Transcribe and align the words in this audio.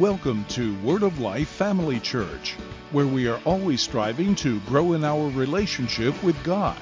Welcome 0.00 0.46
to 0.46 0.74
Word 0.76 1.02
of 1.02 1.20
Life 1.20 1.48
Family 1.48 2.00
Church, 2.00 2.56
where 2.90 3.06
we 3.06 3.28
are 3.28 3.38
always 3.44 3.82
striving 3.82 4.34
to 4.36 4.58
grow 4.60 4.94
in 4.94 5.04
our 5.04 5.28
relationship 5.28 6.22
with 6.22 6.42
God, 6.42 6.80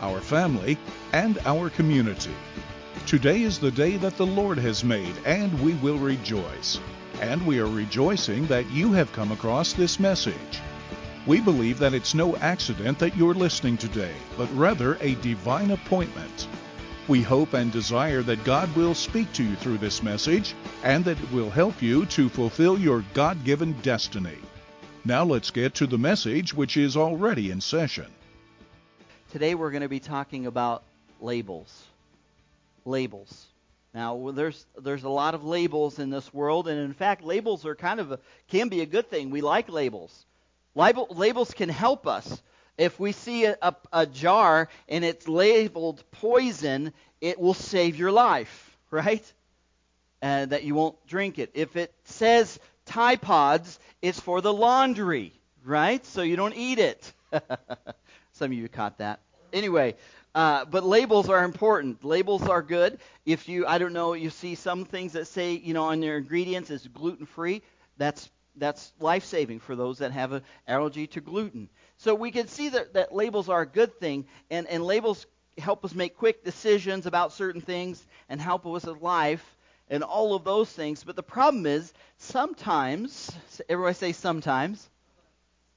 our 0.00 0.18
family, 0.22 0.78
and 1.12 1.38
our 1.44 1.68
community. 1.68 2.34
Today 3.06 3.42
is 3.42 3.58
the 3.58 3.70
day 3.70 3.98
that 3.98 4.16
the 4.16 4.24
Lord 4.24 4.56
has 4.56 4.82
made, 4.82 5.14
and 5.26 5.60
we 5.60 5.74
will 5.74 5.98
rejoice. 5.98 6.80
And 7.20 7.46
we 7.46 7.58
are 7.58 7.66
rejoicing 7.66 8.46
that 8.46 8.70
you 8.70 8.92
have 8.92 9.12
come 9.12 9.30
across 9.30 9.74
this 9.74 10.00
message. 10.00 10.62
We 11.26 11.42
believe 11.42 11.78
that 11.80 11.92
it's 11.92 12.14
no 12.14 12.34
accident 12.36 12.98
that 13.00 13.14
you're 13.14 13.34
listening 13.34 13.76
today, 13.76 14.14
but 14.38 14.48
rather 14.56 14.96
a 15.02 15.16
divine 15.16 15.72
appointment. 15.72 16.48
We 17.06 17.20
hope 17.20 17.52
and 17.52 17.70
desire 17.70 18.22
that 18.22 18.44
God 18.44 18.74
will 18.74 18.94
speak 18.94 19.30
to 19.34 19.44
you 19.44 19.56
through 19.56 19.76
this 19.76 20.02
message 20.02 20.54
and 20.82 21.04
that 21.04 21.20
it 21.20 21.32
will 21.32 21.50
help 21.50 21.82
you 21.82 22.06
to 22.06 22.30
fulfill 22.30 22.78
your 22.78 23.04
God 23.12 23.44
given 23.44 23.74
destiny. 23.82 24.38
Now 25.04 25.22
let's 25.22 25.50
get 25.50 25.74
to 25.74 25.86
the 25.86 25.98
message 25.98 26.54
which 26.54 26.78
is 26.78 26.96
already 26.96 27.50
in 27.50 27.60
session. 27.60 28.06
Today 29.32 29.54
we're 29.54 29.70
going 29.70 29.82
to 29.82 29.88
be 29.88 30.00
talking 30.00 30.46
about 30.46 30.82
labels. 31.20 31.84
Labels. 32.86 33.48
Now 33.92 34.30
there's 34.34 34.64
there's 34.80 35.04
a 35.04 35.10
lot 35.10 35.34
of 35.34 35.44
labels 35.44 35.98
in 35.98 36.08
this 36.08 36.32
world 36.32 36.68
and 36.68 36.80
in 36.80 36.94
fact 36.94 37.22
labels 37.22 37.66
are 37.66 37.74
kind 37.74 38.00
of 38.00 38.12
a, 38.12 38.18
can 38.48 38.70
be 38.70 38.80
a 38.80 38.86
good 38.86 39.10
thing. 39.10 39.28
We 39.28 39.42
like 39.42 39.68
labels. 39.68 40.24
Label, 40.74 41.06
labels 41.10 41.52
can 41.52 41.68
help 41.68 42.06
us. 42.06 42.42
If 42.76 42.98
we 42.98 43.12
see 43.12 43.44
a, 43.44 43.76
a, 43.92 44.06
jar 44.06 44.68
and 44.88 45.04
it's 45.04 45.28
labeled 45.28 46.02
poison, 46.10 46.92
it 47.20 47.38
will 47.38 47.54
save 47.54 47.96
your 47.96 48.10
life, 48.10 48.76
right? 48.90 49.32
And 50.20 50.50
that 50.50 50.64
you 50.64 50.74
won't 50.74 50.96
drink 51.06 51.38
it. 51.38 51.50
If 51.54 51.76
it 51.76 51.92
says 52.04 52.58
Tide 52.86 53.20
Pods, 53.20 53.78
it's 54.02 54.18
for 54.18 54.40
the 54.40 54.52
laundry, 54.52 55.32
right? 55.64 56.04
So 56.04 56.22
you 56.22 56.36
don't 56.36 56.56
eat 56.56 56.78
it. 56.78 57.12
Some 58.32 58.50
of 58.50 58.52
you 58.52 58.68
caught 58.68 58.98
that. 58.98 59.20
Anyway, 59.52 59.94
uh, 60.34 60.64
but 60.64 60.82
labels 60.82 61.28
are 61.28 61.44
important. 61.44 62.04
Labels 62.04 62.42
are 62.42 62.62
good. 62.62 62.98
If 63.24 63.48
you, 63.48 63.66
I 63.66 63.78
don't 63.78 63.92
know, 63.92 64.14
you 64.14 64.30
see 64.30 64.56
some 64.56 64.84
things 64.84 65.12
that 65.12 65.26
say, 65.28 65.52
you 65.52 65.74
know, 65.74 65.84
on 65.84 66.00
their 66.00 66.16
ingredients 66.16 66.70
is 66.70 66.88
gluten 66.88 67.26
free. 67.26 67.62
That's 67.98 68.28
that's 68.56 68.92
life 69.00 69.24
saving 69.24 69.60
for 69.60 69.74
those 69.74 69.98
that 69.98 70.12
have 70.12 70.32
an 70.32 70.42
allergy 70.66 71.06
to 71.08 71.20
gluten. 71.20 71.68
So 71.98 72.14
we 72.14 72.30
can 72.30 72.48
see 72.48 72.70
that, 72.70 72.94
that 72.94 73.14
labels 73.14 73.48
are 73.48 73.62
a 73.62 73.66
good 73.66 73.98
thing, 73.98 74.26
and, 74.50 74.66
and 74.66 74.84
labels 74.84 75.26
help 75.58 75.84
us 75.84 75.94
make 75.94 76.16
quick 76.16 76.44
decisions 76.44 77.06
about 77.06 77.32
certain 77.32 77.60
things 77.60 78.04
and 78.28 78.40
help 78.40 78.66
us 78.66 78.84
with 78.84 79.00
life 79.00 79.56
and 79.88 80.02
all 80.02 80.34
of 80.34 80.44
those 80.44 80.70
things. 80.70 81.04
But 81.04 81.16
the 81.16 81.22
problem 81.22 81.66
is, 81.66 81.92
sometimes, 82.18 83.30
everybody 83.68 83.94
say 83.94 84.12
sometimes, 84.12 84.88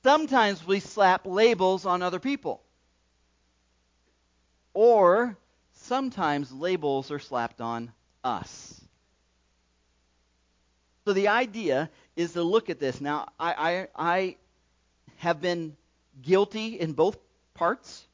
sometimes 0.03 0.65
we 0.65 0.79
slap 0.79 1.25
labels 1.25 1.85
on 1.85 2.01
other 2.01 2.19
people. 2.19 2.61
Or 4.73 5.37
sometimes 5.73 6.51
labels 6.51 7.11
are 7.11 7.19
slapped 7.19 7.61
on 7.61 7.91
us. 8.23 8.81
So 11.05 11.13
the 11.13 11.29
idea 11.29 11.89
is 12.15 12.33
to 12.33 12.43
look 12.43 12.69
at 12.69 12.79
this. 12.79 12.99
Now, 12.99 13.29
I, 13.39 13.53
I, 13.53 13.87
I 13.95 14.35
have 15.17 15.41
been 15.41 15.75
guilty 16.21 16.79
in 16.79 16.93
both 16.93 17.17
parts. 17.53 18.05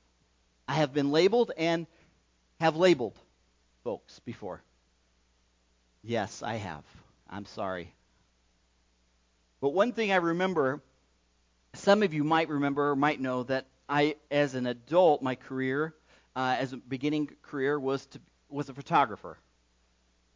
I 0.68 0.74
have 0.74 0.94
been 0.94 1.12
labeled 1.12 1.52
and 1.58 1.88
have 2.60 2.76
labeled 2.76 3.18
folks 3.84 4.20
before. 4.20 4.62
Yes, 6.04 6.42
I 6.44 6.56
have. 6.56 6.84
I'm 7.30 7.46
sorry. 7.46 7.94
But 9.62 9.70
one 9.70 9.94
thing 9.94 10.12
I 10.12 10.18
remember, 10.18 10.82
some 11.74 12.04
of 12.04 12.14
you 12.14 12.24
might 12.24 12.50
remember 12.50 12.92
or 12.92 12.96
might 12.96 13.20
know 13.20 13.44
that 13.44 13.66
I, 13.88 14.16
as 14.32 14.56
an 14.56 14.66
adult, 14.66 15.22
my 15.22 15.36
career, 15.36 15.94
uh, 16.36 16.56
as 16.60 16.74
a 16.74 16.78
beginning 16.78 17.30
career, 17.44 17.80
was 17.80 18.06
to 18.08 18.20
was 18.50 18.70
a 18.70 18.74
photographer. 18.74 19.38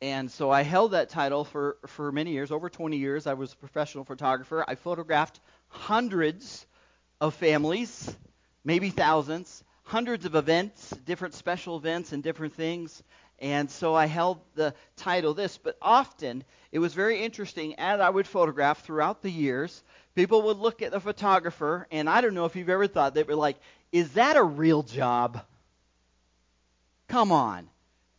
And 0.01 0.29
so 0.31 0.51
I 0.51 0.61
held 0.61 0.91
that 0.91 1.09
title 1.09 1.44
for, 1.44 1.77
for 1.88 2.11
many 2.11 2.31
years, 2.31 2.51
over 2.51 2.69
20 2.69 2.97
years. 2.97 3.25
I 3.25 3.33
was 3.33 3.53
a 3.53 3.56
professional 3.56 4.03
photographer. 4.03 4.63
I 4.67 4.75
photographed 4.75 5.39
hundreds 5.69 6.66
of 7.19 7.33
families, 7.35 8.16
maybe 8.63 8.89
thousands, 8.89 9.63
hundreds 9.83 10.25
of 10.25 10.35
events, 10.35 10.89
different 11.05 11.33
special 11.33 11.78
events 11.78 12.11
and 12.11 12.22
different 12.22 12.53
things. 12.53 13.01
And 13.39 13.69
so 13.69 13.95
I 13.95 14.07
held 14.07 14.39
the 14.55 14.73
title 14.97 15.33
this, 15.33 15.57
but 15.57 15.77
often 15.81 16.44
it 16.72 16.79
was 16.79 16.94
very 16.94 17.22
interesting 17.22 17.75
as 17.77 18.00
I 18.00 18.09
would 18.09 18.27
photograph 18.27 18.83
throughout 18.83 19.22
the 19.22 19.31
years. 19.31 19.83
People 20.16 20.44
would 20.44 20.57
look 20.57 20.81
at 20.81 20.91
the 20.91 21.00
photographer, 21.00 21.88
and 21.91 22.09
I 22.09 22.22
don't 22.22 22.33
know 22.33 22.45
if 22.45 22.56
you've 22.56 22.69
ever 22.69 22.88
thought, 22.88 23.13
they 23.13 23.23
were 23.23 23.35
like, 23.35 23.57
is 23.91 24.13
that 24.13 24.35
a 24.35 24.44
real 24.44 24.83
job? 24.83 25.41
Come 27.07 27.31
on. 27.31 27.69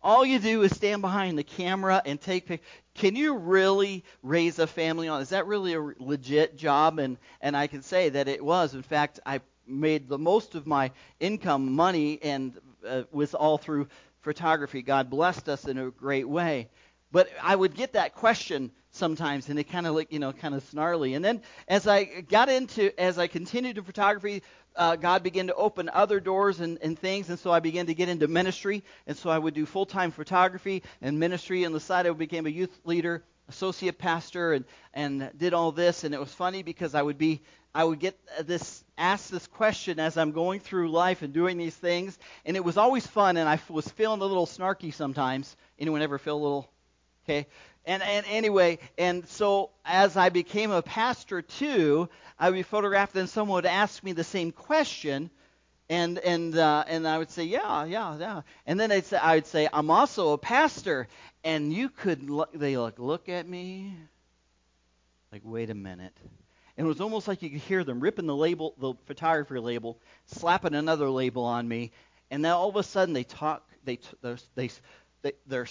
All 0.09 0.25
you 0.25 0.39
do 0.39 0.63
is 0.63 0.75
stand 0.75 1.03
behind 1.03 1.37
the 1.37 1.43
camera 1.43 2.01
and 2.03 2.19
take 2.19 2.47
pictures. 2.47 2.67
Can 2.95 3.15
you 3.15 3.37
really 3.37 4.05
raise 4.23 4.59
a 4.59 4.67
family 4.67 5.07
on? 5.07 5.21
Is 5.21 5.29
that 5.29 5.47
really 5.47 5.75
a 5.75 5.83
legit 5.99 6.57
job? 6.57 6.99
And 6.99 7.19
and 7.43 7.55
I 7.55 7.67
can 7.67 7.83
say 7.83 8.09
that 8.09 8.27
it 8.27 8.43
was. 8.43 8.75
In 8.75 8.83
fact, 8.83 9.21
I 9.27 9.43
made 9.67 10.09
the 10.09 10.17
most 10.17 10.55
of 10.55 10.67
my 10.67 10.93
income, 11.21 11.75
money, 11.75 12.19
and 12.23 12.59
uh, 12.89 13.03
was 13.13 13.35
all 13.35 13.59
through 13.59 13.89
photography. 14.23 14.81
God 14.81 15.11
blessed 15.11 15.47
us 15.47 15.67
in 15.67 15.77
a 15.77 15.91
great 15.91 16.27
way. 16.27 16.71
But 17.11 17.29
I 17.43 17.57
would 17.57 17.75
get 17.75 17.95
that 17.95 18.15
question 18.15 18.71
sometimes, 18.91 19.49
and 19.49 19.59
it 19.59 19.65
kind 19.65 19.87
of 19.87 19.95
like 19.95 20.13
you 20.13 20.19
know, 20.19 20.33
kind 20.33 20.55
of 20.55 20.63
snarly. 20.65 21.15
And 21.15 21.25
then 21.25 21.43
as 21.67 21.87
I 21.87 22.05
got 22.05 22.49
into, 22.49 22.99
as 23.01 23.19
I 23.19 23.27
continued 23.27 23.79
in 23.79 23.85
photography, 23.85 24.43
uh, 24.77 24.97
God 24.97 25.23
began 25.23 25.49
to 25.49 25.55
open 25.55 25.89
other 25.93 26.21
doors 26.21 26.61
and, 26.61 26.79
and 26.83 26.99
things, 26.99 27.31
and 27.31 27.39
so 27.39 27.51
I 27.51 27.61
began 27.61 27.87
to 27.87 27.95
get 27.95 28.09
into 28.09 28.29
ministry. 28.29 28.85
And 29.07 29.17
so 29.17 29.31
I 29.31 29.39
would 29.39 29.55
do 29.55 29.67
full 29.67 29.87
time 29.87 30.11
photography 30.11 30.83
and 31.01 31.19
ministry. 31.19 31.65
On 31.65 31.73
the 31.73 31.81
side, 31.81 32.07
I 32.07 32.11
became 32.11 32.47
a 32.47 32.51
youth 32.51 32.79
leader, 32.85 33.25
associate 33.49 33.99
pastor, 33.99 34.53
and, 34.53 34.65
and 34.93 35.31
did 35.37 35.55
all 35.55 35.73
this. 35.73 36.05
And 36.05 36.15
it 36.15 36.21
was 36.21 36.33
funny 36.33 36.63
because 36.63 36.95
I 36.95 37.03
would 37.03 37.19
be 37.19 37.41
I 37.75 37.85
would 37.85 38.01
get 38.01 38.19
this 38.43 38.83
asked 38.97 39.31
this 39.31 39.47
question 39.47 40.01
as 40.01 40.17
I'm 40.17 40.33
going 40.33 40.61
through 40.61 40.91
life 40.91 41.23
and 41.23 41.33
doing 41.33 41.59
these 41.59 41.77
things, 41.77 42.19
and 42.45 42.57
it 42.57 42.65
was 42.65 42.77
always 42.77 43.07
fun. 43.07 43.37
And 43.37 43.49
I 43.49 43.59
was 43.69 43.89
feeling 43.89 44.21
a 44.21 44.25
little 44.25 44.47
snarky 44.47 44.93
sometimes. 44.93 45.57
Anyone 45.79 46.03
ever 46.03 46.19
feel 46.19 46.37
a 46.37 46.43
little 46.43 46.71
okay? 47.29 47.47
And, 47.85 48.03
and 48.03 48.27
anyway, 48.29 48.79
and 48.97 49.27
so 49.29 49.71
as 49.85 50.17
I 50.17 50.29
became 50.29 50.71
a 50.71 50.83
pastor 50.83 51.43
too, 51.43 52.09
I 52.39 52.51
would 52.51 52.57
be 52.57 52.63
photographed, 52.63 53.17
and 53.17 53.29
someone 53.29 53.57
would 53.57 53.67
ask 53.67 54.03
me 54.03 54.13
the 54.13 54.25
same 54.25 54.53
question, 54.53 55.31
and 55.89 56.19
and 56.19 56.57
uh, 56.57 56.85
and 56.87 57.09
I 57.09 57.19
would 57.19 57.31
say, 57.31 57.45
yeah, 57.45 57.85
yeah, 57.85 58.17
yeah, 58.19 58.43
and 58.67 58.79
then 58.79 58.93
I'd 58.93 59.07
say, 59.07 59.17
I 59.17 59.37
would 59.37 59.47
say, 59.47 59.69
I'm 59.73 59.91
also 59.91 60.33
a 60.33 60.39
pastor, 60.39 61.09
and 61.45 61.73
you 61.73 61.89
could 61.89 62.29
look, 62.29 62.53
they 62.53 62.77
like 62.77 62.99
look 62.99 63.29
at 63.29 63.49
me, 63.49 63.95
like, 65.33 65.43
wait 65.45 65.71
a 65.71 65.75
minute, 65.75 66.17
and 66.77 66.87
it 66.87 66.89
was 66.89 67.01
almost 67.01 67.27
like 67.27 67.43
you 67.43 67.51
could 67.51 67.61
hear 67.61 67.85
them 67.85 68.01
ripping 68.01 68.27
the 68.27 68.37
label, 68.37 68.75
the 68.79 68.95
photography 69.07 69.59
label, 69.59 69.99
slapping 70.27 70.75
another 70.75 71.09
label 71.09 71.45
on 71.45 71.67
me, 71.67 71.93
and 72.31 72.45
then 72.45 72.53
all 72.53 72.69
of 72.69 72.77
a 72.77 72.83
sudden 72.83 73.15
they 73.15 73.25
talk, 73.25 73.67
they 73.85 73.99
they 74.21 74.37
they, 74.55 74.71
they 75.23 75.33
they're 75.47 75.67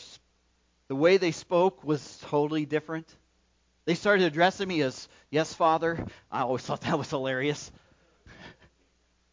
the 0.87 0.95
way 0.95 1.17
they 1.17 1.31
spoke 1.31 1.83
was 1.83 2.19
totally 2.23 2.65
different. 2.65 3.13
They 3.85 3.95
started 3.95 4.25
addressing 4.25 4.67
me 4.67 4.81
as, 4.81 5.07
Yes, 5.29 5.53
Father. 5.53 6.05
I 6.31 6.41
always 6.41 6.61
thought 6.61 6.81
that 6.81 6.97
was 6.97 7.09
hilarious. 7.09 7.71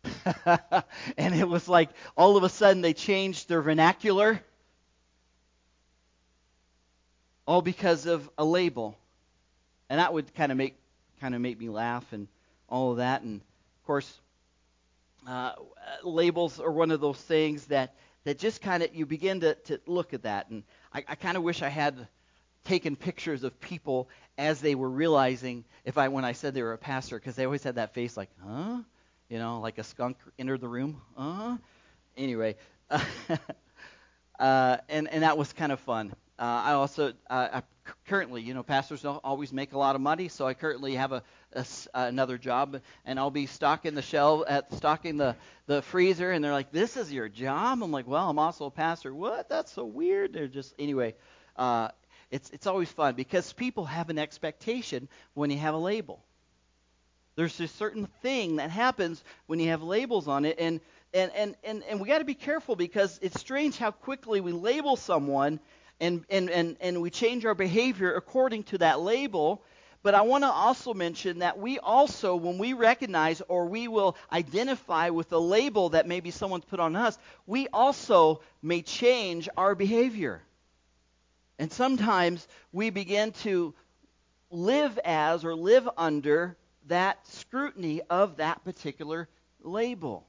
and 1.17 1.35
it 1.35 1.49
was 1.49 1.69
like 1.69 1.91
all 2.17 2.37
of 2.37 2.43
a 2.43 2.49
sudden 2.49 2.83
they 2.83 2.93
changed 2.93 3.49
their 3.49 3.63
vernacular. 3.63 4.41
All 7.47 7.63
because 7.63 8.07
of 8.07 8.29
a 8.37 8.45
label. 8.45 8.97
And 9.89 10.01
that 10.01 10.13
would 10.13 10.35
kind 10.35 10.51
of 10.51 10.59
make 10.59 10.77
kind 11.21 11.35
of 11.35 11.41
make 11.41 11.59
me 11.59 11.69
laugh 11.69 12.05
and 12.13 12.27
all 12.69 12.93
of 12.93 12.97
that. 12.99 13.23
And 13.23 13.41
of 13.41 13.87
course, 13.87 14.21
uh, 15.29 15.53
labels 16.03 16.59
are 16.59 16.73
one 16.73 16.91
of 16.91 17.01
those 17.01 17.19
things 17.19 17.67
that 17.67 17.95
that 18.25 18.39
just 18.39 18.63
kind 18.63 18.83
of 18.83 18.95
you 18.95 19.07
begin 19.07 19.41
to, 19.41 19.55
to 19.55 19.81
look 19.87 20.15
at 20.15 20.23
that. 20.23 20.49
And 20.49 20.65
I, 20.95 21.05
I 21.09 21.15
kind 21.17 21.37
of 21.37 21.43
wish 21.43 21.61
I 21.61 21.69
had 21.69 22.07
taken 22.65 22.97
pictures 22.97 23.45
of 23.45 23.61
people 23.61 24.09
as 24.39 24.61
they 24.61 24.75
were 24.75 24.89
realizing 24.89 25.65
if 25.85 25.99
I 25.99 26.09
when 26.09 26.25
I 26.25 26.33
said 26.33 26.55
they 26.55 26.63
were 26.63 26.73
a 26.73 26.79
pastor 26.79 27.19
because 27.19 27.37
they 27.37 27.45
always 27.45 27.63
had 27.63 27.75
that 27.75 27.93
face 27.93 28.17
like 28.17 28.31
huh? 28.43 28.79
You 29.29 29.39
know 29.39 29.61
like 29.61 29.79
a 29.79 29.85
skunk 29.85 30.17
entered 30.39 30.61
the 30.61 30.69
room 30.69 31.03
huh? 31.17 31.57
Anyway 32.17 32.57
uh, 34.39 34.77
and 34.89 35.09
and 35.09 35.23
that 35.23 35.37
was 35.37 35.53
kind 35.53 35.73
of 35.73 35.81
fun 35.81 36.15
uh, 36.39 36.43
I 36.43 36.73
also 36.73 37.13
uh, 37.31 37.49
I 37.53 37.63
currently 38.07 38.43
you 38.43 38.55
know 38.55 38.63
pastors 38.63 39.03
don't 39.03 39.21
always 39.23 39.53
make 39.53 39.73
a 39.73 39.79
lot 39.79 39.95
of 39.95 40.01
money 40.01 40.29
so 40.29 40.47
I 40.47 40.55
currently 40.55 40.95
have 40.95 41.13
a, 41.13 41.23
a 41.53 41.67
another 41.95 42.39
job 42.39 42.81
and 43.05 43.19
I'll 43.19 43.31
be 43.31 43.47
stocking 43.47 43.95
the 43.95 44.03
shelf 44.03 44.45
at 44.49 44.73
stocking 44.75 45.17
the 45.19 45.37
the 45.67 45.83
freezer 45.83 46.31
and 46.31 46.43
they're 46.43 46.53
like 46.53 46.73
this 46.73 46.97
is 46.97 47.13
your 47.13 47.29
job? 47.29 47.83
I'm 47.83 47.93
like 47.93 48.07
well 48.07 48.29
I'm 48.29 48.39
also 48.39 48.67
a 48.67 48.71
pastor. 48.71 49.15
What? 49.15 49.49
That's 49.49 49.73
so 49.73 49.85
weird. 49.85 50.33
They're 50.33 50.49
just 50.49 50.75
anyway 50.79 51.15
uh, 51.57 51.89
it's 52.31 52.51
it's 52.51 52.67
always 52.67 52.91
fun 52.91 53.15
because 53.15 53.53
people 53.53 53.85
have 53.85 54.11
an 54.11 54.19
expectation 54.19 55.09
when 55.35 55.51
you 55.51 55.59
have 55.59 55.75
a 55.75 55.79
label. 55.79 56.25
There's 57.37 57.59
a 57.61 57.69
certain 57.69 58.07
thing 58.23 58.57
that 58.57 58.71
happens 58.71 59.23
when 59.47 59.59
you 59.59 59.71
have 59.71 59.83
labels 59.83 60.29
on 60.29 60.45
it, 60.45 60.57
and 60.59 60.81
and 61.13 61.33
and 61.33 61.57
and, 61.65 61.83
and 61.85 62.01
we 62.01 62.09
got 62.09 62.19
to 62.19 62.25
be 62.25 62.35
careful 62.35 62.77
because 62.77 63.19
it's 63.23 63.39
strange 63.41 63.77
how 63.77 63.91
quickly 63.91 64.41
we 64.41 64.53
label 64.53 64.97
someone 64.97 65.61
and 66.01 66.25
and 66.29 66.51
and 66.51 66.77
and 66.81 67.01
we 67.01 67.11
change 67.11 67.45
our 67.45 67.55
behavior 67.55 68.15
according 68.15 68.65
to 68.65 68.79
that 68.79 69.01
label. 69.01 69.63
But 70.03 70.15
I 70.15 70.21
want 70.21 70.45
to 70.45 70.51
also 70.51 70.93
mention 70.93 71.39
that 71.39 71.59
we 71.59 71.79
also, 71.79 72.37
when 72.37 72.59
we 72.59 72.75
recognize 72.75 73.41
or 73.49 73.65
we 73.65 73.89
will 73.89 74.19
identify 74.31 75.09
with 75.09 75.31
the 75.31 75.41
label 75.41 75.89
that 75.89 76.07
maybe 76.07 76.31
someone's 76.31 76.67
put 76.67 76.79
on 76.79 76.95
us, 76.95 77.19
we 77.47 77.69
also 77.69 78.43
may 78.61 78.83
change 78.83 79.49
our 79.57 79.75
behavior. 79.75 80.43
And 81.59 81.73
sometimes 81.73 82.47
we 82.71 82.91
begin 82.91 83.33
to 83.45 83.73
live 84.51 84.99
as 85.07 85.43
or 85.43 85.55
live 85.55 85.89
under 85.97 86.59
that 86.89 87.27
scrutiny 87.29 88.03
of 88.11 88.37
that 88.37 88.63
particular 88.63 89.27
label. 89.63 90.27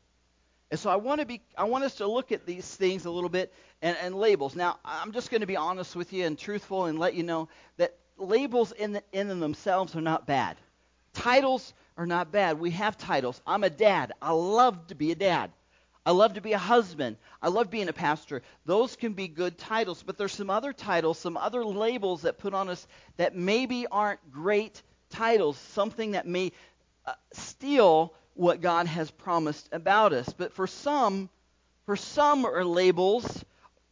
And 0.76 0.80
so 0.82 0.90
I 0.90 0.98
want 0.98 1.22
to 1.22 1.26
be 1.26 1.40
I 1.58 1.64
want 1.64 1.86
us 1.86 1.96
to 1.96 2.06
look 2.06 2.34
at 2.34 2.46
these 2.46 2.66
things 2.76 3.06
a 3.06 3.10
little 3.10 3.30
bit 3.30 3.54
and, 3.82 3.96
and 4.02 4.14
labels. 4.14 4.58
Now 4.58 4.78
I'm 4.84 5.14
just 5.14 5.32
going 5.32 5.40
to 5.40 5.48
be 5.48 5.56
honest 5.56 5.96
with 5.96 6.12
you 6.12 6.26
and 6.26 6.38
truthful 6.38 6.84
and 6.84 7.00
let 7.00 7.14
you 7.14 7.24
know 7.24 7.48
that 7.78 7.96
labels 8.18 8.74
in, 8.74 8.92
the, 8.92 9.02
in 9.14 9.40
themselves 9.40 9.96
are 9.96 10.02
not 10.02 10.28
bad. 10.28 10.58
Titles 11.14 11.74
are 11.96 12.06
not 12.06 12.34
bad. 12.34 12.60
We 12.60 12.72
have 12.72 12.98
titles. 12.98 13.42
I'm 13.48 13.64
a 13.64 13.70
dad. 13.70 14.12
I 14.22 14.34
love 14.34 14.88
to 14.88 14.96
be 14.96 15.14
a 15.14 15.16
dad. 15.16 15.50
I 16.06 16.12
love 16.12 16.34
to 16.34 16.42
be 16.42 16.52
a 16.52 16.58
husband. 16.58 17.16
I 17.42 17.48
love 17.48 17.72
being 17.72 17.88
a 17.88 17.94
pastor. 17.94 18.42
Those 18.66 18.98
can 18.98 19.14
be 19.14 19.30
good 19.30 19.58
titles, 19.58 20.04
but 20.04 20.18
there's 20.18 20.34
some 20.34 20.50
other 20.50 20.74
titles, 20.74 21.18
some 21.18 21.38
other 21.38 21.64
labels 21.64 22.24
that 22.24 22.38
put 22.38 22.54
on 22.54 22.68
us 22.68 22.86
that 23.16 23.34
maybe 23.34 23.88
aren't 23.88 24.30
great 24.30 24.84
titles, 25.10 25.58
something 25.58 26.12
that 26.12 26.28
may 26.28 26.52
uh, 27.06 27.14
steal 27.32 28.14
what 28.36 28.62
God 28.62 28.86
has 28.86 29.10
promised 29.10 29.68
about 29.72 30.14
us. 30.14 30.32
But 30.38 30.54
for 30.54 30.68
some, 30.68 31.30
for 31.86 31.96
some 31.96 32.46
our 32.46 32.64
labels 32.64 33.44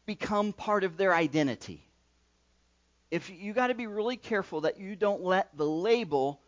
become 0.05 0.53
part 0.53 0.83
of 0.83 0.97
their 0.97 1.13
identity. 1.13 1.81
If 3.09 3.29
you 3.29 3.53
got 3.53 3.67
to 3.67 3.75
be 3.75 3.87
really 3.87 4.17
careful 4.17 4.61
that 4.61 4.79
you 4.79 4.95
don't 4.95 5.23
let 5.23 5.55
the 5.57 5.65
label 5.65 6.41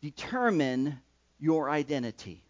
determine 0.00 0.98
your 1.38 1.68
identity. 1.68 2.42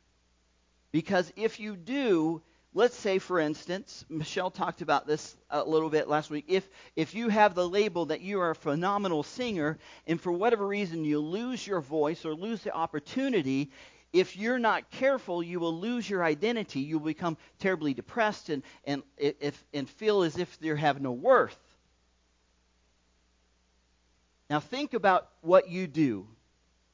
Because 0.93 1.33
if 1.37 1.59
you 1.59 1.75
do, 1.75 2.43
let's 2.75 2.97
say 2.97 3.19
for 3.19 3.41
instance, 3.41 4.05
Michelle 4.11 4.51
talked 4.51 4.83
about 4.83 5.07
this 5.07 5.35
a 5.51 5.65
little 5.65 5.89
bit 5.89 6.07
last 6.07 6.31
week. 6.31 6.45
If 6.49 6.69
if 6.95 7.15
you 7.15 7.31
have 7.31 7.55
the 7.55 7.69
label 7.69 8.07
that 8.07 8.21
you 8.21 8.41
are 8.41 8.51
a 8.51 8.55
phenomenal 8.55 9.23
singer 9.23 9.79
and 10.07 10.21
for 10.21 10.31
whatever 10.31 10.67
reason 10.67 11.05
you 11.05 11.19
lose 11.21 11.67
your 11.67 11.81
voice 11.81 12.27
or 12.27 12.35
lose 12.35 12.63
the 12.63 12.75
opportunity, 12.75 13.71
if 14.13 14.37
you're 14.37 14.59
not 14.59 14.91
careful, 14.91 15.43
you 15.43 15.59
will 15.59 15.75
lose 15.75 16.09
your 16.09 16.23
identity. 16.23 16.81
You'll 16.81 17.01
become 17.01 17.39
terribly 17.59 17.95
depressed 17.95 18.51
and, 18.51 18.63
and, 18.85 19.03
if, 19.17 19.65
and 19.73 19.89
feel 19.89 20.23
as 20.23 20.37
if 20.37 20.59
you 20.61 20.75
have 20.75 21.01
no 21.01 21.13
worth. 21.13 21.57
Now, 24.51 24.61
think 24.61 24.93
about 24.93 25.29
what 25.41 25.71
you 25.71 25.87
do, 25.87 26.27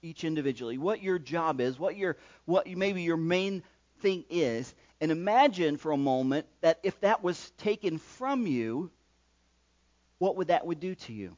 each 0.00 0.22
individually, 0.22 0.78
what 0.78 1.02
your 1.02 1.18
job 1.18 1.60
is, 1.60 1.76
what 1.76 1.96
your, 1.96 2.16
what 2.44 2.68
maybe 2.68 3.02
your 3.02 3.16
main 3.16 3.64
thing 4.00 4.24
is, 4.30 4.72
and 5.00 5.10
imagine 5.10 5.76
for 5.76 5.90
a 5.90 5.96
moment 5.96 6.46
that 6.60 6.78
if 6.84 7.00
that 7.00 7.24
was 7.24 7.50
taken 7.58 7.98
from 7.98 8.46
you, 8.46 8.90
what 10.18 10.36
would 10.36 10.48
that 10.48 10.66
would 10.66 10.78
do 10.78 10.94
to 10.94 11.12
you? 11.12 11.36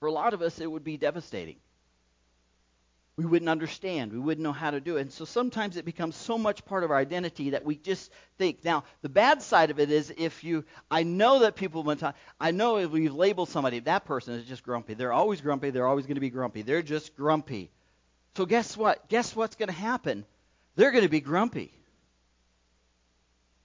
For 0.00 0.08
a 0.08 0.12
lot 0.12 0.34
of 0.34 0.42
us, 0.42 0.60
it 0.60 0.70
would 0.70 0.84
be 0.84 0.98
devastating 0.98 1.56
we 3.16 3.26
wouldn't 3.26 3.50
understand. 3.50 4.12
We 4.12 4.18
wouldn't 4.18 4.42
know 4.42 4.52
how 4.52 4.70
to 4.70 4.80
do 4.80 4.96
it. 4.96 5.02
And 5.02 5.12
so 5.12 5.26
sometimes 5.26 5.76
it 5.76 5.84
becomes 5.84 6.16
so 6.16 6.38
much 6.38 6.64
part 6.64 6.82
of 6.82 6.90
our 6.90 6.96
identity 6.96 7.50
that 7.50 7.64
we 7.64 7.76
just 7.76 8.10
think. 8.38 8.64
Now, 8.64 8.84
the 9.02 9.10
bad 9.10 9.42
side 9.42 9.70
of 9.70 9.78
it 9.78 9.90
is 9.90 10.12
if 10.16 10.42
you, 10.42 10.64
I 10.90 11.02
know 11.02 11.40
that 11.40 11.54
people, 11.54 11.82
when 11.82 11.98
I 12.40 12.52
know 12.52 12.78
if 12.78 12.90
we've 12.90 13.14
labeled 13.14 13.50
somebody, 13.50 13.80
that 13.80 14.06
person 14.06 14.34
is 14.34 14.46
just 14.46 14.62
grumpy. 14.62 14.94
They're 14.94 15.12
always 15.12 15.42
grumpy. 15.42 15.70
They're 15.70 15.86
always 15.86 16.06
going 16.06 16.14
to 16.14 16.22
be 16.22 16.30
grumpy. 16.30 16.62
They're 16.62 16.82
just 16.82 17.14
grumpy. 17.14 17.70
So 18.36 18.46
guess 18.46 18.78
what? 18.78 19.06
Guess 19.08 19.36
what's 19.36 19.56
going 19.56 19.68
to 19.68 19.74
happen? 19.74 20.24
They're 20.76 20.90
going 20.90 21.04
to 21.04 21.10
be 21.10 21.20
grumpy 21.20 21.70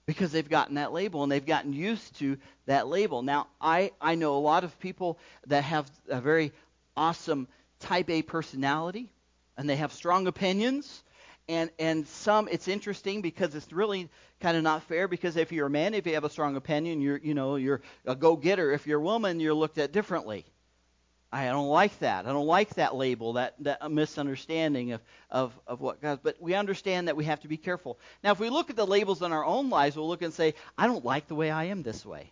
because 0.06 0.34
they've 0.34 0.50
gotten 0.50 0.76
that 0.76 0.92
label 0.92 1.24
and 1.24 1.32
they've 1.32 1.46
gotten 1.46 1.72
used 1.72 2.20
to 2.20 2.38
that 2.66 2.88
label. 2.88 3.22
Now, 3.22 3.48
I, 3.62 3.92
I 4.02 4.16
know 4.16 4.36
a 4.36 4.40
lot 4.40 4.66
of 4.66 4.78
people 4.82 5.18
that 5.48 5.64
have 5.64 5.90
a 6.10 6.20
very 6.20 6.52
awesome 6.98 7.48
type 7.80 8.10
A 8.10 8.24
personality 8.24 9.10
and 9.58 9.70
they 9.70 9.76
have 9.76 9.92
strong 9.92 10.28
opinions. 10.28 11.04
And 11.50 11.70
and 11.80 12.08
some 12.08 12.48
it's 12.50 12.68
interesting 12.68 13.22
because 13.22 13.56
it's 13.56 13.72
really 13.72 14.10
kind 14.42 14.58
of 14.58 14.64
not 14.64 14.84
fair 14.84 15.08
because 15.08 15.38
if 15.38 15.52
you're 15.52 15.68
a 15.68 15.70
man, 15.70 15.94
if 15.94 16.06
you 16.06 16.14
have 16.14 16.26
a 16.26 16.30
strong 16.30 16.56
opinion, 16.56 17.02
you're 17.02 17.18
you 17.18 17.34
know 17.34 17.56
you're 17.56 17.82
a 18.06 18.16
go-getter. 18.16 18.72
If 18.72 18.86
you're 18.86 19.00
a 19.00 19.04
woman, 19.04 19.40
you're 19.40 19.54
looked 19.54 19.78
at 19.78 19.92
differently. 19.92 20.46
I 21.32 21.48
don't 21.48 21.68
like 21.68 21.98
that. 22.00 22.26
I 22.26 22.30
don't 22.30 22.46
like 22.48 22.76
that 22.76 22.96
label, 22.96 23.34
that, 23.34 23.56
that 23.60 23.92
misunderstanding 23.92 24.94
of, 24.94 25.02
of, 25.30 25.60
of 25.68 25.82
what 25.82 26.02
God. 26.02 26.22
But 26.24 26.42
we 26.42 26.54
understand 26.54 27.10
that 27.10 27.18
we 27.18 27.26
have 27.26 27.42
to 27.42 27.50
be 27.50 27.58
careful. 27.58 28.00
Now, 28.24 28.32
if 28.32 28.40
we 28.40 28.50
look 28.50 28.70
at 28.70 28.78
the 28.78 28.88
labels 28.88 29.22
in 29.22 29.34
our 29.34 29.44
own 29.44 29.70
lives, 29.70 29.98
we'll 29.98 30.08
look 30.08 30.22
and 30.22 30.34
say, 30.34 30.54
I 30.78 30.88
don't 30.88 31.04
like 31.04 31.28
the 31.28 31.36
way 31.36 31.52
I 31.52 31.66
am 31.66 31.84
this 31.84 32.06
way. 32.06 32.32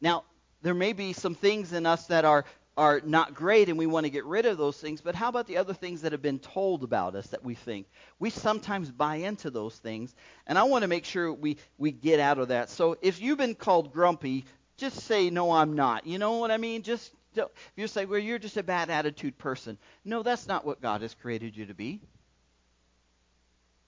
Now, 0.00 0.24
there 0.62 0.74
may 0.74 0.92
be 0.92 1.12
some 1.12 1.34
things 1.34 1.72
in 1.72 1.84
us 1.84 2.06
that 2.06 2.24
are 2.24 2.44
are 2.76 3.02
not 3.04 3.34
great 3.34 3.68
and 3.68 3.76
we 3.76 3.86
want 3.86 4.04
to 4.04 4.10
get 4.10 4.24
rid 4.24 4.46
of 4.46 4.56
those 4.56 4.78
things, 4.78 5.00
but 5.00 5.14
how 5.14 5.28
about 5.28 5.46
the 5.46 5.58
other 5.58 5.74
things 5.74 6.02
that 6.02 6.12
have 6.12 6.22
been 6.22 6.38
told 6.38 6.82
about 6.82 7.14
us 7.14 7.26
that 7.28 7.44
we 7.44 7.54
think? 7.54 7.86
We 8.18 8.30
sometimes 8.30 8.90
buy 8.90 9.16
into 9.16 9.50
those 9.50 9.76
things, 9.76 10.14
and 10.46 10.58
I 10.58 10.62
want 10.64 10.82
to 10.82 10.88
make 10.88 11.04
sure 11.04 11.32
we, 11.32 11.58
we 11.76 11.92
get 11.92 12.18
out 12.18 12.38
of 12.38 12.48
that. 12.48 12.70
So 12.70 12.96
if 13.02 13.20
you've 13.20 13.38
been 13.38 13.54
called 13.54 13.92
grumpy, 13.92 14.44
just 14.78 15.00
say, 15.00 15.30
No, 15.30 15.52
I'm 15.52 15.74
not. 15.74 16.06
You 16.06 16.18
know 16.18 16.38
what 16.38 16.50
I 16.50 16.56
mean? 16.56 16.82
Just 16.82 17.12
if 17.34 17.48
you 17.76 17.86
say, 17.86 18.06
Well, 18.06 18.18
you're 18.18 18.38
just 18.38 18.56
a 18.56 18.62
bad 18.62 18.90
attitude 18.90 19.36
person. 19.38 19.78
No, 20.04 20.22
that's 20.22 20.48
not 20.48 20.64
what 20.64 20.80
God 20.80 21.02
has 21.02 21.14
created 21.14 21.56
you 21.56 21.66
to 21.66 21.74
be. 21.74 22.00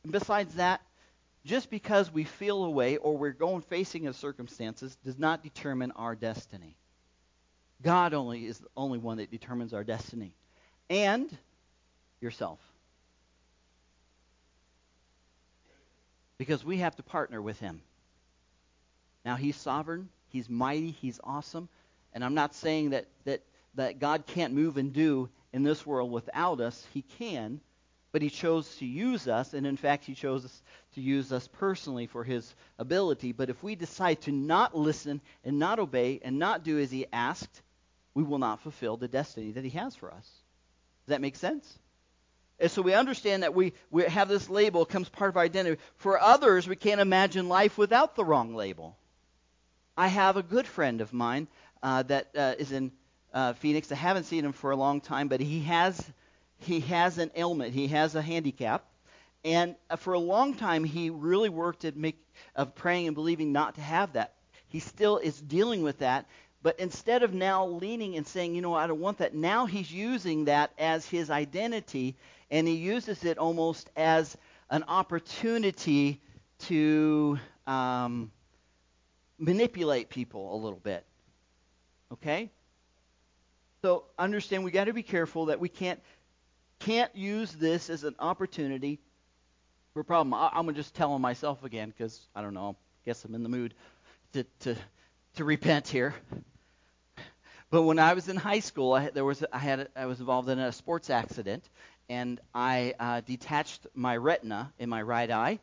And 0.02 0.12
besides 0.12 0.54
that, 0.56 0.82
just 1.44 1.70
because 1.70 2.12
we 2.12 2.24
feel 2.24 2.64
a 2.64 2.70
way 2.70 2.96
or 2.98 3.16
we're 3.16 3.32
going 3.32 3.62
facing 3.62 4.06
a 4.06 4.12
circumstances 4.12 4.96
does 5.04 5.18
not 5.18 5.42
determine 5.42 5.92
our 5.92 6.14
destiny. 6.14 6.76
God 7.82 8.14
only 8.14 8.46
is 8.46 8.58
the 8.58 8.68
only 8.76 8.98
one 8.98 9.18
that 9.18 9.30
determines 9.30 9.74
our 9.74 9.84
destiny. 9.84 10.34
And 10.88 11.36
yourself. 12.20 12.58
Because 16.38 16.64
we 16.64 16.78
have 16.78 16.96
to 16.96 17.02
partner 17.02 17.40
with 17.40 17.60
Him. 17.60 17.80
Now, 19.24 19.36
He's 19.36 19.56
sovereign, 19.56 20.08
He's 20.28 20.48
mighty, 20.50 20.90
He's 20.90 21.20
awesome. 21.22 21.68
And 22.12 22.24
I'm 22.24 22.34
not 22.34 22.54
saying 22.54 22.90
that, 22.90 23.06
that, 23.24 23.42
that 23.74 23.98
God 23.98 24.26
can't 24.26 24.54
move 24.54 24.76
and 24.76 24.92
do 24.92 25.28
in 25.52 25.62
this 25.62 25.86
world 25.86 26.10
without 26.10 26.60
us. 26.60 26.84
He 26.92 27.02
can. 27.02 27.60
But 28.14 28.22
He 28.22 28.30
chose 28.30 28.76
to 28.76 28.86
use 28.86 29.26
us. 29.26 29.54
And 29.54 29.66
in 29.66 29.76
fact, 29.76 30.04
He 30.04 30.14
chose 30.14 30.62
to 30.94 31.00
use 31.00 31.32
us 31.32 31.48
personally 31.48 32.06
for 32.06 32.22
His 32.22 32.54
ability. 32.78 33.32
But 33.32 33.50
if 33.50 33.60
we 33.60 33.74
decide 33.74 34.20
to 34.22 34.30
not 34.30 34.72
listen 34.72 35.20
and 35.44 35.58
not 35.58 35.80
obey 35.80 36.20
and 36.22 36.38
not 36.38 36.62
do 36.62 36.78
as 36.78 36.92
He 36.92 37.06
asked, 37.12 37.60
we 38.14 38.22
will 38.22 38.38
not 38.38 38.60
fulfill 38.60 38.96
the 38.96 39.08
destiny 39.08 39.50
that 39.50 39.64
He 39.64 39.70
has 39.70 39.96
for 39.96 40.12
us. 40.12 40.22
Does 40.22 41.08
that 41.08 41.22
make 41.22 41.34
sense? 41.34 41.76
And 42.60 42.70
so 42.70 42.82
we 42.82 42.94
understand 42.94 43.42
that 43.42 43.52
we, 43.52 43.72
we 43.90 44.04
have 44.04 44.28
this 44.28 44.48
label, 44.48 44.82
it 44.82 44.88
becomes 44.90 45.08
part 45.08 45.30
of 45.30 45.36
our 45.36 45.42
identity. 45.42 45.82
For 45.96 46.16
others, 46.16 46.68
we 46.68 46.76
can't 46.76 47.00
imagine 47.00 47.48
life 47.48 47.76
without 47.76 48.14
the 48.14 48.24
wrong 48.24 48.54
label. 48.54 48.96
I 49.96 50.06
have 50.06 50.36
a 50.36 50.42
good 50.44 50.68
friend 50.68 51.00
of 51.00 51.12
mine 51.12 51.48
uh, 51.82 52.04
that 52.04 52.28
uh, 52.36 52.54
is 52.60 52.70
in 52.70 52.92
uh, 53.32 53.54
Phoenix. 53.54 53.90
I 53.90 53.96
haven't 53.96 54.24
seen 54.24 54.44
him 54.44 54.52
for 54.52 54.70
a 54.70 54.76
long 54.76 55.00
time, 55.00 55.26
but 55.26 55.40
he 55.40 55.62
has 55.62 56.00
he 56.58 56.80
has 56.80 57.18
an 57.18 57.30
ailment. 57.36 57.74
He 57.74 57.88
has 57.88 58.14
a 58.14 58.22
handicap, 58.22 58.84
and 59.44 59.76
uh, 59.90 59.96
for 59.96 60.14
a 60.14 60.18
long 60.18 60.54
time 60.54 60.84
he 60.84 61.10
really 61.10 61.48
worked 61.48 61.84
at 61.84 61.96
make 61.96 62.18
of 62.56 62.74
praying 62.74 63.06
and 63.08 63.14
believing 63.14 63.52
not 63.52 63.74
to 63.76 63.80
have 63.80 64.14
that. 64.14 64.34
He 64.68 64.80
still 64.80 65.18
is 65.18 65.40
dealing 65.40 65.82
with 65.82 65.98
that, 65.98 66.26
but 66.62 66.80
instead 66.80 67.22
of 67.22 67.32
now 67.32 67.66
leaning 67.66 68.16
and 68.16 68.26
saying, 68.26 68.54
you 68.54 68.62
know, 68.62 68.74
I 68.74 68.86
don't 68.86 69.00
want 69.00 69.18
that, 69.18 69.34
now 69.34 69.66
he's 69.66 69.92
using 69.92 70.46
that 70.46 70.72
as 70.78 71.06
his 71.06 71.30
identity, 71.30 72.16
and 72.50 72.66
he 72.66 72.74
uses 72.74 73.24
it 73.24 73.38
almost 73.38 73.90
as 73.96 74.36
an 74.70 74.84
opportunity 74.88 76.20
to 76.60 77.38
um, 77.66 78.32
manipulate 79.38 80.08
people 80.08 80.54
a 80.54 80.58
little 80.58 80.80
bit. 80.80 81.04
Okay? 82.12 82.50
So 83.82 84.04
understand 84.18 84.64
we 84.64 84.70
got 84.70 84.84
to 84.84 84.94
be 84.94 85.02
careful 85.02 85.46
that 85.46 85.60
we 85.60 85.68
can't 85.68 86.00
can't 86.84 87.16
use 87.16 87.50
this 87.52 87.88
as 87.88 88.04
an 88.04 88.14
opportunity 88.18 88.98
for 89.94 90.00
a 90.00 90.04
problem. 90.04 90.34
I, 90.34 90.50
am 90.52 90.66
gonna 90.66 90.74
just 90.74 90.94
tell 90.94 91.14
him 91.16 91.22
myself 91.22 91.64
again 91.64 91.88
because 91.96 92.20
I 92.34 92.42
don't 92.42 92.52
know. 92.52 92.76
I 92.76 93.00
guess 93.06 93.24
I'm 93.24 93.34
in 93.34 93.42
the 93.42 93.48
mood 93.48 93.74
to 94.34 94.44
to 94.60 94.76
to 95.36 95.44
repent 95.44 95.88
here. 95.88 96.14
But 97.70 97.82
when 97.82 97.98
I 97.98 98.12
was 98.12 98.28
in 98.28 98.36
high 98.36 98.60
school, 98.60 98.92
I, 98.92 99.10
there 99.10 99.24
was 99.24 99.42
I 99.50 99.58
had 99.58 99.88
I 99.96 100.06
was 100.06 100.20
involved 100.20 100.48
in 100.50 100.58
a 100.58 100.70
sports 100.72 101.08
accident, 101.08 101.68
and 102.08 102.38
I 102.54 102.94
uh, 103.00 103.22
detached 103.22 103.86
my 103.94 104.16
retina 104.16 104.70
in 104.78 104.90
my 104.90 105.00
right 105.02 105.30
eye, 105.30 105.58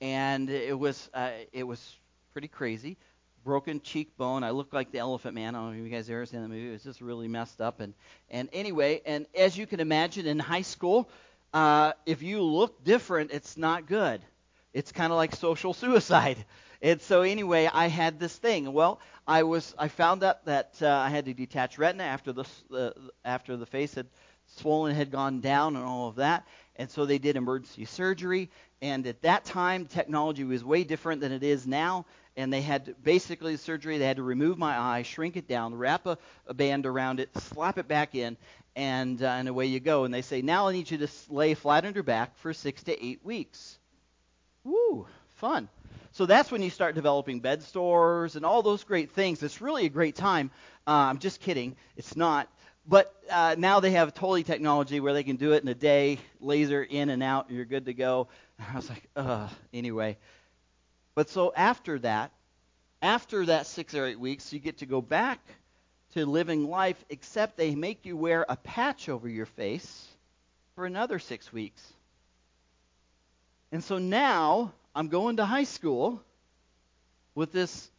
and 0.00 0.48
it 0.48 0.78
was 0.78 1.10
uh, 1.12 1.32
it 1.52 1.64
was 1.64 1.96
pretty 2.32 2.48
crazy. 2.48 2.96
Broken 3.46 3.80
cheekbone. 3.80 4.42
I 4.42 4.50
looked 4.50 4.74
like 4.74 4.90
the 4.90 4.98
Elephant 4.98 5.36
Man. 5.36 5.54
I 5.54 5.58
don't 5.60 5.70
know 5.70 5.78
if 5.78 5.84
you 5.84 5.96
guys 5.96 6.10
ever 6.10 6.26
seen 6.26 6.42
the 6.42 6.48
movie. 6.48 6.68
It 6.68 6.72
was 6.72 6.82
just 6.82 7.00
really 7.00 7.28
messed 7.28 7.60
up. 7.60 7.78
And 7.78 7.94
and 8.28 8.48
anyway, 8.52 9.02
and 9.06 9.24
as 9.36 9.56
you 9.56 9.68
can 9.68 9.78
imagine, 9.78 10.26
in 10.26 10.40
high 10.40 10.62
school, 10.62 11.08
uh, 11.54 11.92
if 12.06 12.24
you 12.24 12.42
look 12.42 12.82
different, 12.82 13.30
it's 13.30 13.56
not 13.56 13.86
good. 13.86 14.20
It's 14.74 14.90
kind 14.90 15.12
of 15.12 15.16
like 15.16 15.34
social 15.36 15.72
suicide. 15.72 16.44
And 16.82 17.00
so 17.00 17.22
anyway, 17.22 17.70
I 17.72 17.86
had 17.86 18.20
this 18.20 18.36
thing. 18.36 18.70
Well, 18.70 19.00
I 19.26 19.44
was 19.44 19.74
I 19.78 19.88
found 19.88 20.22
out 20.22 20.44
that 20.44 20.74
uh, 20.82 20.88
I 20.88 21.08
had 21.08 21.24
to 21.24 21.32
detach 21.32 21.78
retina 21.78 22.04
after 22.04 22.32
the 22.34 22.44
uh, 22.70 22.90
after 23.24 23.56
the 23.56 23.64
face 23.64 23.94
had 23.94 24.06
swollen 24.46 24.94
had 24.94 25.10
gone 25.10 25.40
down 25.40 25.76
and 25.76 25.84
all 25.86 26.08
of 26.08 26.16
that. 26.16 26.46
And 26.76 26.90
so 26.90 27.06
they 27.06 27.18
did 27.18 27.36
emergency 27.36 27.86
surgery. 27.86 28.50
And 28.82 29.06
at 29.06 29.22
that 29.22 29.46
time, 29.46 29.86
technology 29.86 30.44
was 30.44 30.62
way 30.62 30.84
different 30.84 31.22
than 31.22 31.32
it 31.32 31.42
is 31.42 31.66
now. 31.66 32.04
And 32.36 32.52
they 32.52 32.60
had 32.60 32.86
to, 32.86 32.94
basically 32.94 33.52
the 33.52 33.58
surgery. 33.58 33.98
They 33.98 34.06
had 34.06 34.18
to 34.18 34.22
remove 34.22 34.58
my 34.58 34.78
eye, 34.78 35.02
shrink 35.02 35.36
it 35.36 35.48
down, 35.48 35.74
wrap 35.74 36.06
a, 36.06 36.18
a 36.46 36.54
band 36.54 36.84
around 36.84 37.20
it, 37.20 37.30
slap 37.38 37.78
it 37.78 37.88
back 37.88 38.14
in, 38.14 38.36
and 38.74 39.22
uh, 39.22 39.26
and 39.26 39.48
away 39.48 39.66
you 39.66 39.80
go. 39.80 40.04
And 40.04 40.12
they 40.12 40.22
say 40.22 40.42
now 40.42 40.68
I 40.68 40.72
need 40.72 40.90
you 40.90 40.98
to 40.98 41.08
lay 41.30 41.54
flat 41.54 41.86
on 41.86 41.94
your 41.94 42.02
back 42.02 42.36
for 42.38 42.52
six 42.52 42.82
to 42.84 43.04
eight 43.04 43.24
weeks. 43.24 43.78
Woo, 44.64 45.06
fun. 45.36 45.68
So 46.12 46.24
that's 46.24 46.50
when 46.50 46.62
you 46.62 46.70
start 46.70 46.94
developing 46.94 47.40
bed 47.40 47.62
sores 47.62 48.36
and 48.36 48.46
all 48.46 48.62
those 48.62 48.84
great 48.84 49.10
things. 49.10 49.42
It's 49.42 49.60
really 49.60 49.84
a 49.84 49.90
great 49.90 50.14
time. 50.14 50.50
Uh, 50.86 50.92
I'm 51.10 51.18
just 51.18 51.40
kidding. 51.40 51.76
It's 51.96 52.16
not. 52.16 52.48
But 52.88 53.14
uh, 53.30 53.56
now 53.58 53.80
they 53.80 53.90
have 53.90 54.14
totally 54.14 54.44
technology 54.44 55.00
where 55.00 55.12
they 55.12 55.24
can 55.24 55.36
do 55.36 55.52
it 55.52 55.62
in 55.62 55.68
a 55.68 55.74
day, 55.74 56.18
laser 56.40 56.82
in 56.82 57.10
and 57.10 57.22
out, 57.22 57.48
and 57.48 57.56
you're 57.56 57.66
good 57.66 57.86
to 57.86 57.94
go. 57.94 58.28
And 58.58 58.68
I 58.72 58.76
was 58.76 58.88
like, 58.88 59.08
ugh. 59.16 59.50
Anyway, 59.74 60.16
but 61.16 61.30
so 61.30 61.52
after 61.56 61.98
that, 62.00 62.30
after 63.00 63.46
that 63.46 63.66
six 63.66 63.94
or 63.94 64.04
eight 64.04 64.20
weeks, 64.20 64.52
you 64.52 64.60
get 64.60 64.78
to 64.78 64.86
go 64.86 65.00
back 65.00 65.40
to 66.12 66.26
living 66.26 66.68
life, 66.68 67.02
except 67.08 67.56
they 67.56 67.74
make 67.74 68.04
you 68.04 68.16
wear 68.16 68.44
a 68.48 68.56
patch 68.56 69.08
over 69.08 69.28
your 69.28 69.46
face 69.46 70.06
for 70.74 70.84
another 70.84 71.18
six 71.18 71.50
weeks. 71.50 71.82
And 73.72 73.82
so 73.82 73.98
now 73.98 74.72
I'm 74.94 75.08
going 75.08 75.38
to 75.38 75.46
high 75.46 75.64
school 75.64 76.22
with 77.34 77.50
this 77.50 77.90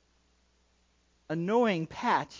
annoying 1.28 1.88
patch. 1.88 2.36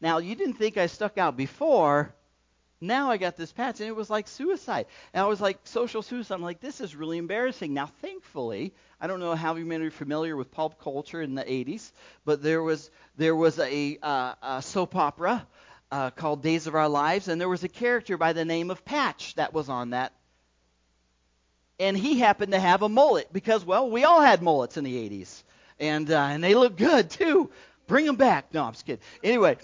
Now, 0.00 0.18
you 0.18 0.36
didn't 0.36 0.54
think 0.54 0.76
I 0.76 0.86
stuck 0.86 1.18
out 1.18 1.36
before. 1.36 2.14
Now 2.80 3.10
I 3.10 3.18
got 3.18 3.36
this 3.36 3.52
patch, 3.52 3.80
and 3.80 3.88
it 3.88 3.96
was 3.96 4.08
like 4.08 4.26
suicide. 4.26 4.86
And 5.12 5.22
I 5.22 5.26
was 5.26 5.40
like 5.40 5.58
social 5.64 6.02
suicide. 6.02 6.34
I'm 6.34 6.42
like, 6.42 6.60
this 6.60 6.80
is 6.80 6.96
really 6.96 7.18
embarrassing. 7.18 7.74
Now, 7.74 7.86
thankfully, 8.00 8.72
I 9.00 9.06
don't 9.06 9.20
know 9.20 9.34
how 9.34 9.52
many 9.52 9.74
of 9.74 9.82
you 9.82 9.88
are 9.88 9.90
familiar 9.90 10.36
with 10.36 10.50
pulp 10.50 10.80
culture 10.80 11.20
in 11.20 11.34
the 11.34 11.44
80s, 11.44 11.92
but 12.24 12.42
there 12.42 12.62
was 12.62 12.90
there 13.16 13.36
was 13.36 13.58
a, 13.58 13.98
uh, 14.02 14.34
a 14.42 14.62
soap 14.62 14.96
opera 14.96 15.46
uh, 15.92 16.10
called 16.10 16.42
Days 16.42 16.66
of 16.66 16.74
Our 16.74 16.88
Lives, 16.88 17.28
and 17.28 17.40
there 17.40 17.48
was 17.48 17.64
a 17.64 17.68
character 17.68 18.16
by 18.16 18.32
the 18.32 18.44
name 18.44 18.70
of 18.70 18.84
Patch 18.84 19.34
that 19.34 19.52
was 19.52 19.68
on 19.68 19.90
that 19.90 20.12
and 21.80 21.96
he 21.96 22.18
happened 22.18 22.52
to 22.52 22.60
have 22.60 22.82
a 22.82 22.88
mullet 22.88 23.32
because, 23.32 23.64
well, 23.64 23.90
we 23.90 24.04
all 24.04 24.20
had 24.20 24.42
mullets 24.42 24.76
in 24.76 24.84
the 24.84 24.94
80s, 24.94 25.42
and 25.80 26.10
uh, 26.10 26.18
and 26.20 26.44
they 26.44 26.54
look 26.54 26.76
good 26.76 27.10
too. 27.10 27.50
Bring 27.86 28.06
them 28.06 28.16
back. 28.16 28.52
No, 28.52 28.64
I'm 28.64 28.72
just 28.72 28.86
kidding. 28.86 29.02
Anyway, 29.24 29.56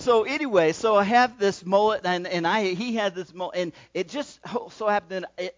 so 0.00 0.24
anyway, 0.24 0.72
so 0.72 0.96
I 0.96 1.04
have 1.04 1.38
this 1.38 1.64
mullet, 1.64 2.02
and 2.04 2.26
and 2.26 2.46
I 2.46 2.74
he 2.74 2.94
had 2.94 3.14
this 3.14 3.32
mullet, 3.34 3.56
and 3.56 3.72
it 3.94 4.08
just 4.08 4.40
so 4.70 4.88
happened 4.88 5.26
that 5.36 5.54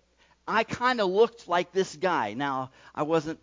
I 0.46 0.64
kind 0.64 1.00
of 1.00 1.10
looked 1.10 1.48
like 1.48 1.72
this 1.72 1.96
guy. 1.96 2.34
Now 2.34 2.70
I 2.94 3.02
wasn't 3.02 3.38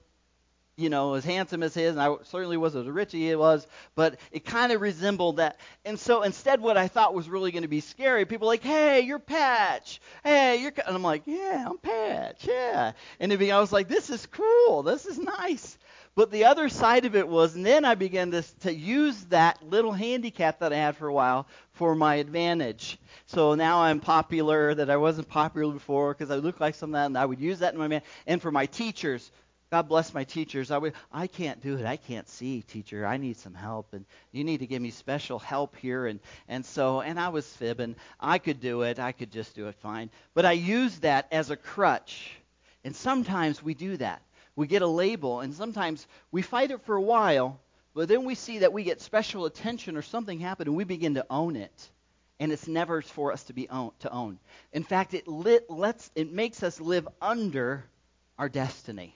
you 0.80 0.90
know, 0.90 1.16
as 1.16 1.26
handsome 1.26 1.62
as 1.62 1.74
his, 1.74 1.92
and 1.92 2.02
I 2.02 2.16
certainly 2.24 2.56
wasn't 2.56 2.88
as 2.88 2.92
rich 2.92 3.10
as 3.10 3.20
he 3.20 3.36
was, 3.36 3.68
but 3.96 4.18
it 4.32 4.46
kind 4.46 4.72
of 4.72 4.80
resembled 4.80 5.38
that. 5.38 5.60
And 5.84 6.00
so 6.00 6.24
instead, 6.24 6.62
what 6.62 6.78
I 6.78 6.88
thought 6.88 7.14
was 7.14 7.30
really 7.30 7.52
going 7.52 7.64
to 7.64 7.68
be 7.68 7.82
scary, 7.82 8.26
people 8.26 8.48
like, 8.48 8.64
hey, 8.64 9.02
you're 9.02 9.20
Patch. 9.20 10.00
Hey, 10.24 10.62
you're. 10.62 10.72
And 10.88 10.96
I'm 10.96 11.04
like, 11.04 11.24
yeah, 11.26 11.66
I'm 11.70 11.78
Patch. 11.80 12.48
Yeah. 12.48 12.94
And 13.20 13.34
I 13.34 13.60
was 13.60 13.74
like, 13.74 13.90
this 13.90 14.10
is 14.10 14.26
cool. 14.28 14.84
This 14.84 15.06
is 15.06 15.20
nice. 15.20 15.78
But 16.16 16.32
the 16.32 16.46
other 16.46 16.70
side 16.70 17.06
of 17.06 17.16
it 17.16 17.28
was, 17.28 17.56
and 17.56 17.66
then 17.66 17.86
I 17.86 17.96
began 17.96 18.32
to, 18.32 18.42
to 18.62 18.74
use 18.74 19.24
that 19.26 19.62
little 19.64 19.92
handicap 19.92 20.60
that 20.60 20.74
I 20.74 20.78
had 20.78 20.98
for 20.98 21.08
a 21.08 21.14
while 21.14 21.48
for 21.74 21.96
my 21.96 22.16
advantage. 22.16 22.98
So 23.28 23.56
now 23.56 23.82
I'm 23.82 24.00
popular 24.00 24.76
that 24.76 24.90
I 24.90 24.98
wasn't 24.98 25.30
popular 25.30 25.74
before 25.74 26.14
because 26.14 26.32
I 26.32 26.36
look 26.36 26.60
like 26.60 26.76
some 26.76 26.90
of 26.90 26.94
that, 26.94 27.06
and 27.06 27.18
I 27.18 27.26
would 27.26 27.40
use 27.40 27.60
that 27.60 27.74
in 27.74 27.80
my 27.80 27.88
man. 27.88 28.02
And 28.28 28.42
for 28.42 28.52
my 28.52 28.66
teachers, 28.66 29.32
God 29.72 29.88
bless 29.88 30.16
my 30.16 30.24
teachers. 30.24 30.72
I, 30.72 30.80
would, 30.80 30.94
I 31.14 31.28
can't 31.28 31.62
do 31.62 31.78
it. 31.78 31.86
I 31.86 31.96
can't 31.96 32.28
see, 32.28 32.64
teacher. 32.64 33.06
I 33.06 33.18
need 33.18 33.38
some 33.38 33.54
help, 33.54 33.94
and 33.94 34.04
you 34.32 34.44
need 34.44 34.62
to 34.62 34.68
give 34.68 34.82
me 34.82 34.90
special 34.90 35.38
help 35.38 35.76
here. 35.76 36.08
And, 36.08 36.20
and 36.48 36.66
so, 36.66 37.02
and 37.02 37.20
I 37.20 37.30
was 37.30 37.46
fibbing. 37.46 37.96
I 38.20 38.40
could 38.40 38.60
do 38.60 38.82
it. 38.82 38.98
I 38.98 39.12
could 39.12 39.32
just 39.32 39.56
do 39.56 39.68
it 39.68 39.76
fine. 39.76 40.10
But 40.34 40.46
I 40.46 40.54
used 40.54 41.04
that 41.04 41.28
as 41.32 41.52
a 41.52 41.56
crutch. 41.56 42.32
And 42.84 42.96
sometimes 42.96 43.62
we 43.62 43.74
do 43.74 43.98
that. 43.98 44.22
We 44.60 44.68
get 44.68 44.82
a 44.82 44.88
label, 44.88 45.40
and 45.40 45.54
sometimes 45.54 46.06
we 46.34 46.42
fight 46.42 46.72
it 46.72 46.82
for 46.82 46.98
a 46.98 47.02
while, 47.02 47.62
but 47.94 48.10
then 48.10 48.26
we 48.26 48.36
see 48.36 48.60
that 48.60 48.74
we 48.74 48.84
get 48.84 49.00
special 49.00 49.46
attention 49.46 49.96
or 49.96 50.02
something 50.02 50.38
happened, 50.38 50.68
and 50.68 50.76
we 50.76 50.84
begin 50.84 51.14
to 51.14 51.26
own 51.30 51.56
it. 51.56 51.90
And 52.42 52.52
it's 52.52 52.68
never 52.68 53.02
for 53.02 53.32
us 53.32 53.46
to 53.46 53.54
be 53.54 53.70
own, 53.70 53.92
to 54.00 54.12
own. 54.12 54.38
In 54.74 54.84
fact, 54.84 55.14
it 55.14 55.30
lit, 55.30 55.70
lets 55.70 56.12
it 56.14 56.34
makes 56.34 56.62
us 56.62 56.82
live 56.82 57.08
under 57.22 57.86
our 58.38 58.50
destiny. 58.50 59.16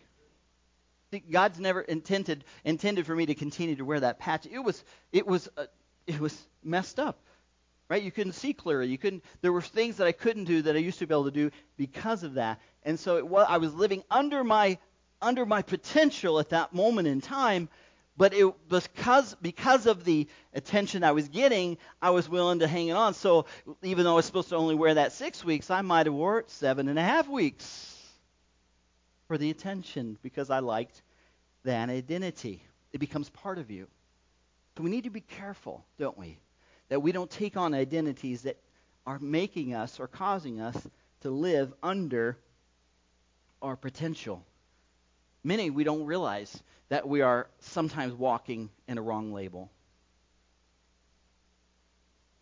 God's 1.30 1.60
never 1.60 1.82
intended 1.82 2.46
intended 2.64 3.06
for 3.06 3.14
me 3.14 3.26
to 3.26 3.36
continue 3.36 3.76
to 3.76 3.84
wear 3.84 4.00
that 4.00 4.20
patch. 4.20 4.48
It 4.50 4.60
was 4.60 4.82
it 5.12 5.28
was 5.28 5.50
uh, 5.58 5.66
it 6.08 6.22
was 6.22 6.42
messed 6.64 7.02
up, 7.02 7.20
right? 7.90 8.02
You 8.02 8.12
couldn't 8.14 8.34
see 8.34 8.54
clearly. 8.54 8.88
You 8.88 8.98
couldn't. 8.98 9.26
There 9.42 9.52
were 9.52 9.62
things 9.62 9.98
that 9.98 10.08
I 10.08 10.14
couldn't 10.14 10.46
do 10.46 10.62
that 10.62 10.78
I 10.78 10.80
used 10.80 11.00
to 11.00 11.06
be 11.06 11.14
able 11.14 11.26
to 11.26 11.32
do 11.32 11.52
because 11.76 12.24
of 12.24 12.36
that. 12.36 12.62
And 12.84 12.98
so 12.98 13.18
it 13.18 13.28
was, 13.28 13.46
I 13.50 13.58
was 13.58 13.74
living 13.74 14.04
under 14.10 14.46
my 14.46 14.78
under 15.24 15.46
my 15.46 15.62
potential 15.62 16.39
at 16.39 16.50
that 16.50 16.74
moment 16.74 17.08
in 17.08 17.22
time. 17.22 17.70
But 18.15 18.34
it 18.36 18.46
because 18.70 19.36
because 19.42 19.88
of 19.88 20.06
the 20.06 20.27
attention 20.53 21.03
I 21.03 21.13
was 21.13 21.30
getting, 21.30 21.77
I 22.00 22.12
was 22.12 22.30
willing 22.30 22.60
to 22.60 22.68
hang 22.68 22.89
it 22.89 22.94
on. 22.96 23.15
So 23.15 23.48
even 23.82 24.03
though 24.03 24.13
I 24.13 24.15
was 24.18 24.25
supposed 24.25 24.50
to 24.50 24.56
only 24.56 24.75
wear 24.75 24.94
that 24.94 25.13
six 25.13 25.44
weeks, 25.44 25.72
I 25.72 25.82
might 25.82 26.06
have 26.06 26.13
wore 26.13 26.39
it 26.39 26.51
seven 26.51 26.89
and 26.89 27.00
a 27.00 27.03
half 27.03 27.27
weeks 27.27 27.89
for 29.27 29.38
the 29.38 29.50
attention 29.50 30.18
because 30.22 30.51
I 30.51 30.60
liked 30.60 31.01
that 31.63 31.89
identity. 31.89 32.62
It 32.92 33.00
becomes 33.00 33.30
part 33.30 33.58
of 33.58 33.72
you. 33.72 33.88
So 34.77 34.84
we 34.84 34.92
need 34.92 35.06
to 35.06 35.10
be 35.10 35.22
careful, 35.22 35.86
don't 35.98 36.18
we? 36.18 36.38
That 36.89 37.01
we 37.01 37.12
don't 37.12 37.30
take 37.30 37.58
on 37.58 37.74
identities 37.74 38.44
that 38.44 38.58
are 39.06 39.20
making 39.20 39.74
us 39.74 40.00
or 40.00 40.08
causing 40.08 40.62
us 40.62 40.77
to 41.22 41.30
live 41.30 41.74
under 41.82 42.38
our 43.62 43.75
potential. 43.75 44.46
Many 45.44 45.70
we 45.70 45.84
don't 45.84 46.06
realize 46.06 46.64
that 46.90 47.08
we 47.08 47.22
are 47.22 47.48
sometimes 47.60 48.14
walking 48.14 48.70
in 48.88 48.98
a 48.98 49.02
wrong 49.02 49.34
label. 49.34 49.70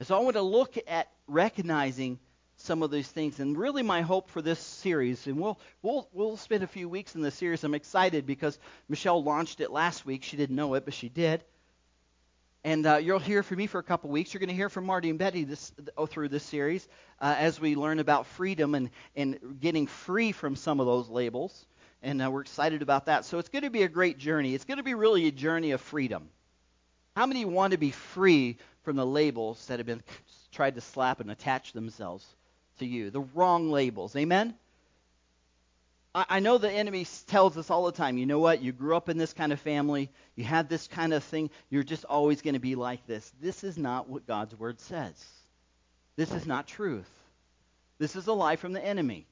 so 0.02 0.16
I 0.16 0.20
want 0.20 0.36
to 0.36 0.42
look 0.42 0.78
at 0.88 1.08
recognizing 1.28 2.20
some 2.58 2.84
of 2.84 2.92
these 2.92 3.08
things. 3.08 3.40
And 3.40 3.58
really, 3.58 3.82
my 3.84 4.02
hope 4.02 4.30
for 4.30 4.42
this 4.42 4.60
series, 4.60 5.26
and 5.28 5.40
we'll 5.40 5.60
we'll 5.82 6.08
we'll 6.14 6.38
spend 6.38 6.64
a 6.64 6.68
few 6.68 6.88
weeks 6.88 7.16
in 7.16 7.22
this 7.22 7.36
series. 7.36 7.64
I'm 7.64 7.74
excited 7.74 8.26
because 8.26 8.60
Michelle 8.88 9.24
launched 9.24 9.62
it 9.62 9.72
last 9.72 10.06
week. 10.06 10.24
She 10.24 10.38
didn't 10.38 10.56
know 10.56 10.74
it, 10.76 10.86
but 10.86 10.94
she 10.94 11.10
did. 11.10 11.44
And 12.64 12.86
uh, 12.86 12.98
you'll 12.98 13.18
hear 13.18 13.42
from 13.42 13.58
me 13.58 13.66
for 13.66 13.80
a 13.80 13.84
couple 13.84 14.12
weeks. 14.12 14.34
You're 14.34 14.40
going 14.40 14.50
to 14.50 14.56
hear 14.56 14.70
from 14.70 14.86
Marty 14.86 15.10
and 15.10 15.18
Betty 15.18 15.46
this, 15.46 15.72
oh, 15.98 16.06
through 16.06 16.30
this 16.30 16.44
series 16.44 16.88
uh, 17.20 17.34
as 17.36 17.60
we 17.60 17.76
learn 17.76 17.98
about 17.98 18.28
freedom 18.28 18.76
and, 18.76 18.92
and 19.16 19.58
getting 19.60 19.88
free 19.88 20.32
from 20.32 20.56
some 20.56 20.80
of 20.80 20.86
those 20.86 21.10
labels. 21.10 21.66
And 22.04 22.22
uh, 22.22 22.32
we're 22.32 22.42
excited 22.42 22.82
about 22.82 23.06
that. 23.06 23.26
So 23.26 23.38
it's 23.38 23.50
going 23.50 23.64
to 23.64 23.70
be 23.70 23.84
a 23.84 23.88
great 23.88 24.18
journey. 24.18 24.56
It's 24.56 24.66
going 24.66 24.78
to 24.78 24.84
be 24.84 24.96
really 24.96 25.28
a 25.28 25.32
journey 25.32 25.72
of 25.72 25.82
freedom. 25.82 26.30
How 27.16 27.26
many 27.26 27.46
want 27.46 27.72
to 27.72 27.78
be 27.78 27.92
free 27.92 28.58
from 28.84 28.96
the 28.96 29.06
labels 29.06 29.66
that 29.68 29.80
have 29.80 29.86
been 29.86 30.02
tried 30.52 30.76
to 30.76 30.82
slap 30.82 31.20
and 31.20 31.32
attach 31.32 31.74
themselves 31.74 32.26
to 32.80 32.86
you, 32.86 33.10
the 33.10 33.22
wrong 33.22 33.70
labels. 33.72 34.16
Amen? 34.16 34.56
I, 36.14 36.26
I 36.30 36.40
know 36.40 36.58
the 36.58 36.72
enemy 36.72 37.06
tells 37.28 37.58
us 37.58 37.70
all 37.70 37.86
the 37.86 37.92
time, 37.92 38.18
you 38.18 38.26
know 38.26 38.40
what? 38.40 38.62
You 38.62 38.72
grew 38.72 38.96
up 38.96 39.10
in 39.10 39.18
this 39.18 39.34
kind 39.34 39.54
of 39.54 39.60
family, 39.60 40.10
you 40.36 40.44
had 40.44 40.68
this 40.68 40.88
kind 40.88 41.14
of 41.14 41.24
thing, 41.24 41.50
you're 41.70 41.84
just 41.84 42.06
always 42.06 42.42
going 42.42 42.56
to 42.56 42.60
be 42.60 42.76
like 42.76 43.06
this. 43.08 43.32
This 43.42 43.64
is 43.64 43.78
not 43.78 44.10
what 44.10 44.28
God's 44.28 44.58
word 44.58 44.80
says. 44.80 45.24
This 46.16 46.32
is 46.32 46.46
not 46.46 46.68
truth. 46.68 47.10
This 47.98 48.16
is 48.16 48.28
a 48.28 48.34
lie 48.34 48.56
from 48.56 48.74
the 48.74 48.84
enemy. 48.84 49.28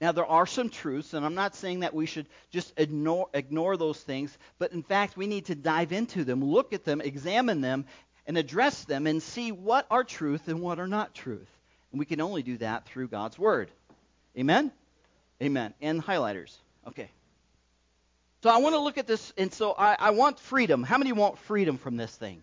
Now, 0.00 0.12
there 0.12 0.26
are 0.26 0.46
some 0.46 0.68
truths, 0.68 1.14
and 1.14 1.24
I'm 1.24 1.34
not 1.34 1.54
saying 1.54 1.80
that 1.80 1.94
we 1.94 2.04
should 2.04 2.26
just 2.50 2.72
ignore, 2.76 3.28
ignore 3.32 3.78
those 3.78 3.98
things, 3.98 4.36
but 4.58 4.72
in 4.72 4.82
fact, 4.82 5.16
we 5.16 5.26
need 5.26 5.46
to 5.46 5.54
dive 5.54 5.90
into 5.92 6.22
them, 6.24 6.44
look 6.44 6.74
at 6.74 6.84
them, 6.84 7.00
examine 7.00 7.62
them, 7.62 7.86
and 8.26 8.36
address 8.36 8.84
them 8.84 9.06
and 9.06 9.22
see 9.22 9.52
what 9.52 9.86
are 9.90 10.04
truth 10.04 10.48
and 10.48 10.60
what 10.60 10.78
are 10.78 10.88
not 10.88 11.14
truth. 11.14 11.48
And 11.92 11.98
we 11.98 12.04
can 12.04 12.20
only 12.20 12.42
do 12.42 12.58
that 12.58 12.84
through 12.84 13.08
God's 13.08 13.38
Word. 13.38 13.70
Amen? 14.38 14.70
Amen. 15.42 15.72
And 15.80 16.02
highlighters. 16.02 16.54
Okay. 16.86 17.08
So 18.42 18.50
I 18.50 18.58
want 18.58 18.74
to 18.74 18.80
look 18.80 18.98
at 18.98 19.06
this, 19.06 19.32
and 19.38 19.52
so 19.52 19.74
I, 19.76 19.96
I 19.98 20.10
want 20.10 20.38
freedom. 20.38 20.82
How 20.82 20.98
many 20.98 21.12
want 21.12 21.38
freedom 21.38 21.78
from 21.78 21.96
this 21.96 22.14
thing? 22.14 22.42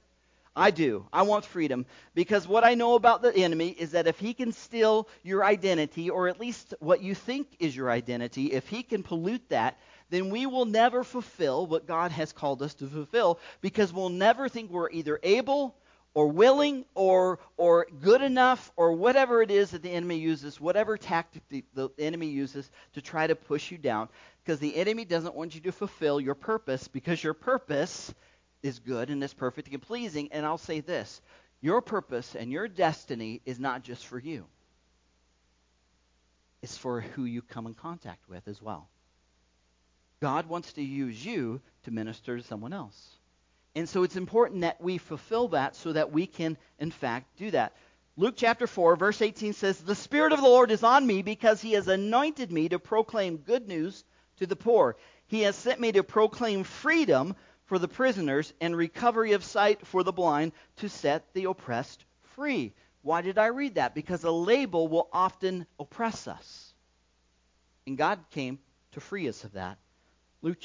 I 0.55 0.69
do. 0.69 1.07
I 1.11 1.23
want 1.23 1.45
freedom 1.45 1.85
because 2.13 2.47
what 2.47 2.63
I 2.63 2.75
know 2.75 2.93
about 2.93 3.23
the 3.23 3.35
enemy 3.35 3.69
is 3.69 3.91
that 3.91 4.05
if 4.05 4.19
he 4.19 4.33
can 4.35 4.51
steal 4.51 5.07
your 5.23 5.43
identity, 5.43 6.11
or 6.11 6.27
at 6.27 6.39
least 6.39 6.75
what 6.79 7.01
you 7.01 7.15
think 7.15 7.47
is 7.59 7.75
your 7.75 7.89
identity, 7.89 8.51
if 8.51 8.67
he 8.67 8.83
can 8.83 9.01
pollute 9.01 9.49
that, 9.49 9.79
then 10.11 10.29
we 10.29 10.45
will 10.45 10.65
never 10.65 11.03
fulfill 11.03 11.65
what 11.65 11.87
God 11.87 12.11
has 12.11 12.31
called 12.31 12.61
us 12.61 12.75
to 12.75 12.87
fulfill 12.87 13.39
because 13.61 13.91
we'll 13.91 14.09
never 14.09 14.47
think 14.47 14.69
we're 14.69 14.91
either 14.91 15.19
able 15.23 15.75
or 16.13 16.27
willing 16.27 16.85
or 16.93 17.39
or 17.57 17.87
good 18.01 18.21
enough 18.21 18.71
or 18.75 18.93
whatever 18.93 19.41
it 19.41 19.49
is 19.49 19.71
that 19.71 19.81
the 19.81 19.89
enemy 19.89 20.17
uses, 20.17 20.61
whatever 20.61 20.97
tactic 20.97 21.41
the, 21.49 21.63
the 21.73 21.89
enemy 21.97 22.27
uses 22.27 22.69
to 22.93 23.01
try 23.01 23.25
to 23.25 23.35
push 23.35 23.71
you 23.71 23.79
down 23.79 24.07
because 24.43 24.59
the 24.59 24.75
enemy 24.75 25.05
doesn't 25.05 25.33
want 25.33 25.55
you 25.55 25.61
to 25.61 25.71
fulfill 25.71 26.19
your 26.19 26.35
purpose 26.35 26.87
because 26.87 27.23
your 27.23 27.33
purpose 27.33 28.13
is 28.63 28.79
good 28.79 29.09
and 29.09 29.23
is 29.23 29.33
perfect 29.33 29.67
and 29.67 29.81
pleasing. 29.81 30.29
And 30.31 30.45
I'll 30.45 30.57
say 30.57 30.79
this 30.79 31.21
your 31.61 31.81
purpose 31.81 32.35
and 32.35 32.51
your 32.51 32.67
destiny 32.67 33.41
is 33.45 33.59
not 33.59 33.83
just 33.83 34.07
for 34.07 34.17
you, 34.17 34.45
it's 36.61 36.77
for 36.77 37.01
who 37.01 37.25
you 37.25 37.41
come 37.41 37.67
in 37.67 37.73
contact 37.73 38.27
with 38.27 38.47
as 38.47 38.61
well. 38.61 38.89
God 40.21 40.47
wants 40.47 40.73
to 40.73 40.81
use 40.81 41.23
you 41.23 41.61
to 41.83 41.91
minister 41.91 42.37
to 42.37 42.43
someone 42.43 42.73
else. 42.73 43.17
And 43.75 43.89
so 43.89 44.03
it's 44.03 44.15
important 44.15 44.61
that 44.61 44.79
we 44.79 44.97
fulfill 44.97 45.49
that 45.49 45.75
so 45.75 45.93
that 45.93 46.11
we 46.11 46.27
can, 46.27 46.57
in 46.79 46.91
fact, 46.91 47.37
do 47.37 47.51
that. 47.51 47.73
Luke 48.15 48.35
chapter 48.37 48.67
4, 48.67 48.95
verse 48.95 49.21
18 49.21 49.53
says, 49.53 49.79
The 49.79 49.95
Spirit 49.95 50.31
of 50.31 50.39
the 50.39 50.47
Lord 50.47 50.69
is 50.69 50.83
on 50.83 51.05
me 51.05 51.23
because 51.23 51.61
he 51.61 51.73
has 51.73 51.87
anointed 51.87 52.51
me 52.51 52.69
to 52.69 52.77
proclaim 52.77 53.37
good 53.37 53.67
news 53.67 54.03
to 54.37 54.45
the 54.45 54.55
poor. 54.55 54.95
He 55.27 55.41
has 55.41 55.55
sent 55.55 55.79
me 55.79 55.91
to 55.93 56.03
proclaim 56.03 56.63
freedom 56.63 57.35
for 57.65 57.79
the 57.79 57.87
prisoners 57.87 58.53
and 58.61 58.75
recovery 58.75 59.33
of 59.33 59.43
sight 59.43 59.85
for 59.87 60.03
the 60.03 60.11
blind 60.11 60.51
to 60.77 60.89
set 60.89 61.33
the 61.33 61.45
oppressed 61.45 62.03
free. 62.35 62.73
Why 63.01 63.21
did 63.21 63.37
I 63.37 63.47
read 63.47 63.75
that? 63.75 63.95
Because 63.95 64.23
a 64.23 64.31
label 64.31 64.87
will 64.87 65.09
often 65.11 65.65
oppress 65.79 66.27
us. 66.27 66.73
And 67.85 67.97
God 67.97 68.19
came 68.31 68.59
to 68.93 68.99
free 68.99 69.27
us 69.27 69.43
of 69.43 69.53
that. 69.53 69.77
Luke, 70.41 70.59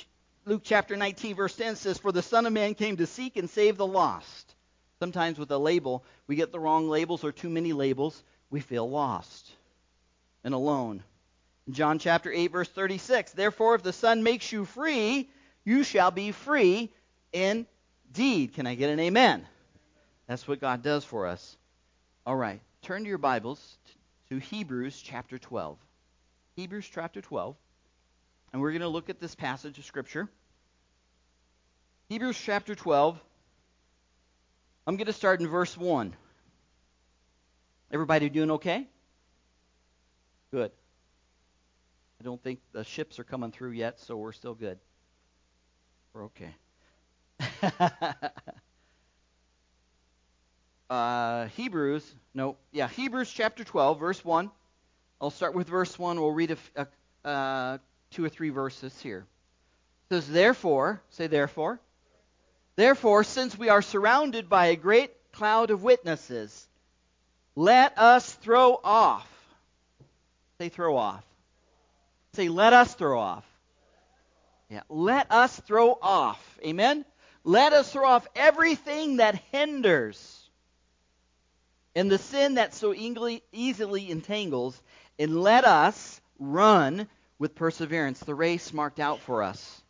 Luke 0.45 0.63
chapter 0.65 0.97
19, 0.97 1.35
verse 1.35 1.57
10 1.57 1.77
says, 1.77 1.99
For 1.99 2.13
the 2.13 2.23
Son 2.23 2.47
of 2.47 2.53
Man 2.53 2.75
came 2.75 2.97
to 2.97 3.07
seek 3.07 3.37
and 3.37 3.51
save 3.51 3.77
the 3.77 3.87
lost. 3.87 4.55
Sometimes 4.99 5.39
with 5.39 5.51
a 5.51 5.59
label, 5.59 6.05
we 6.27 6.37
get 6.37 6.53
the 6.53 6.61
wrong 6.61 6.89
labels 6.89 7.25
or 7.25 7.33
too 7.33 7.49
many 7.49 7.73
labels, 7.73 8.23
we 8.51 8.61
feel 8.61 8.89
lost 8.89 9.51
and 10.45 10.55
alone. 10.55 11.03
John 11.71 11.99
chapter 11.99 12.33
8, 12.33 12.47
verse 12.49 12.69
36. 12.69 13.33
Therefore, 13.33 13.75
if 13.75 13.83
the 13.83 13.93
Son 13.93 14.23
makes 14.23 14.51
you 14.51 14.65
free, 14.65 15.29
you 15.69 15.85
shall 15.85 16.11
be 16.11 16.33
free 16.33 16.91
indeed. 17.31 18.55
Can 18.55 18.67
I 18.67 18.75
get 18.75 18.89
an 18.89 18.99
amen? 19.01 19.47
That's 20.27 20.49
what 20.49 20.63
God 20.63 20.83
does 20.83 21.05
for 21.05 21.27
us. 21.27 21.59
All 22.25 22.35
right. 22.35 22.63
Turn 22.81 23.03
to 23.03 23.09
your 23.09 23.19
Bibles 23.19 23.77
to 24.31 24.39
Hebrews 24.39 24.99
chapter 24.99 25.37
12. 25.37 25.77
Hebrews 26.57 26.89
chapter 26.91 27.21
12. 27.21 27.55
And 28.51 28.63
we're 28.63 28.71
going 28.71 28.81
to 28.81 28.89
look 28.89 29.11
at 29.11 29.21
this 29.21 29.35
passage 29.35 29.77
of 29.77 29.85
Scripture. 29.85 30.31
Hebrews 32.09 32.41
chapter 32.43 32.75
12. 32.75 33.21
I'm 34.87 34.97
going 34.97 35.07
to 35.07 35.13
start 35.13 35.43
in 35.43 35.49
verse 35.49 35.77
1. 35.77 36.17
Everybody 37.93 38.31
doing 38.31 38.53
okay? 38.53 38.87
Good. 40.51 40.73
I 42.23 42.25
don't 42.25 42.43
think 42.43 42.61
the 42.73 42.85
ships 42.85 43.19
are 43.19 43.25
coming 43.25 43.53
through 43.53 43.73
yet, 43.73 44.01
so 44.01 44.17
we're 44.17 44.33
still 44.33 44.55
good. 44.55 44.79
We're 46.13 46.25
okay. 46.25 46.55
uh, 50.91 51.47
Hebrews, 51.49 52.15
no, 52.35 52.57
yeah, 52.73 52.89
Hebrews 52.89 53.31
chapter 53.31 53.65
12, 53.65 54.01
verse 54.01 54.25
1. 54.25 54.51
I'll 55.21 55.31
start 55.31 55.55
with 55.55 55.69
verse 55.69 55.99
1. 55.99 56.21
We'll 56.21 56.33
read 56.33 56.53
a, 56.53 56.87
a, 57.25 57.29
uh, 57.29 57.79
two 58.11 58.25
or 58.25 58.29
three 58.29 58.51
verses 58.51 58.99
here. 59.01 59.27
It 60.11 60.15
says, 60.15 60.29
Therefore, 60.29 61.03
say 61.11 61.27
therefore. 61.27 61.81
Therefore, 62.77 63.25
since 63.25 63.59
we 63.59 63.69
are 63.71 63.83
surrounded 63.83 64.49
by 64.49 64.67
a 64.67 64.77
great 64.77 65.11
cloud 65.33 65.71
of 65.71 65.83
witnesses, 65.83 66.69
let 67.57 67.99
us 67.99 68.33
throw 68.35 68.79
off. 68.85 69.29
Say 70.61 70.69
throw 70.69 70.97
off. 70.97 71.25
Say, 72.35 72.49
let 72.49 72.73
us 72.73 72.95
throw 72.95 73.19
off. 73.19 73.45
Yeah, 74.69 74.83
let 74.89 75.31
us 75.31 75.59
throw 75.61 75.99
off. 76.01 76.59
Amen? 76.65 77.05
Let 77.45 77.73
us 77.73 77.93
throw 77.93 78.07
off 78.07 78.27
everything 78.37 79.17
that 79.17 79.37
hinders 79.51 80.51
and 81.95 82.11
the 82.11 82.19
sin 82.19 82.55
that 82.55 82.75
so 82.75 82.95
easily 82.95 84.11
entangles, 84.11 84.81
and 85.19 85.41
let 85.43 85.65
us 85.65 86.21
run 86.39 87.09
with 87.39 87.55
perseverance 87.55 88.21
the 88.21 88.35
race 88.35 88.73
marked 88.73 89.01
out 89.01 89.21
for 89.21 89.43
us. 89.43 89.83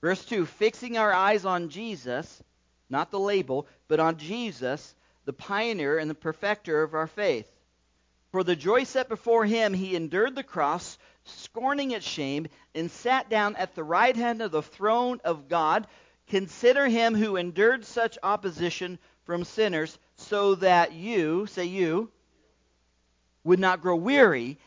Verse 0.00 0.24
2 0.26 0.46
Fixing 0.46 0.98
our 0.98 1.12
eyes 1.12 1.44
on 1.44 1.70
Jesus, 1.70 2.42
not 2.90 3.10
the 3.10 3.18
label, 3.18 3.66
but 3.88 3.98
on 3.98 4.18
Jesus, 4.18 4.94
the 5.24 5.32
pioneer 5.32 5.98
and 5.98 6.08
the 6.08 6.14
perfecter 6.14 6.82
of 6.82 6.94
our 6.94 7.08
faith. 7.08 7.50
For 8.30 8.44
the 8.44 8.54
joy 8.54 8.84
set 8.84 9.08
before 9.08 9.44
him, 9.44 9.72
he 9.72 9.96
endured 9.96 10.34
the 10.34 10.44
cross 10.44 10.98
scorning 11.26 11.90
its 11.90 12.06
shame, 12.06 12.46
and 12.74 12.90
sat 12.90 13.28
down 13.28 13.56
at 13.56 13.74
the 13.74 13.84
right 13.84 14.16
hand 14.16 14.42
of 14.42 14.50
the 14.50 14.62
throne 14.62 15.20
of 15.24 15.48
God. 15.48 15.86
Consider 16.28 16.88
him 16.88 17.14
who 17.14 17.36
endured 17.36 17.84
such 17.84 18.18
opposition 18.22 18.98
from 19.24 19.44
sinners, 19.44 19.98
so 20.16 20.54
that 20.56 20.92
you, 20.92 21.46
say 21.46 21.64
you, 21.64 22.10
would 23.44 23.58
not 23.58 23.80
grow 23.80 23.96
weary, 23.96 24.58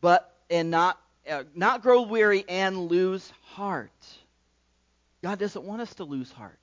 but 0.00 0.34
and 0.50 0.70
not 0.70 0.98
uh, 1.30 1.44
not 1.54 1.82
grow 1.82 2.02
weary 2.02 2.44
and 2.48 2.88
lose 2.88 3.32
heart. 3.42 3.90
God 5.22 5.38
doesn't 5.38 5.64
want 5.64 5.82
us 5.82 5.94
to 5.94 6.04
lose 6.04 6.32
heart. 6.32 6.58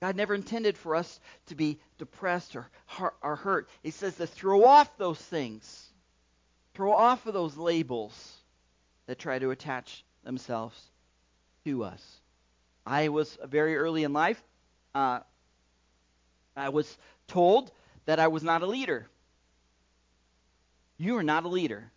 God 0.00 0.16
never 0.16 0.34
intended 0.34 0.76
for 0.76 0.94
us 0.94 1.18
to 1.46 1.54
be 1.54 1.78
depressed 1.98 2.56
or, 2.56 2.68
or 3.22 3.36
hurt. 3.36 3.68
He 3.82 3.90
says 3.90 4.16
to 4.16 4.26
throw 4.26 4.64
off 4.64 4.96
those 4.96 5.18
things. 5.18 5.88
Throw 6.74 6.92
off 6.92 7.26
of 7.26 7.34
those 7.34 7.56
labels 7.56 8.33
that 9.06 9.18
try 9.18 9.38
to 9.38 9.50
attach 9.50 10.04
themselves 10.22 10.80
to 11.64 11.84
us. 11.84 12.20
I 12.86 13.08
was 13.08 13.38
very 13.44 13.76
early 13.76 14.04
in 14.04 14.12
life, 14.12 14.42
uh, 14.94 15.20
I 16.56 16.68
was 16.68 16.96
told 17.26 17.72
that 18.04 18.20
I 18.20 18.28
was 18.28 18.42
not 18.42 18.62
a 18.62 18.66
leader. 18.66 19.08
You 20.98 21.16
are 21.16 21.22
not 21.22 21.44
a 21.44 21.48
leader. 21.48 21.90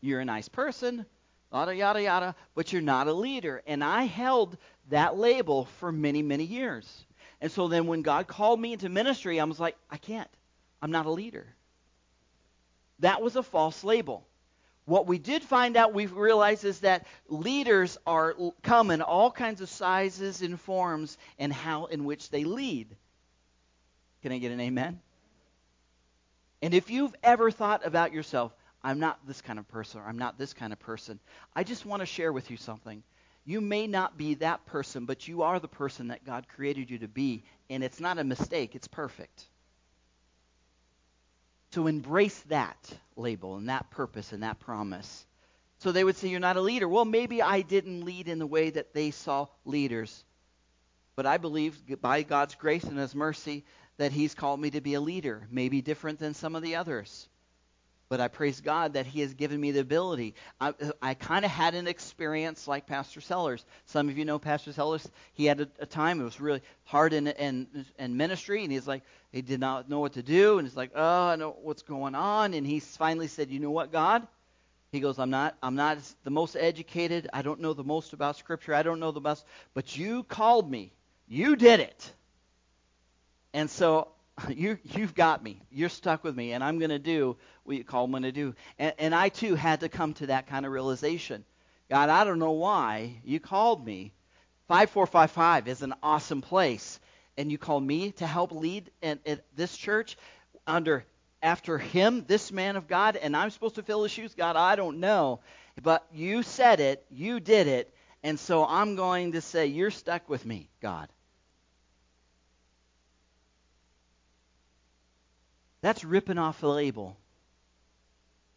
You're 0.00 0.20
a 0.20 0.24
nice 0.24 0.48
person, 0.48 1.06
yada, 1.52 1.74
yada, 1.74 2.02
yada, 2.02 2.34
but 2.54 2.72
you're 2.72 2.82
not 2.82 3.06
a 3.06 3.12
leader. 3.12 3.62
And 3.66 3.82
I 3.82 4.04
held 4.04 4.56
that 4.88 5.16
label 5.16 5.66
for 5.78 5.92
many, 5.92 6.22
many 6.22 6.44
years. 6.44 7.04
And 7.40 7.50
so 7.50 7.68
then 7.68 7.86
when 7.86 8.02
God 8.02 8.26
called 8.26 8.60
me 8.60 8.72
into 8.72 8.88
ministry, 8.88 9.40
I 9.40 9.44
was 9.44 9.60
like, 9.60 9.76
I 9.90 9.96
can't. 9.96 10.28
I'm 10.82 10.90
not 10.90 11.06
a 11.06 11.10
leader. 11.10 11.46
That 12.98 13.22
was 13.22 13.36
a 13.36 13.42
false 13.42 13.82
label. 13.82 14.26
What 14.84 15.06
we 15.06 15.18
did 15.18 15.42
find 15.42 15.76
out, 15.76 15.94
we 15.94 16.06
realized, 16.06 16.64
is 16.64 16.80
that 16.80 17.06
leaders 17.28 17.98
are 18.06 18.34
come 18.62 18.90
in 18.90 19.02
all 19.02 19.30
kinds 19.30 19.60
of 19.60 19.68
sizes 19.68 20.42
and 20.42 20.58
forms 20.58 21.16
and 21.38 21.52
how 21.52 21.86
in 21.86 22.04
which 22.04 22.30
they 22.30 22.44
lead. 22.44 22.96
Can 24.22 24.32
I 24.32 24.38
get 24.38 24.52
an 24.52 24.60
amen? 24.60 25.00
And 26.62 26.74
if 26.74 26.90
you've 26.90 27.14
ever 27.22 27.50
thought 27.50 27.86
about 27.86 28.12
yourself, 28.12 28.52
I'm 28.82 28.98
not 28.98 29.18
this 29.26 29.40
kind 29.40 29.58
of 29.58 29.68
person, 29.68 30.00
or 30.00 30.04
I'm 30.04 30.18
not 30.18 30.38
this 30.38 30.54
kind 30.54 30.72
of 30.72 30.78
person, 30.78 31.20
I 31.54 31.64
just 31.64 31.86
want 31.86 32.00
to 32.00 32.06
share 32.06 32.32
with 32.32 32.50
you 32.50 32.56
something. 32.56 33.02
You 33.44 33.60
may 33.60 33.86
not 33.86 34.18
be 34.18 34.34
that 34.34 34.66
person, 34.66 35.06
but 35.06 35.28
you 35.28 35.42
are 35.42 35.58
the 35.58 35.68
person 35.68 36.08
that 36.08 36.24
God 36.24 36.46
created 36.48 36.90
you 36.90 36.98
to 36.98 37.08
be, 37.08 37.44
and 37.68 37.82
it's 37.84 38.00
not 38.00 38.18
a 38.18 38.24
mistake, 38.24 38.74
it's 38.74 38.88
perfect 38.88 39.49
to 41.72 41.86
embrace 41.86 42.38
that 42.48 42.78
label 43.16 43.56
and 43.56 43.68
that 43.68 43.90
purpose 43.90 44.32
and 44.32 44.42
that 44.42 44.60
promise. 44.60 45.26
So 45.78 45.92
they 45.92 46.04
would 46.04 46.16
say, 46.16 46.28
You're 46.28 46.40
not 46.40 46.56
a 46.58 46.60
leader. 46.60 46.88
Well, 46.88 47.04
maybe 47.04 47.40
I 47.40 47.62
didn't 47.62 48.04
lead 48.04 48.28
in 48.28 48.38
the 48.38 48.46
way 48.46 48.70
that 48.70 48.92
they 48.92 49.10
saw 49.10 49.46
leaders. 49.64 50.24
But 51.16 51.26
I 51.26 51.38
believe, 51.38 51.78
by 52.02 52.22
God's 52.22 52.54
grace 52.54 52.84
and 52.84 52.98
His 52.98 53.14
mercy, 53.14 53.64
that 53.96 54.12
He's 54.12 54.34
called 54.34 54.60
me 54.60 54.70
to 54.72 54.80
be 54.80 54.94
a 54.94 55.00
leader, 55.00 55.48
maybe 55.50 55.80
different 55.80 56.18
than 56.18 56.34
some 56.34 56.54
of 56.54 56.62
the 56.62 56.76
others. 56.76 57.28
But 58.10 58.20
I 58.20 58.28
praise 58.28 58.60
God 58.60 58.94
that 58.94 59.06
He 59.06 59.20
has 59.20 59.32
given 59.32 59.58
me 59.58 59.70
the 59.70 59.80
ability. 59.80 60.34
I, 60.60 60.74
I 61.00 61.14
kind 61.14 61.44
of 61.44 61.50
had 61.50 61.74
an 61.74 61.86
experience 61.86 62.68
like 62.68 62.86
Pastor 62.86 63.20
Sellers. 63.22 63.64
Some 63.86 64.10
of 64.10 64.18
you 64.18 64.26
know 64.26 64.38
Pastor 64.38 64.72
Sellers. 64.72 65.08
He 65.32 65.46
had 65.46 65.60
a, 65.60 65.68
a 65.78 65.86
time 65.86 66.20
it 66.20 66.24
was 66.24 66.40
really 66.40 66.60
hard 66.84 67.14
in, 67.14 67.28
in 67.28 67.86
in 67.98 68.16
ministry, 68.16 68.64
and 68.64 68.72
he's 68.72 68.86
like 68.86 69.02
he 69.32 69.40
did 69.40 69.60
not 69.60 69.88
know 69.88 70.00
what 70.00 70.14
to 70.14 70.22
do, 70.22 70.58
and 70.58 70.66
he's 70.66 70.76
like, 70.76 70.90
oh, 70.94 71.28
I 71.28 71.36
know 71.36 71.56
what's 71.62 71.82
going 71.82 72.16
on, 72.16 72.52
and 72.52 72.66
he 72.66 72.80
finally 72.80 73.28
said, 73.28 73.48
you 73.48 73.60
know 73.60 73.70
what, 73.70 73.92
God. 73.92 74.26
He 74.92 74.98
goes, 74.98 75.20
I'm 75.20 75.30
not, 75.30 75.56
I'm 75.62 75.76
not 75.76 75.98
the 76.24 76.30
most 76.30 76.56
educated. 76.56 77.28
I 77.32 77.42
don't 77.42 77.60
know 77.60 77.74
the 77.74 77.84
most 77.84 78.12
about 78.12 78.36
Scripture. 78.36 78.74
I 78.74 78.82
don't 78.82 78.98
know 78.98 79.12
the 79.12 79.20
best, 79.20 79.46
but 79.72 79.96
you 79.96 80.24
called 80.24 80.68
me. 80.68 80.92
You 81.28 81.54
did 81.54 81.78
it. 81.78 82.12
And 83.54 83.70
so 83.70 84.08
you 84.48 84.78
you've 84.84 85.14
got 85.14 85.42
me. 85.42 85.60
You're 85.70 85.88
stuck 85.88 86.24
with 86.24 86.36
me, 86.36 86.52
and 86.52 86.62
I'm 86.62 86.78
going 86.78 86.90
to 86.90 86.98
do 86.98 87.36
what 87.64 87.76
you 87.76 87.84
call 87.84 88.06
me 88.06 88.20
to 88.22 88.32
do. 88.32 88.54
And, 88.78 88.94
and 88.98 89.14
I 89.14 89.28
too 89.28 89.54
had 89.54 89.80
to 89.80 89.88
come 89.88 90.14
to 90.14 90.26
that 90.28 90.46
kind 90.46 90.66
of 90.66 90.72
realization. 90.72 91.44
God, 91.88 92.08
I 92.08 92.24
don't 92.24 92.38
know 92.38 92.52
why 92.52 93.20
you 93.24 93.40
called 93.40 93.84
me. 93.84 94.12
5455 94.68 95.66
is 95.68 95.82
an 95.82 95.94
awesome 96.02 96.42
place, 96.42 97.00
and 97.36 97.50
you 97.50 97.58
called 97.58 97.82
me 97.82 98.12
to 98.12 98.26
help 98.26 98.52
lead 98.52 98.90
in, 99.02 99.18
in 99.24 99.40
this 99.56 99.76
church 99.76 100.16
under 100.66 101.04
after 101.42 101.78
him, 101.78 102.24
this 102.28 102.52
man 102.52 102.76
of 102.76 102.86
God, 102.86 103.16
and 103.16 103.36
I'm 103.36 103.50
supposed 103.50 103.76
to 103.76 103.82
fill 103.82 104.02
his 104.02 104.12
shoes. 104.12 104.34
God, 104.34 104.56
I 104.56 104.76
don't 104.76 105.00
know, 105.00 105.40
but 105.82 106.06
you 106.12 106.42
said 106.42 106.80
it, 106.80 107.04
you 107.10 107.40
did 107.40 107.66
it, 107.66 107.92
and 108.22 108.38
so 108.38 108.64
I'm 108.64 108.94
going 108.94 109.32
to 109.32 109.40
say 109.40 109.66
you're 109.66 109.90
stuck 109.90 110.28
with 110.28 110.44
me, 110.44 110.68
God. 110.82 111.08
That's 115.82 116.04
ripping 116.04 116.38
off 116.38 116.60
the 116.60 116.68
label. 116.68 117.16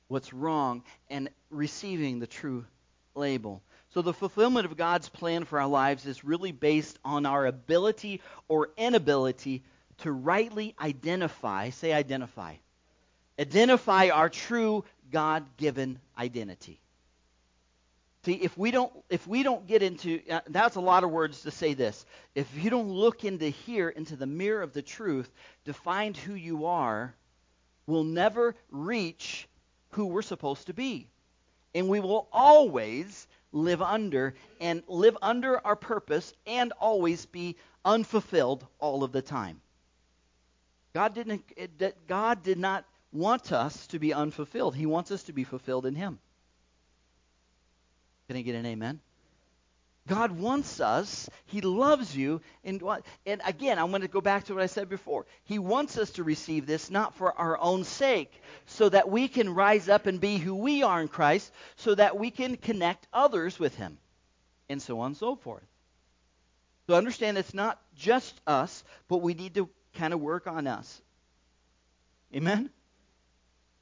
What's 0.08 0.34
wrong 0.34 0.84
and 1.10 1.30
receiving 1.50 2.20
the 2.20 2.28
true 2.28 2.66
label. 3.16 3.62
So 3.94 4.02
the 4.02 4.14
fulfillment 4.14 4.66
of 4.66 4.76
God's 4.76 5.08
plan 5.08 5.46
for 5.46 5.62
our 5.62 5.68
lives 5.68 6.06
is 6.06 6.24
really 6.24 6.52
based 6.52 6.98
on 7.06 7.26
our 7.26 7.46
ability 7.46 8.22
or 8.48 8.70
inability 8.76 9.64
to 10.00 10.12
rightly 10.12 10.76
identify, 10.82 11.70
say 11.70 11.94
identify. 11.94 12.56
Identify 13.40 14.10
our 14.10 14.30
true 14.30 14.84
God-given 15.12 16.00
identity. 16.18 16.80
See, 18.26 18.36
if 18.36 18.58
we 18.58 18.72
don't 18.72 18.92
if 19.10 19.28
we 19.28 19.44
don't 19.44 19.68
get 19.68 19.84
into 19.84 20.22
uh, 20.30 20.40
that's 20.48 20.78
a 20.78 20.82
lot 20.82 21.04
of 21.04 21.12
words 21.12 21.42
to 21.42 21.52
say 21.52 21.74
this. 21.74 22.06
If 22.36 22.48
you 22.56 22.70
don't 22.70 22.90
look 22.90 23.26
into 23.26 23.50
here 23.50 23.90
into 23.90 24.16
the 24.16 24.26
mirror 24.26 24.62
of 24.62 24.72
the 24.72 24.82
truth 24.82 25.30
to 25.66 25.74
find 25.74 26.16
who 26.16 26.34
you 26.34 26.66
are, 26.66 27.14
we'll 27.86 28.06
never 28.06 28.56
reach 28.72 29.48
who 29.92 30.06
we're 30.06 30.22
supposed 30.22 30.68
to 30.68 30.74
be. 30.74 31.10
And 31.76 31.90
we 31.90 32.00
will 32.00 32.30
always 32.32 33.28
live 33.52 33.82
under 33.82 34.36
and 34.62 34.84
live 34.88 35.18
under 35.22 35.66
our 35.66 35.76
purpose 35.76 36.34
and 36.48 36.72
always 36.80 37.26
be 37.26 37.58
unfulfilled 37.84 38.66
all 38.80 39.04
of 39.04 39.12
the 39.12 39.22
time. 39.22 39.60
God 40.94 41.14
didn't 41.14 41.44
God 42.08 42.42
did 42.42 42.58
not 42.58 42.86
want 43.12 43.52
us 43.52 43.86
to 43.88 44.00
be 44.00 44.14
unfulfilled. 44.14 44.76
He 44.76 44.86
wants 44.86 45.12
us 45.12 45.24
to 45.24 45.34
be 45.34 45.44
fulfilled 45.44 45.86
in 45.86 45.96
him. 45.96 46.20
Can 48.28 48.38
I 48.38 48.42
get 48.42 48.56
an 48.56 48.66
amen? 48.66 49.00
God 50.08 50.32
wants 50.32 50.82
us. 50.82 51.30
He 51.46 51.62
loves 51.62 52.16
you. 52.16 52.42
And, 52.64 52.82
and 53.26 53.42
again, 53.46 53.80
I'm 53.80 53.90
going 53.90 54.02
to 54.02 54.08
go 54.10 54.20
back 54.20 54.46
to 54.46 54.54
what 54.54 54.64
I 54.64 54.68
said 54.68 54.90
before. 54.90 55.26
He 55.46 55.60
wants 55.60 55.98
us 55.98 56.12
to 56.12 56.24
receive 56.24 56.66
this 56.66 56.92
not 56.92 57.16
for 57.16 57.32
our 57.38 57.58
own 57.58 57.86
sake, 57.86 58.34
so 58.66 58.90
that 58.90 59.10
we 59.10 59.28
can 59.30 59.54
rise 59.54 59.88
up 59.88 60.06
and 60.06 60.20
be 60.20 60.38
who 60.38 60.56
we 60.56 60.84
are 60.84 61.02
in 61.02 61.08
Christ, 61.08 61.52
so 61.78 61.96
that 61.96 62.18
we 62.18 62.32
can 62.32 62.58
connect 62.58 63.08
others 63.14 63.58
with 63.60 63.76
Him, 63.76 63.98
and 64.68 64.82
so 64.82 65.00
on 65.00 65.08
and 65.08 65.18
so 65.18 65.36
forth. 65.36 65.64
So 66.88 66.96
understand 66.96 67.38
it's 67.38 67.54
not 67.54 67.80
just 67.96 68.40
us, 68.46 68.84
but 69.08 69.22
we 69.22 69.34
need 69.34 69.56
to 69.56 69.70
kind 69.94 70.14
of 70.14 70.20
work 70.20 70.48
on 70.48 70.68
us. 70.68 71.02
Amen? 72.36 72.70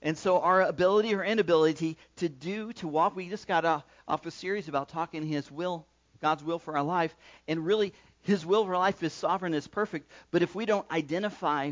And 0.01 0.17
so 0.17 0.39
our 0.39 0.61
ability 0.61 1.13
or 1.13 1.23
inability 1.23 1.97
to 2.17 2.29
do, 2.29 2.73
to 2.73 2.87
walk, 2.87 3.15
we 3.15 3.29
just 3.29 3.47
got 3.47 3.65
off, 3.65 3.85
a 4.07 4.31
series 4.31 4.67
about 4.67 4.89
talking 4.89 5.25
His 5.25 5.49
will, 5.51 5.85
God's 6.21 6.43
will 6.43 6.59
for 6.59 6.75
our 6.75 6.83
life. 6.83 7.15
And 7.47 7.65
really, 7.65 7.93
His 8.23 8.45
will 8.45 8.65
for 8.65 8.75
life 8.75 9.03
is 9.03 9.13
sovereign, 9.13 9.53
is 9.53 9.67
perfect. 9.67 10.09
But 10.31 10.41
if 10.41 10.55
we 10.55 10.65
don't 10.65 10.89
identify 10.91 11.71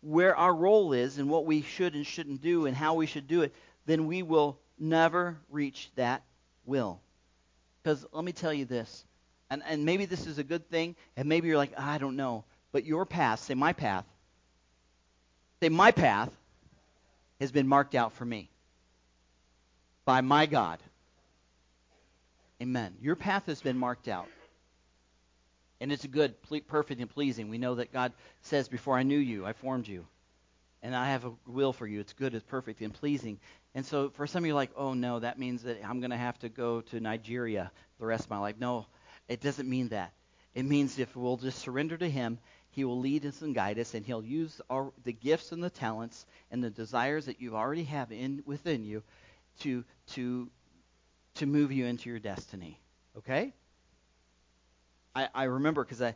where 0.00 0.36
our 0.36 0.54
role 0.54 0.92
is 0.92 1.18
and 1.18 1.28
what 1.28 1.44
we 1.44 1.62
should 1.62 1.94
and 1.94 2.06
shouldn't 2.06 2.40
do 2.40 2.66
and 2.66 2.76
how 2.76 2.94
we 2.94 3.06
should 3.06 3.28
do 3.28 3.42
it, 3.42 3.54
then 3.84 4.06
we 4.06 4.22
will 4.22 4.58
never 4.78 5.38
reach 5.50 5.90
that 5.96 6.22
will. 6.64 7.00
Because 7.82 8.06
let 8.12 8.24
me 8.24 8.32
tell 8.32 8.52
you 8.52 8.64
this, 8.64 9.04
and, 9.50 9.62
and 9.66 9.84
maybe 9.84 10.04
this 10.04 10.26
is 10.26 10.38
a 10.38 10.44
good 10.44 10.68
thing, 10.70 10.94
and 11.16 11.28
maybe 11.28 11.48
you're 11.48 11.56
like, 11.56 11.78
I 11.78 11.98
don't 11.98 12.16
know. 12.16 12.44
But 12.72 12.84
your 12.84 13.06
path, 13.06 13.40
say 13.40 13.54
my 13.54 13.72
path, 13.72 14.04
say 15.60 15.68
my 15.68 15.90
path 15.90 16.30
has 17.40 17.52
been 17.52 17.68
marked 17.68 17.94
out 17.94 18.12
for 18.12 18.24
me 18.24 18.50
by 20.04 20.20
my 20.20 20.46
God. 20.46 20.80
Amen. 22.60 22.94
Your 23.00 23.16
path 23.16 23.46
has 23.46 23.60
been 23.60 23.78
marked 23.78 24.08
out. 24.08 24.28
And 25.80 25.92
it's 25.92 26.04
good, 26.04 26.34
perfect, 26.66 27.00
and 27.00 27.08
pleasing. 27.08 27.48
We 27.48 27.58
know 27.58 27.76
that 27.76 27.92
God 27.92 28.12
says, 28.42 28.68
Before 28.68 28.98
I 28.98 29.04
knew 29.04 29.18
you, 29.18 29.46
I 29.46 29.52
formed 29.52 29.86
you. 29.86 30.06
And 30.82 30.94
I 30.94 31.10
have 31.10 31.24
a 31.24 31.32
will 31.46 31.72
for 31.72 31.86
you. 31.86 32.00
It's 32.00 32.12
good, 32.12 32.34
it's 32.34 32.44
perfect, 32.44 32.80
and 32.80 32.92
pleasing. 32.92 33.38
And 33.74 33.86
so 33.86 34.10
for 34.10 34.26
some 34.26 34.42
of 34.42 34.46
you, 34.46 34.54
like, 34.54 34.70
oh 34.76 34.94
no, 34.94 35.20
that 35.20 35.38
means 35.38 35.62
that 35.62 35.78
I'm 35.84 36.00
going 36.00 36.10
to 36.10 36.16
have 36.16 36.38
to 36.40 36.48
go 36.48 36.80
to 36.82 37.00
Nigeria 37.00 37.70
the 38.00 38.06
rest 38.06 38.24
of 38.24 38.30
my 38.30 38.38
life. 38.38 38.56
No, 38.58 38.86
it 39.28 39.40
doesn't 39.40 39.68
mean 39.68 39.88
that. 39.88 40.12
It 40.54 40.64
means 40.64 40.98
if 40.98 41.14
we'll 41.14 41.36
just 41.36 41.58
surrender 41.60 41.96
to 41.96 42.08
Him 42.08 42.38
he 42.78 42.84
will 42.84 43.00
lead 43.00 43.26
us 43.26 43.42
and 43.42 43.56
guide 43.56 43.76
us, 43.80 43.94
and 43.94 44.06
He'll 44.06 44.24
use 44.24 44.60
our, 44.70 44.92
the 45.02 45.12
gifts 45.12 45.50
and 45.50 45.60
the 45.60 45.68
talents 45.68 46.26
and 46.52 46.62
the 46.62 46.70
desires 46.70 47.26
that 47.26 47.40
you 47.40 47.56
already 47.56 47.82
have 47.82 48.12
in 48.12 48.40
within 48.46 48.84
you 48.84 49.02
to 49.62 49.84
to 50.12 50.48
to 51.34 51.46
move 51.46 51.72
you 51.72 51.86
into 51.86 52.08
your 52.08 52.20
destiny. 52.20 52.78
Okay? 53.16 53.52
I, 55.12 55.28
I 55.34 55.44
remember 55.44 55.82
because 55.82 56.00
I 56.00 56.14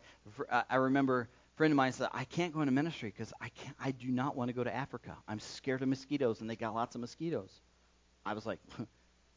I 0.70 0.76
remember 0.76 1.22
a 1.22 1.56
friend 1.56 1.72
of 1.72 1.76
mine 1.76 1.90
said 1.94 2.10
I 2.12 2.22
can't 2.26 2.54
go 2.54 2.60
into 2.60 2.70
ministry 2.70 3.10
because 3.10 3.32
I 3.40 3.48
can't 3.48 3.74
I 3.80 3.90
do 3.90 4.12
not 4.12 4.36
want 4.36 4.48
to 4.48 4.52
go 4.52 4.62
to 4.62 4.72
Africa. 4.72 5.16
I'm 5.26 5.40
scared 5.40 5.82
of 5.82 5.88
mosquitoes, 5.88 6.42
and 6.42 6.48
they 6.48 6.54
got 6.54 6.76
lots 6.76 6.94
of 6.94 7.00
mosquitoes. 7.00 7.50
I 8.24 8.34
was 8.34 8.46
like, 8.46 8.60
you 8.78 8.86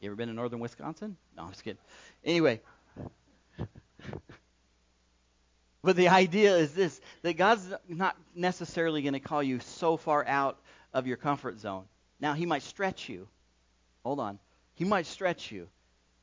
ever 0.04 0.16
been 0.16 0.30
in 0.30 0.36
northern 0.36 0.60
Wisconsin? 0.60 1.18
No, 1.36 1.46
I'm 1.46 1.50
just 1.50 1.64
kidding. 1.64 1.82
Anyway. 2.24 2.62
But 5.86 5.98
the 5.98 6.10
idea 6.10 6.58
is 6.58 6.74
this 6.74 7.00
that 7.22 7.38
God's 7.38 7.72
not 7.88 8.18
necessarily 8.34 9.04
going 9.04 9.14
to 9.14 9.20
call 9.20 9.44
you 9.44 9.60
so 9.60 9.98
far 9.98 10.26
out 10.26 10.60
of 10.92 11.06
your 11.06 11.16
comfort 11.16 11.60
zone. 11.60 11.84
Now, 12.20 12.34
He 12.34 12.48
might 12.48 12.64
stretch 12.64 13.08
you. 13.08 13.28
Hold 14.04 14.20
on. 14.20 14.40
He 14.74 14.84
might 14.84 15.06
stretch 15.06 15.52
you. 15.52 15.68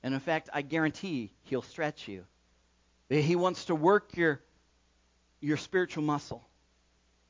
And 0.03 0.15
in 0.15 0.21
fact, 0.21 0.51
I 0.53 0.63
guarantee 0.63 1.33
He'll 1.45 1.63
stretch 1.63 2.09
you. 2.09 2.25
He 3.09 3.37
wants 3.37 3.67
to 3.67 3.77
work 3.77 4.17
your, 4.17 4.41
your 5.41 5.57
spiritual 5.57 6.03
muscle. 6.03 6.45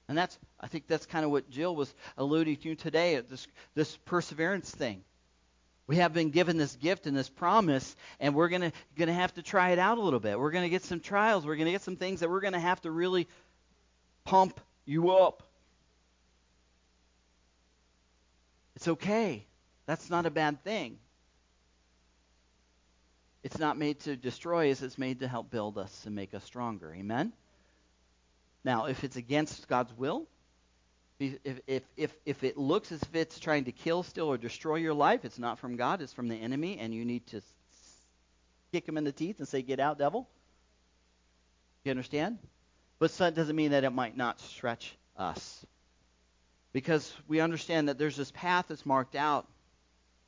And 0.09 0.17
that's, 0.17 0.39
I 0.59 0.69
think 0.69 0.87
that's 0.87 1.05
kind 1.05 1.27
of 1.27 1.31
what 1.31 1.51
Jill 1.51 1.77
was 1.77 1.95
alluding 2.17 2.57
to 2.57 2.75
today, 2.77 3.21
this, 3.21 3.47
this 3.75 3.99
perseverance 4.07 4.71
thing. 4.71 5.05
We 5.87 5.97
have 5.97 6.13
been 6.13 6.31
given 6.31 6.57
this 6.57 6.77
gift 6.77 7.07
and 7.07 7.17
this 7.17 7.29
promise, 7.29 7.97
and 8.21 8.35
we're 8.35 8.49
going 8.49 8.73
to 8.97 9.13
have 9.13 9.35
to 9.35 9.43
try 9.43 9.71
it 9.71 9.79
out 9.79 9.99
a 9.99 10.01
little 10.01 10.21
bit. 10.21 10.39
We're 10.39 10.53
going 10.53 10.65
to 10.65 10.71
get 10.71 10.85
some 10.85 11.01
trials. 11.01 11.45
We're 11.45 11.57
going 11.57 11.67
to 11.67 11.73
get 11.73 11.83
some 11.83 11.97
things 11.97 12.21
that 12.21 12.31
we're 12.31 12.41
going 12.41 12.53
to 12.53 12.61
have 12.61 12.81
to 12.83 12.91
really 12.91 13.29
pump 14.25 14.61
you 14.85 15.11
up. 15.11 15.43
It's 18.77 18.89
okay. 18.89 19.45
That's 19.87 20.09
not 20.09 20.25
a 20.27 20.31
bad 20.31 20.63
thing. 20.65 20.99
It's 23.43 23.59
not 23.59 23.77
made 23.77 23.99
to 24.01 24.17
destroy 24.17 24.71
us, 24.71 24.83
it's 24.83 24.99
made 24.99 25.21
to 25.21 25.29
help 25.29 25.51
build 25.51 25.77
us 25.77 26.07
and 26.07 26.15
make 26.15 26.33
us 26.33 26.45
stronger. 26.45 26.95
Amen? 26.95 27.33
Now, 28.65 28.87
if 28.87 29.03
it's 29.03 29.17
against 29.17 29.67
God's 29.67 29.93
will, 29.97 30.29
if, 31.23 31.61
if, 31.67 31.83
if, 31.97 32.15
if 32.25 32.45
it 32.45 32.57
looks 32.57 32.93
as 32.93 33.03
if 33.03 33.15
it's 33.15 33.39
trying 33.39 33.65
to 33.65 33.73
kill, 33.73 34.03
steal, 34.03 34.27
or 34.27 34.39
destroy 34.39 34.77
your 34.77 34.95
life, 34.95 35.25
it's 35.25 35.39
not 35.39 35.59
from 35.59 35.77
God, 35.77 36.03
it's 36.03 36.13
from 36.13 36.29
the 36.29 36.37
enemy, 36.37 36.79
and 36.79 36.95
you 36.95 37.05
need 37.05 37.27
to 37.29 37.41
kick 38.73 38.89
him 38.89 38.97
in 38.97 39.05
the 39.05 39.13
teeth 39.13 39.39
and 39.39 39.47
say, 39.47 39.63
Get 39.63 39.81
out, 39.81 39.99
devil. 39.99 40.29
You 41.85 41.91
understand? 41.91 42.39
But 42.99 43.11
that 43.19 43.35
doesn't 43.35 43.57
mean 43.57 43.73
that 43.73 43.85
it 43.85 43.91
might 43.91 44.17
not 44.17 44.41
stretch 44.41 44.97
us. 45.17 45.67
Because 46.73 47.13
we 47.29 47.41
understand 47.41 47.89
that 47.89 47.99
there's 47.99 48.17
this 48.17 48.31
path 48.31 48.67
that's 48.69 48.87
marked 48.87 49.17
out, 49.17 49.47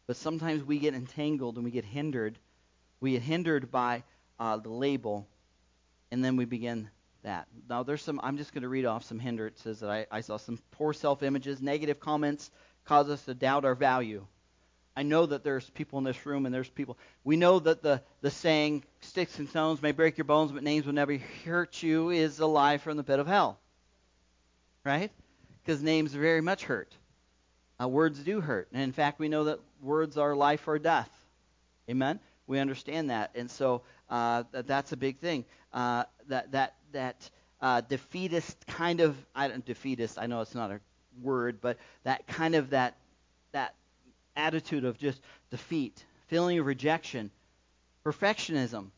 but 0.07 0.17
sometimes 0.17 0.63
we 0.63 0.79
get 0.79 0.95
entangled 0.95 1.57
and 1.57 1.65
we 1.65 1.71
get 1.71 1.85
hindered. 1.85 2.39
We 3.01 3.13
get 3.13 3.23
hindered 3.23 3.71
by 3.71 4.03
uh, 4.39 4.57
the 4.57 4.71
label, 4.71 5.27
and 6.11 6.25
then 6.25 6.37
we 6.37 6.45
begin 6.45 6.91
that. 7.25 7.49
Now, 7.69 7.83
there's 7.83 8.03
some, 8.03 8.21
I'm 8.23 8.37
just 8.37 8.55
going 8.55 8.63
to 8.63 8.69
read 8.69 8.87
off 8.87 9.05
some 9.05 9.19
hindrances 9.19 9.81
that 9.81 9.91
I, 9.91 10.07
I 10.11 10.21
saw 10.21 10.37
some 10.37 10.59
poor 10.71 10.93
self 10.93 11.23
images, 11.23 11.61
negative 11.61 12.01
comments, 12.01 12.51
cause 12.85 13.11
us 13.11 13.23
to 13.25 13.35
doubt 13.35 13.65
our 13.65 13.75
value. 13.75 14.25
I 14.97 15.03
know 15.03 15.27
that 15.27 15.43
there's 15.43 15.69
people 15.71 15.99
in 15.99 16.05
this 16.05 16.25
room 16.25 16.47
and 16.47 16.55
there's 16.55 16.69
people. 16.69 16.97
We 17.25 17.37
know 17.37 17.59
that 17.59 17.83
the, 17.83 18.01
the 18.21 18.31
saying, 18.31 18.85
sticks 19.01 19.39
and 19.39 19.49
stones 19.49 19.83
may 19.83 19.91
break 19.91 20.17
your 20.17 20.25
bones, 20.25 20.53
but 20.53 20.63
names 20.63 20.87
will 20.87 20.93
never 20.93 21.17
hurt 21.45 21.83
you, 21.83 22.11
is 22.11 22.39
a 22.39 22.47
lie 22.47 22.79
from 22.79 22.97
the 22.97 23.03
pit 23.03 23.19
of 23.19 23.27
hell. 23.27 23.59
Right? 24.85 25.11
Because 25.65 25.83
names 25.83 26.13
very 26.13 26.41
much 26.41 26.65
hurt. 26.65 26.95
Uh, 27.83 27.89
words 27.89 28.21
do 28.21 28.41
hurt. 28.41 28.69
And 28.73 28.83
in 28.83 28.93
fact, 28.93 29.19
we 29.19 29.29
know 29.29 29.45
that 29.45 29.59
words 29.83 30.17
are 30.17 30.37
life 30.37 30.69
or 30.69 30.79
death. 30.79 31.11
Amen? 31.91 32.21
We 32.47 32.61
understand 32.61 33.11
that. 33.11 33.33
And 33.35 33.51
so 33.51 33.83
uh, 34.09 34.45
that, 34.53 34.69
that's 34.69 34.93
a 34.93 34.97
big 34.97 35.19
thing. 35.19 35.45
Uh, 35.73 36.05
that, 36.29 36.53
that, 36.53 36.75
that 36.95 37.31
uh, 37.61 37.83
defeatist 37.83 38.67
kind 38.67 39.01
of, 39.01 39.17
I 39.35 39.49
don't, 39.49 39.65
defeatist, 39.65 40.19
I 40.19 40.27
know 40.27 40.41
it's 40.41 40.55
not 40.55 40.71
a 40.71 40.81
word, 41.23 41.61
but 41.61 41.79
that 42.03 42.27
kind 42.27 42.55
of 42.55 42.71
that, 42.71 42.97
that 43.53 43.75
attitude 44.35 44.85
of 44.85 44.99
just 44.99 45.21
defeat, 45.51 46.05
feeling 46.27 46.59
of 46.59 46.67
rejection, 46.67 47.31
perfectionism, 48.05 48.89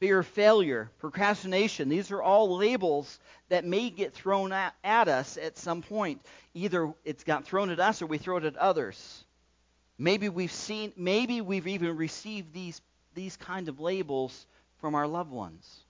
fear 0.00 0.20
of 0.20 0.26
failure, 0.26 0.90
procrastination. 0.98 1.88
These 1.88 2.10
are 2.10 2.22
all 2.22 2.56
labels 2.56 3.18
that 3.48 3.64
may 3.64 3.90
get 3.90 4.14
thrown 4.14 4.52
at, 4.52 4.74
at, 4.82 5.08
us 5.08 5.36
at 5.36 5.58
some 5.58 5.82
point. 5.82 6.22
Either 6.54 6.92
it's 7.04 7.24
got 7.24 7.44
thrown 7.44 7.70
at 7.70 7.80
us 7.80 8.02
or 8.02 8.06
we 8.06 8.18
throw 8.18 8.38
it 8.38 8.44
at 8.44 8.56
others. 8.56 9.24
Maybe 9.98 10.30
we've 10.30 10.52
seen 10.52 10.92
maybe 10.96 11.42
we've 11.42 11.66
even 11.66 11.94
received 11.96 12.54
these 12.54 12.80
these 13.14 13.36
kind 13.36 13.68
of 13.68 13.80
labels 13.80 14.46
from 14.78 14.94
our 14.94 15.06
loved 15.06 15.30
ones. 15.30 15.84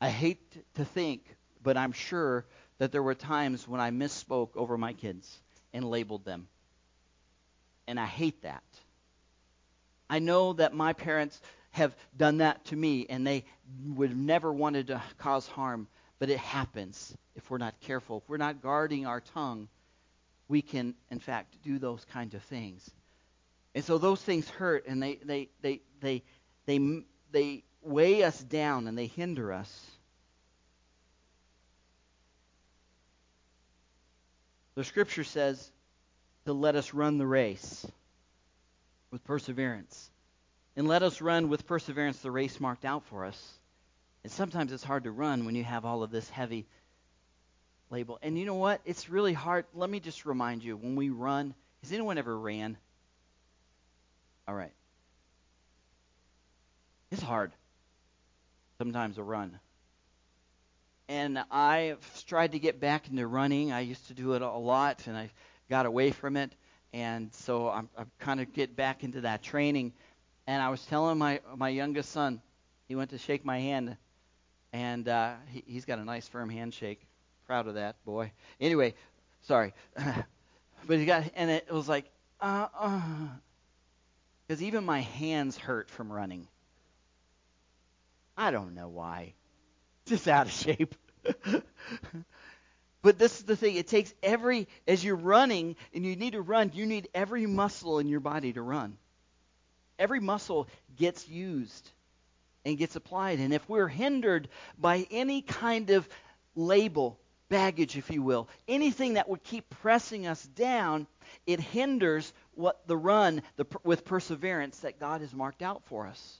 I 0.00 0.08
hate 0.08 0.40
to 0.74 0.84
think, 0.84 1.24
but 1.62 1.76
I'm 1.76 1.92
sure 1.92 2.46
that 2.78 2.92
there 2.92 3.02
were 3.02 3.14
times 3.14 3.68
when 3.68 3.80
I 3.80 3.90
misspoke 3.90 4.56
over 4.56 4.78
my 4.78 4.92
kids 4.92 5.40
and 5.72 5.84
labeled 5.84 6.24
them 6.24 6.48
and 7.90 7.98
I 7.98 8.06
hate 8.06 8.42
that. 8.42 8.62
I 10.08 10.20
know 10.20 10.52
that 10.52 10.72
my 10.72 10.92
parents 10.92 11.40
have 11.72 11.92
done 12.16 12.38
that 12.38 12.64
to 12.66 12.76
me, 12.76 13.06
and 13.10 13.26
they 13.26 13.44
would 13.84 14.16
never 14.16 14.52
wanted 14.52 14.86
to 14.88 15.02
cause 15.18 15.48
harm, 15.48 15.88
but 16.20 16.30
it 16.30 16.38
happens 16.38 17.12
if 17.34 17.50
we're 17.50 17.58
not 17.58 17.80
careful. 17.80 18.18
If 18.18 18.28
we're 18.28 18.36
not 18.36 18.62
guarding 18.62 19.06
our 19.06 19.20
tongue, 19.20 19.66
we 20.46 20.62
can, 20.62 20.94
in 21.10 21.18
fact, 21.18 21.56
do 21.64 21.80
those 21.80 22.04
kinds 22.12 22.36
of 22.36 22.44
things. 22.44 22.88
And 23.74 23.84
so 23.84 23.98
those 23.98 24.22
things 24.22 24.48
hurt, 24.48 24.86
and 24.86 25.02
they 25.02 25.16
they 25.16 25.48
they 25.60 25.80
they 26.00 26.22
they 26.66 27.02
they 27.32 27.64
weigh 27.82 28.22
us 28.22 28.40
down, 28.40 28.86
and 28.86 28.96
they 28.96 29.06
hinder 29.06 29.52
us. 29.52 29.89
The 34.74 34.84
scripture 34.84 35.24
says 35.24 35.70
to 36.46 36.52
let 36.52 36.76
us 36.76 36.94
run 36.94 37.18
the 37.18 37.26
race 37.26 37.86
with 39.10 39.24
perseverance. 39.24 40.10
And 40.76 40.86
let 40.86 41.02
us 41.02 41.20
run 41.20 41.48
with 41.48 41.66
perseverance 41.66 42.20
the 42.20 42.30
race 42.30 42.60
marked 42.60 42.84
out 42.84 43.04
for 43.06 43.24
us. 43.24 43.58
And 44.22 44.32
sometimes 44.32 44.72
it's 44.72 44.84
hard 44.84 45.04
to 45.04 45.10
run 45.10 45.44
when 45.44 45.54
you 45.54 45.64
have 45.64 45.84
all 45.84 46.02
of 46.02 46.10
this 46.10 46.28
heavy 46.30 46.66
label. 47.90 48.18
And 48.22 48.38
you 48.38 48.46
know 48.46 48.54
what? 48.54 48.80
It's 48.84 49.08
really 49.08 49.32
hard. 49.32 49.66
Let 49.74 49.90
me 49.90 50.00
just 50.00 50.24
remind 50.24 50.62
you 50.62 50.76
when 50.76 50.96
we 50.96 51.10
run, 51.10 51.54
has 51.82 51.92
anyone 51.92 52.18
ever 52.18 52.38
ran? 52.38 52.76
All 54.46 54.54
right. 54.54 54.72
It's 57.10 57.22
hard 57.22 57.52
sometimes 58.78 59.16
to 59.16 59.22
run. 59.22 59.58
And 61.10 61.42
I've 61.50 62.24
tried 62.26 62.52
to 62.52 62.60
get 62.60 62.78
back 62.78 63.08
into 63.10 63.26
running. 63.26 63.72
I 63.72 63.80
used 63.80 64.06
to 64.06 64.14
do 64.14 64.34
it 64.34 64.42
a 64.42 64.48
lot, 64.48 65.08
and 65.08 65.16
I 65.16 65.28
got 65.68 65.84
away 65.84 66.12
from 66.12 66.36
it, 66.36 66.52
and 66.92 67.34
so 67.34 67.68
I'm, 67.68 67.88
I'm 67.98 68.08
kind 68.20 68.40
of 68.40 68.52
get 68.52 68.76
back 68.76 69.02
into 69.02 69.22
that 69.22 69.42
training. 69.42 69.92
And 70.46 70.62
I 70.62 70.68
was 70.68 70.86
telling 70.86 71.18
my 71.18 71.40
my 71.56 71.68
youngest 71.68 72.12
son, 72.12 72.40
he 72.86 72.94
went 72.94 73.10
to 73.10 73.18
shake 73.18 73.44
my 73.44 73.58
hand, 73.58 73.96
and 74.72 75.08
uh, 75.08 75.34
he, 75.48 75.64
he's 75.66 75.84
got 75.84 75.98
a 75.98 76.04
nice 76.04 76.28
firm 76.28 76.48
handshake. 76.48 77.00
Proud 77.44 77.66
of 77.66 77.74
that 77.74 77.96
boy. 78.04 78.30
Anyway, 78.60 78.94
sorry, 79.40 79.74
but 80.86 80.96
he 80.96 81.06
got 81.06 81.24
and 81.34 81.50
it 81.50 81.72
was 81.72 81.88
like, 81.88 82.04
uh, 82.40 82.68
uh, 82.78 83.00
because 84.46 84.62
even 84.62 84.84
my 84.84 85.00
hands 85.00 85.58
hurt 85.58 85.90
from 85.90 86.12
running. 86.12 86.46
I 88.36 88.52
don't 88.52 88.76
know 88.76 88.88
why. 88.88 89.34
Just 90.06 90.28
out 90.28 90.46
of 90.46 90.52
shape. 90.52 90.94
But 93.02 93.18
this 93.18 93.38
is 93.38 93.44
the 93.44 93.56
thing 93.56 93.76
it 93.76 93.86
takes 93.86 94.12
every, 94.22 94.68
as 94.86 95.02
you're 95.02 95.16
running 95.16 95.76
and 95.94 96.04
you 96.04 96.16
need 96.16 96.32
to 96.32 96.42
run, 96.42 96.72
you 96.74 96.84
need 96.84 97.08
every 97.14 97.46
muscle 97.46 97.98
in 97.98 98.08
your 98.08 98.20
body 98.20 98.52
to 98.52 98.62
run. 98.62 98.98
Every 99.98 100.20
muscle 100.20 100.68
gets 100.96 101.26
used 101.28 101.88
and 102.64 102.76
gets 102.76 102.96
applied. 102.96 103.38
And 103.38 103.54
if 103.54 103.66
we're 103.68 103.88
hindered 103.88 104.48
by 104.78 105.06
any 105.10 105.40
kind 105.40 105.90
of 105.90 106.06
label, 106.54 107.18
baggage, 107.48 107.96
if 107.96 108.10
you 108.10 108.22
will, 108.22 108.48
anything 108.68 109.14
that 109.14 109.28
would 109.28 109.42
keep 109.44 109.68
pressing 109.70 110.26
us 110.26 110.42
down, 110.42 111.06
it 111.46 111.58
hinders 111.58 112.32
what 112.54 112.86
the 112.86 112.96
run 112.96 113.42
the, 113.56 113.66
with 113.82 114.04
perseverance 114.04 114.78
that 114.80 115.00
God 115.00 115.22
has 115.22 115.32
marked 115.32 115.62
out 115.62 115.82
for 115.86 116.06
us. 116.06 116.39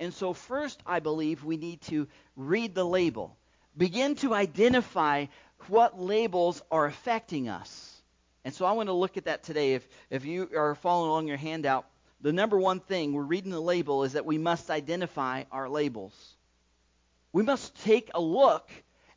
And 0.00 0.14
so, 0.14 0.32
first, 0.32 0.80
I 0.86 0.98
believe 1.00 1.44
we 1.44 1.58
need 1.58 1.82
to 1.82 2.08
read 2.34 2.74
the 2.74 2.84
label, 2.84 3.36
begin 3.76 4.14
to 4.16 4.34
identify 4.34 5.26
what 5.68 6.00
labels 6.00 6.62
are 6.70 6.86
affecting 6.86 7.50
us. 7.50 8.02
And 8.42 8.54
so 8.54 8.64
I 8.64 8.72
want 8.72 8.88
to 8.88 8.94
look 8.94 9.18
at 9.18 9.26
that 9.26 9.42
today. 9.42 9.74
If, 9.74 9.86
if 10.08 10.24
you 10.24 10.48
are 10.56 10.74
following 10.74 11.10
along 11.10 11.28
your 11.28 11.36
handout, 11.36 11.84
the 12.22 12.32
number 12.32 12.58
one 12.58 12.80
thing 12.80 13.12
we're 13.12 13.22
reading 13.22 13.50
the 13.50 13.60
label 13.60 14.04
is 14.04 14.14
that 14.14 14.24
we 14.24 14.38
must 14.38 14.70
identify 14.70 15.44
our 15.52 15.68
labels. 15.68 16.14
We 17.32 17.42
must 17.42 17.74
take 17.84 18.10
a 18.14 18.20
look 18.20 18.70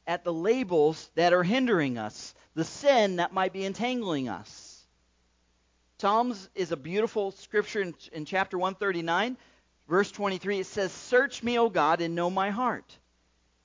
at 0.06 0.26
the 0.26 0.34
labels 0.34 1.10
that 1.16 1.32
are 1.32 1.44
hindering 1.44 1.98
us, 1.98 2.36
the 2.56 2.66
sin 2.66 3.16
that 3.16 3.32
might 3.32 3.54
be 3.54 3.66
entangling 3.66 4.28
us. 4.28 4.86
Psalms 6.00 6.50
is 6.54 6.74
a 6.74 6.78
beautiful 6.78 7.32
scripture 7.32 7.82
in, 7.82 7.96
in 8.12 8.26
chapter 8.26 8.58
139, 8.58 9.38
verse 9.88 10.12
23. 10.12 10.60
It 10.60 10.66
says, 10.66 10.92
Search 10.92 11.44
me, 11.44 11.60
O 11.60 11.70
God, 11.70 12.02
and 12.02 12.16
know 12.16 12.30
my 12.30 12.50
heart. 12.50 12.98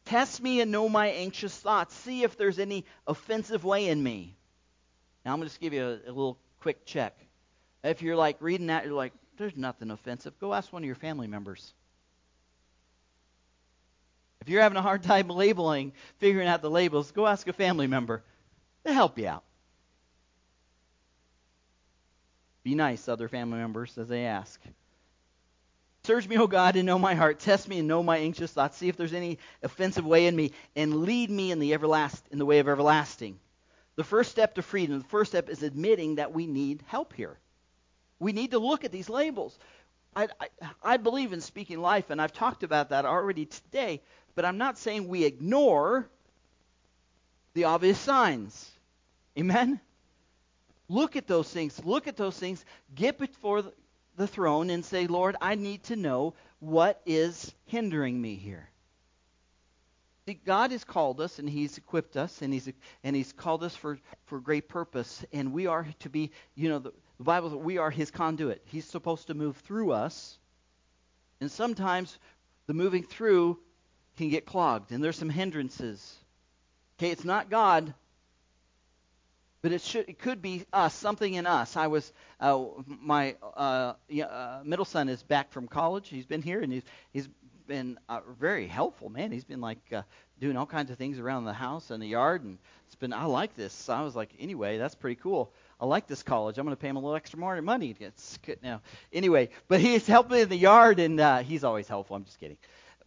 Test 0.04 0.42
me 0.42 0.60
and 0.60 0.70
know 0.70 0.88
my 0.88 1.08
anxious 1.08 1.54
thoughts. 1.54 1.94
See 1.94 2.22
if 2.22 2.36
there's 2.36 2.58
any 2.58 2.84
offensive 3.06 3.64
way 3.64 3.88
in 3.88 4.02
me. 4.02 4.36
Now, 5.24 5.32
I'm 5.32 5.38
going 5.38 5.48
to 5.48 5.50
just 5.50 5.60
give 5.60 5.74
you 5.74 5.84
a, 5.84 5.92
a 6.06 6.12
little 6.12 6.38
quick 6.60 6.86
check. 6.86 7.14
If 7.84 8.02
you're 8.02 8.16
like 8.16 8.38
reading 8.40 8.68
that, 8.68 8.84
you're 8.84 8.94
like, 8.94 9.12
there's 9.36 9.56
nothing 9.56 9.90
offensive, 9.90 10.38
go 10.40 10.52
ask 10.52 10.72
one 10.72 10.82
of 10.82 10.86
your 10.86 10.96
family 10.96 11.28
members. 11.28 11.72
If 14.40 14.48
you're 14.48 14.62
having 14.62 14.78
a 14.78 14.82
hard 14.82 15.02
time 15.02 15.28
labeling, 15.28 15.92
figuring 16.18 16.48
out 16.48 16.62
the 16.62 16.70
labels, 16.70 17.10
go 17.12 17.26
ask 17.26 17.46
a 17.48 17.52
family 17.52 17.86
member. 17.86 18.22
to 18.84 18.92
help 18.92 19.18
you 19.18 19.28
out. 19.28 19.44
Be 22.64 22.74
nice, 22.74 23.04
to 23.04 23.12
other 23.12 23.28
family 23.28 23.58
members, 23.58 23.96
as 23.96 24.08
they 24.08 24.26
ask. 24.26 24.60
Search 26.08 26.26
me, 26.26 26.38
O 26.38 26.46
God, 26.46 26.76
and 26.76 26.86
know 26.86 26.98
my 26.98 27.14
heart. 27.14 27.38
Test 27.38 27.68
me 27.68 27.80
and 27.80 27.86
know 27.86 28.02
my 28.02 28.16
anxious 28.16 28.50
thoughts. 28.50 28.78
See 28.78 28.88
if 28.88 28.96
there's 28.96 29.12
any 29.12 29.38
offensive 29.62 30.06
way 30.06 30.26
in 30.26 30.34
me, 30.34 30.52
and 30.74 31.02
lead 31.02 31.28
me 31.28 31.50
in 31.50 31.58
the 31.58 31.72
everlast 31.72 32.22
in 32.30 32.38
the 32.38 32.46
way 32.46 32.60
of 32.60 32.66
everlasting. 32.66 33.38
The 33.96 34.04
first 34.04 34.30
step 34.30 34.54
to 34.54 34.62
freedom, 34.62 35.00
the 35.00 35.04
first 35.04 35.32
step 35.32 35.50
is 35.50 35.62
admitting 35.62 36.14
that 36.14 36.32
we 36.32 36.46
need 36.46 36.82
help 36.86 37.12
here. 37.12 37.36
We 38.18 38.32
need 38.32 38.52
to 38.52 38.58
look 38.58 38.86
at 38.86 38.90
these 38.90 39.10
labels. 39.10 39.58
I, 40.16 40.28
I, 40.40 40.48
I 40.82 40.96
believe 40.96 41.34
in 41.34 41.42
speaking 41.42 41.82
life, 41.82 42.08
and 42.08 42.22
I've 42.22 42.32
talked 42.32 42.62
about 42.62 42.88
that 42.88 43.04
already 43.04 43.44
today, 43.44 44.00
but 44.34 44.46
I'm 44.46 44.56
not 44.56 44.78
saying 44.78 45.08
we 45.08 45.24
ignore 45.24 46.08
the 47.52 47.64
obvious 47.64 47.98
signs. 47.98 48.70
Amen? 49.38 49.78
Look 50.88 51.16
at 51.16 51.26
those 51.26 51.50
things. 51.50 51.84
Look 51.84 52.08
at 52.08 52.16
those 52.16 52.38
things. 52.38 52.64
Get 52.94 53.18
before 53.18 53.60
the 53.60 53.74
throne 54.26 54.70
and 54.70 54.84
say, 54.84 55.06
Lord, 55.06 55.36
I 55.40 55.54
need 55.54 55.84
to 55.84 55.96
know 55.96 56.34
what 56.60 57.00
is 57.06 57.54
hindering 57.66 58.20
me 58.20 58.34
here. 58.34 58.68
God 60.44 60.72
has 60.72 60.84
called 60.84 61.20
us 61.20 61.38
and 61.38 61.48
He's 61.48 61.78
equipped 61.78 62.16
us 62.16 62.42
and 62.42 62.52
He's 62.52 62.68
and 63.02 63.16
He's 63.16 63.32
called 63.32 63.64
us 63.64 63.74
for, 63.74 63.98
for 64.26 64.40
great 64.40 64.68
purpose. 64.68 65.24
And 65.32 65.52
we 65.52 65.66
are 65.66 65.86
to 66.00 66.10
be, 66.10 66.32
you 66.54 66.68
know, 66.68 66.78
the, 66.78 66.92
the 67.16 67.24
Bible 67.24 67.56
we 67.58 67.78
are 67.78 67.90
His 67.90 68.10
conduit. 68.10 68.62
He's 68.66 68.84
supposed 68.84 69.28
to 69.28 69.34
move 69.34 69.56
through 69.58 69.92
us. 69.92 70.38
And 71.40 71.50
sometimes 71.50 72.18
the 72.66 72.74
moving 72.74 73.04
through 73.04 73.58
can 74.16 74.28
get 74.28 74.44
clogged 74.44 74.92
and 74.92 75.02
there's 75.02 75.18
some 75.18 75.30
hindrances. 75.30 76.16
Okay, 76.98 77.10
it's 77.10 77.24
not 77.24 77.48
God, 77.48 77.94
but 79.62 79.72
it 79.72 79.80
should 79.80 80.08
it 80.08 80.18
could 80.18 80.40
be 80.42 80.64
us 80.72 80.94
something 80.94 81.34
in 81.34 81.46
us 81.46 81.76
i 81.76 81.86
was 81.86 82.12
uh, 82.40 82.62
my 82.86 83.34
uh, 83.42 83.92
uh, 84.22 84.60
middle 84.64 84.84
son 84.84 85.08
is 85.08 85.22
back 85.22 85.52
from 85.52 85.66
college 85.68 86.08
he's 86.08 86.26
been 86.26 86.42
here 86.42 86.60
and 86.60 86.72
he's 86.72 86.84
he's 87.12 87.28
been 87.68 87.98
uh, 88.08 88.20
very 88.40 88.66
helpful, 88.66 89.10
man. 89.10 89.30
He's 89.30 89.44
been 89.44 89.60
like 89.60 89.78
uh, 89.92 90.02
doing 90.40 90.56
all 90.56 90.66
kinds 90.66 90.90
of 90.90 90.98
things 90.98 91.18
around 91.18 91.44
the 91.44 91.52
house 91.52 91.90
and 91.90 92.02
the 92.02 92.06
yard, 92.06 92.42
and 92.42 92.58
it's 92.86 92.96
been. 92.96 93.12
I 93.12 93.26
like 93.26 93.54
this. 93.54 93.72
So 93.72 93.92
I 93.92 94.02
was 94.02 94.16
like, 94.16 94.30
anyway, 94.40 94.78
that's 94.78 94.94
pretty 94.96 95.16
cool. 95.16 95.52
I 95.80 95.86
like 95.86 96.08
this 96.08 96.24
college. 96.24 96.58
I'm 96.58 96.64
going 96.64 96.74
to 96.76 96.80
pay 96.80 96.88
him 96.88 96.96
a 96.96 97.00
little 97.00 97.14
extra 97.14 97.38
money. 97.38 97.94
It's 98.00 98.38
good 98.38 98.58
now. 98.62 98.80
Anyway, 99.12 99.50
but 99.68 99.80
he's 99.80 100.06
helping 100.06 100.40
in 100.40 100.48
the 100.48 100.56
yard, 100.56 100.98
and 100.98 101.20
uh, 101.20 101.38
he's 101.38 101.62
always 101.62 101.86
helpful. 101.86 102.16
I'm 102.16 102.24
just 102.24 102.40
kidding. 102.40 102.56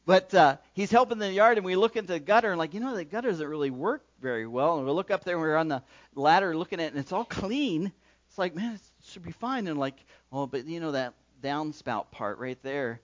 But 0.05 0.33
uh, 0.33 0.57
he's 0.73 0.91
helping 0.91 1.13
in 1.13 1.19
the 1.19 1.31
yard, 1.31 1.57
and 1.57 1.65
we 1.65 1.75
look 1.75 1.95
into 1.95 2.13
the 2.13 2.19
gutter, 2.19 2.49
and 2.49 2.57
like, 2.57 2.73
you 2.73 2.79
know, 2.79 2.95
the 2.95 3.05
gutter 3.05 3.29
doesn't 3.29 3.47
really 3.47 3.69
work 3.69 4.03
very 4.19 4.47
well. 4.47 4.77
And 4.77 4.85
we 4.85 4.91
look 4.91 5.11
up 5.11 5.23
there, 5.23 5.35
and 5.35 5.41
we're 5.41 5.55
on 5.55 5.67
the 5.67 5.83
ladder 6.15 6.55
looking 6.55 6.79
at 6.79 6.85
it, 6.85 6.93
and 6.93 6.99
it's 6.99 7.11
all 7.11 7.25
clean. 7.25 7.91
It's 8.27 8.37
like, 8.37 8.55
man, 8.55 8.73
it 8.73 8.81
should 9.05 9.23
be 9.23 9.31
fine. 9.31 9.67
And 9.67 9.79
like, 9.79 10.03
oh, 10.31 10.47
but 10.47 10.65
you 10.65 10.79
know 10.79 10.93
that 10.93 11.13
downspout 11.41 12.11
part 12.11 12.39
right 12.39 12.61
there. 12.63 12.99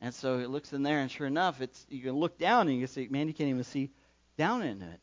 And 0.00 0.14
so 0.14 0.38
it 0.38 0.48
looks 0.48 0.72
in 0.72 0.82
there, 0.82 1.00
and 1.00 1.10
sure 1.10 1.26
enough, 1.26 1.60
it's 1.60 1.86
you 1.90 2.00
can 2.00 2.12
look 2.12 2.38
down 2.38 2.68
and 2.68 2.76
you 2.76 2.86
can 2.86 2.94
see, 2.94 3.08
man, 3.10 3.28
you 3.28 3.34
can't 3.34 3.50
even 3.50 3.64
see 3.64 3.90
down 4.38 4.62
in 4.62 4.80
it. 4.80 5.00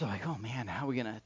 So 0.00 0.06
like, 0.06 0.26
oh 0.26 0.36
man, 0.36 0.66
how 0.66 0.86
are 0.86 0.88
we 0.88 0.96
gonna 0.96 1.22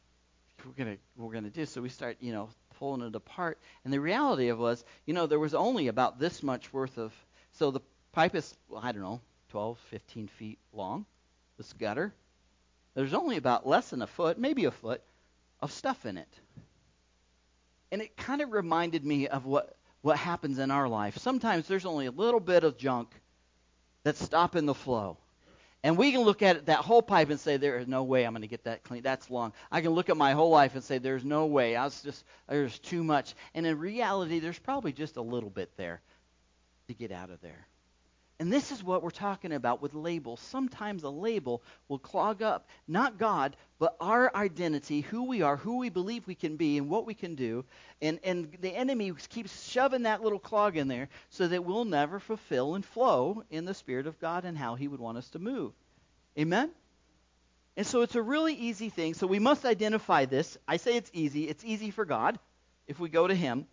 we're 0.66 0.72
gonna 0.72 0.96
we're 1.16 1.32
gonna 1.32 1.48
do? 1.48 1.64
So 1.64 1.80
we 1.80 1.88
start, 1.88 2.18
you 2.20 2.32
know, 2.32 2.50
pulling 2.78 3.06
it 3.06 3.14
apart. 3.14 3.58
And 3.84 3.92
the 3.92 4.00
reality 4.00 4.48
of 4.48 4.58
was, 4.58 4.84
you 5.06 5.14
know, 5.14 5.26
there 5.26 5.38
was 5.38 5.54
only 5.54 5.88
about 5.88 6.18
this 6.18 6.42
much 6.42 6.70
worth 6.72 6.98
of. 6.98 7.14
So 7.52 7.70
the 7.70 7.80
pipe 8.18 8.34
is, 8.34 8.52
well, 8.68 8.80
I 8.82 8.90
don't 8.90 9.02
know, 9.02 9.20
12, 9.50 9.78
15 9.90 10.26
feet 10.26 10.58
long. 10.72 11.06
This 11.56 11.72
gutter. 11.72 12.12
There's 12.94 13.14
only 13.14 13.36
about 13.36 13.64
less 13.64 13.90
than 13.90 14.02
a 14.02 14.08
foot, 14.08 14.40
maybe 14.40 14.64
a 14.64 14.72
foot, 14.72 15.02
of 15.60 15.70
stuff 15.70 16.04
in 16.04 16.18
it. 16.18 16.40
And 17.92 18.02
it 18.02 18.16
kind 18.16 18.40
of 18.40 18.50
reminded 18.50 19.04
me 19.04 19.28
of 19.28 19.46
what 19.46 19.76
what 20.00 20.16
happens 20.16 20.58
in 20.58 20.72
our 20.72 20.88
life. 20.88 21.18
Sometimes 21.18 21.68
there's 21.68 21.86
only 21.86 22.06
a 22.06 22.10
little 22.10 22.40
bit 22.40 22.64
of 22.64 22.76
junk 22.76 23.08
that's 24.02 24.20
stopping 24.20 24.66
the 24.66 24.74
flow. 24.74 25.16
And 25.84 25.96
we 25.96 26.10
can 26.10 26.22
look 26.22 26.42
at 26.42 26.66
that 26.66 26.78
whole 26.78 27.02
pipe 27.02 27.30
and 27.30 27.38
say, 27.38 27.56
there 27.56 27.78
is 27.78 27.86
no 27.86 28.02
way 28.02 28.24
I'm 28.24 28.32
going 28.32 28.42
to 28.42 28.48
get 28.48 28.64
that 28.64 28.82
clean. 28.82 29.02
That's 29.04 29.30
long. 29.30 29.52
I 29.70 29.80
can 29.80 29.92
look 29.92 30.10
at 30.10 30.16
my 30.16 30.32
whole 30.32 30.50
life 30.50 30.74
and 30.74 30.82
say, 30.82 30.98
there's 30.98 31.24
no 31.24 31.46
way. 31.46 31.76
I 31.76 31.84
was 31.84 32.02
just, 32.02 32.24
there's 32.48 32.80
too 32.80 33.04
much. 33.04 33.36
And 33.54 33.64
in 33.64 33.78
reality, 33.78 34.40
there's 34.40 34.58
probably 34.58 34.92
just 34.92 35.16
a 35.16 35.22
little 35.22 35.50
bit 35.50 35.70
there 35.76 36.00
to 36.88 36.94
get 36.94 37.12
out 37.12 37.30
of 37.30 37.40
there. 37.42 37.68
And 38.40 38.52
this 38.52 38.70
is 38.70 38.84
what 38.84 39.02
we're 39.02 39.10
talking 39.10 39.52
about 39.52 39.82
with 39.82 39.94
labels. 39.94 40.38
Sometimes 40.40 41.02
a 41.02 41.10
label 41.10 41.60
will 41.88 41.98
clog 41.98 42.40
up 42.40 42.68
not 42.86 43.18
God, 43.18 43.56
but 43.80 43.96
our 44.00 44.34
identity, 44.34 45.00
who 45.00 45.24
we 45.24 45.42
are, 45.42 45.56
who 45.56 45.78
we 45.78 45.88
believe 45.88 46.24
we 46.26 46.36
can 46.36 46.56
be, 46.56 46.78
and 46.78 46.88
what 46.88 47.04
we 47.04 47.14
can 47.14 47.34
do. 47.34 47.64
And, 48.00 48.20
and 48.22 48.56
the 48.60 48.76
enemy 48.76 49.12
keeps 49.28 49.68
shoving 49.68 50.04
that 50.04 50.22
little 50.22 50.38
clog 50.38 50.76
in 50.76 50.86
there 50.86 51.08
so 51.30 51.48
that 51.48 51.64
we'll 51.64 51.84
never 51.84 52.20
fulfill 52.20 52.76
and 52.76 52.84
flow 52.84 53.42
in 53.50 53.64
the 53.64 53.74
Spirit 53.74 54.06
of 54.06 54.20
God 54.20 54.44
and 54.44 54.56
how 54.56 54.76
He 54.76 54.86
would 54.86 55.00
want 55.00 55.18
us 55.18 55.28
to 55.30 55.40
move. 55.40 55.72
Amen? 56.38 56.70
And 57.76 57.86
so 57.86 58.02
it's 58.02 58.14
a 58.14 58.22
really 58.22 58.54
easy 58.54 58.88
thing. 58.88 59.14
So 59.14 59.26
we 59.26 59.40
must 59.40 59.64
identify 59.64 60.26
this. 60.26 60.56
I 60.66 60.76
say 60.76 60.96
it's 60.96 61.10
easy. 61.12 61.48
It's 61.48 61.64
easy 61.64 61.90
for 61.90 62.04
God 62.04 62.38
if 62.86 63.00
we 63.00 63.08
go 63.08 63.26
to 63.26 63.34
Him. 63.34 63.66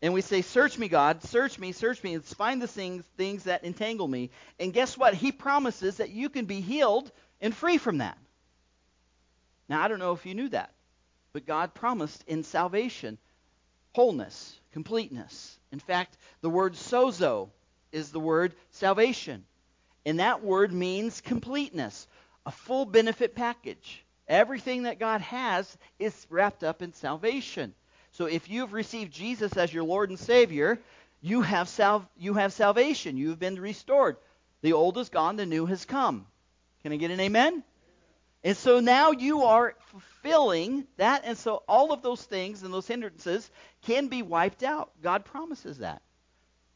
And 0.00 0.14
we 0.14 0.20
say, 0.20 0.42
Search 0.42 0.78
me, 0.78 0.88
God, 0.88 1.22
search 1.24 1.58
me, 1.58 1.72
search 1.72 2.02
me, 2.02 2.14
and 2.14 2.24
find 2.24 2.62
the 2.62 2.68
things, 2.68 3.04
things 3.16 3.44
that 3.44 3.64
entangle 3.64 4.06
me. 4.06 4.30
And 4.60 4.72
guess 4.72 4.96
what? 4.96 5.14
He 5.14 5.32
promises 5.32 5.96
that 5.96 6.10
you 6.10 6.28
can 6.28 6.44
be 6.44 6.60
healed 6.60 7.10
and 7.40 7.54
free 7.54 7.78
from 7.78 7.98
that. 7.98 8.18
Now, 9.68 9.82
I 9.82 9.88
don't 9.88 9.98
know 9.98 10.12
if 10.12 10.24
you 10.24 10.34
knew 10.34 10.48
that, 10.50 10.72
but 11.32 11.46
God 11.46 11.74
promised 11.74 12.24
in 12.26 12.44
salvation 12.44 13.18
wholeness, 13.94 14.58
completeness. 14.72 15.58
In 15.72 15.80
fact, 15.80 16.16
the 16.40 16.50
word 16.50 16.74
sozo 16.74 17.48
is 17.90 18.10
the 18.12 18.20
word 18.20 18.54
salvation. 18.70 19.44
And 20.06 20.20
that 20.20 20.44
word 20.44 20.72
means 20.72 21.20
completeness, 21.20 22.06
a 22.46 22.50
full 22.52 22.86
benefit 22.86 23.34
package. 23.34 24.04
Everything 24.28 24.84
that 24.84 24.98
God 25.00 25.20
has 25.22 25.76
is 25.98 26.26
wrapped 26.30 26.62
up 26.62 26.80
in 26.80 26.92
salvation. 26.92 27.74
So 28.18 28.26
if 28.26 28.50
you've 28.50 28.72
received 28.72 29.12
Jesus 29.12 29.56
as 29.56 29.72
your 29.72 29.84
Lord 29.84 30.10
and 30.10 30.18
Savior, 30.18 30.80
you 31.20 31.40
have, 31.42 31.68
sal- 31.68 32.10
you 32.18 32.34
have 32.34 32.52
salvation. 32.52 33.16
You've 33.16 33.38
been 33.38 33.60
restored. 33.60 34.16
The 34.60 34.72
old 34.72 34.98
is 34.98 35.08
gone, 35.08 35.36
the 35.36 35.46
new 35.46 35.66
has 35.66 35.84
come. 35.84 36.26
Can 36.82 36.92
I 36.92 36.96
get 36.96 37.12
an 37.12 37.20
amen? 37.20 37.62
And 38.42 38.56
so 38.56 38.80
now 38.80 39.12
you 39.12 39.44
are 39.44 39.76
fulfilling 39.92 40.84
that, 40.96 41.22
and 41.26 41.38
so 41.38 41.62
all 41.68 41.92
of 41.92 42.02
those 42.02 42.20
things 42.20 42.64
and 42.64 42.74
those 42.74 42.88
hindrances 42.88 43.48
can 43.82 44.08
be 44.08 44.22
wiped 44.22 44.64
out. 44.64 44.90
God 45.00 45.24
promises 45.24 45.78
that. 45.78 46.02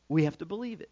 We 0.09 0.27
have 0.27 0.39
to 0.39 0.47
believe 0.47 0.81
it. 0.81 0.91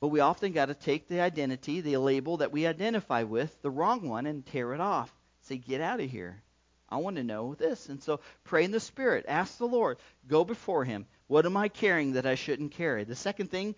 But 0.00 0.08
we 0.08 0.20
often 0.20 0.52
got 0.52 0.66
to 0.66 0.74
take 0.74 1.08
the 1.08 1.20
identity, 1.20 1.82
the 1.82 1.98
label 1.98 2.38
that 2.38 2.52
we 2.52 2.66
identify 2.66 3.24
with, 3.24 3.60
the 3.60 3.70
wrong 3.70 4.08
one, 4.08 4.24
and 4.24 4.46
tear 4.46 4.72
it 4.72 4.80
off. 4.80 5.14
Say, 5.42 5.58
get 5.58 5.82
out 5.82 6.00
of 6.00 6.10
here. 6.10 6.42
I 6.88 6.98
want 6.98 7.16
to 7.16 7.24
know 7.24 7.54
this. 7.54 7.88
And 7.88 8.02
so 8.02 8.20
pray 8.44 8.64
in 8.64 8.70
the 8.70 8.80
Spirit. 8.80 9.24
Ask 9.28 9.58
the 9.58 9.66
Lord. 9.66 9.98
Go 10.28 10.44
before 10.44 10.84
Him. 10.84 11.06
What 11.26 11.46
am 11.46 11.56
I 11.56 11.68
carrying 11.68 12.12
that 12.12 12.26
I 12.26 12.34
shouldn't 12.34 12.72
carry? 12.72 13.04
The 13.04 13.16
second 13.16 13.50
thing, 13.50 13.74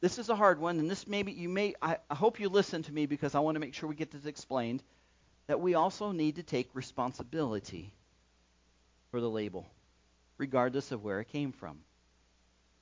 this 0.00 0.18
is 0.18 0.28
a 0.28 0.36
hard 0.36 0.60
one, 0.60 0.78
and 0.78 0.90
this 0.90 1.06
maybe 1.06 1.32
you 1.32 1.48
may, 1.48 1.74
I, 1.82 1.98
I 2.08 2.14
hope 2.14 2.38
you 2.38 2.48
listen 2.48 2.82
to 2.84 2.92
me 2.92 3.06
because 3.06 3.34
I 3.34 3.40
want 3.40 3.56
to 3.56 3.60
make 3.60 3.74
sure 3.74 3.88
we 3.88 3.94
get 3.94 4.10
this 4.10 4.26
explained, 4.26 4.82
that 5.46 5.60
we 5.60 5.74
also 5.74 6.12
need 6.12 6.36
to 6.36 6.42
take 6.42 6.68
responsibility 6.74 7.92
for 9.10 9.20
the 9.20 9.30
label, 9.30 9.66
regardless 10.38 10.92
of 10.92 11.02
where 11.02 11.20
it 11.20 11.28
came 11.28 11.52
from. 11.52 11.78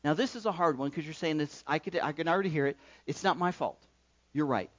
Now, 0.02 0.12
this 0.12 0.36
is 0.36 0.44
a 0.44 0.52
hard 0.52 0.76
one 0.76 0.90
because 0.90 1.04
you're 1.04 1.14
saying 1.14 1.38
this. 1.38 1.64
I 1.66 1.78
could, 1.78 1.98
I 1.98 2.12
can 2.12 2.28
already 2.28 2.50
hear 2.50 2.66
it. 2.66 2.76
It's 3.06 3.24
not 3.24 3.38
my 3.38 3.52
fault. 3.52 3.80
You're 4.34 4.46
right 4.46 4.70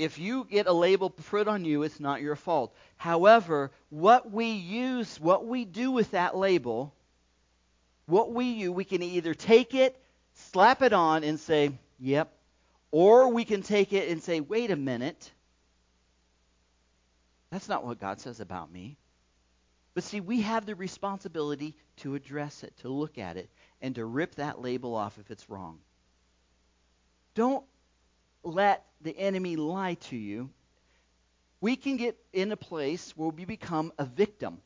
if 0.00 0.18
you 0.18 0.44
get 0.44 0.66
a 0.66 0.72
label 0.72 1.10
put 1.10 1.46
on 1.46 1.64
you, 1.64 1.82
it's 1.82 2.00
not 2.00 2.22
your 2.22 2.34
fault. 2.34 2.74
However, 2.96 3.70
what 3.90 4.30
we 4.30 4.46
use, 4.52 5.20
what 5.20 5.46
we 5.46 5.66
do 5.66 5.90
with 5.90 6.12
that 6.12 6.34
label, 6.34 6.94
what 8.06 8.32
we 8.32 8.46
use, 8.46 8.70
we 8.70 8.84
can 8.84 9.02
either 9.02 9.34
take 9.34 9.74
it, 9.74 10.00
slap 10.34 10.80
it 10.80 10.94
on, 10.94 11.22
and 11.22 11.38
say, 11.38 11.72
yep, 11.98 12.32
or 12.90 13.28
we 13.28 13.44
can 13.44 13.62
take 13.62 13.92
it 13.92 14.08
and 14.08 14.22
say, 14.22 14.40
wait 14.40 14.70
a 14.70 14.76
minute, 14.76 15.30
that's 17.50 17.68
not 17.68 17.84
what 17.84 18.00
God 18.00 18.20
says 18.20 18.40
about 18.40 18.72
me. 18.72 18.96
But 19.92 20.04
see, 20.04 20.20
we 20.20 20.40
have 20.40 20.64
the 20.64 20.74
responsibility 20.74 21.76
to 21.98 22.14
address 22.14 22.62
it, 22.62 22.72
to 22.78 22.88
look 22.88 23.18
at 23.18 23.36
it, 23.36 23.50
and 23.82 23.94
to 23.96 24.04
rip 24.06 24.36
that 24.36 24.62
label 24.62 24.94
off 24.94 25.18
if 25.18 25.30
it's 25.30 25.50
wrong. 25.50 25.78
Don't 27.34 27.64
let 28.42 28.84
the 29.00 29.16
enemy 29.16 29.56
lie 29.56 29.94
to 29.94 30.16
you, 30.16 30.50
we 31.60 31.76
can 31.76 31.96
get 31.96 32.16
in 32.32 32.52
a 32.52 32.56
place 32.56 33.12
where 33.16 33.28
we 33.28 33.44
become 33.44 33.92
a 33.98 34.04
victim 34.04 34.58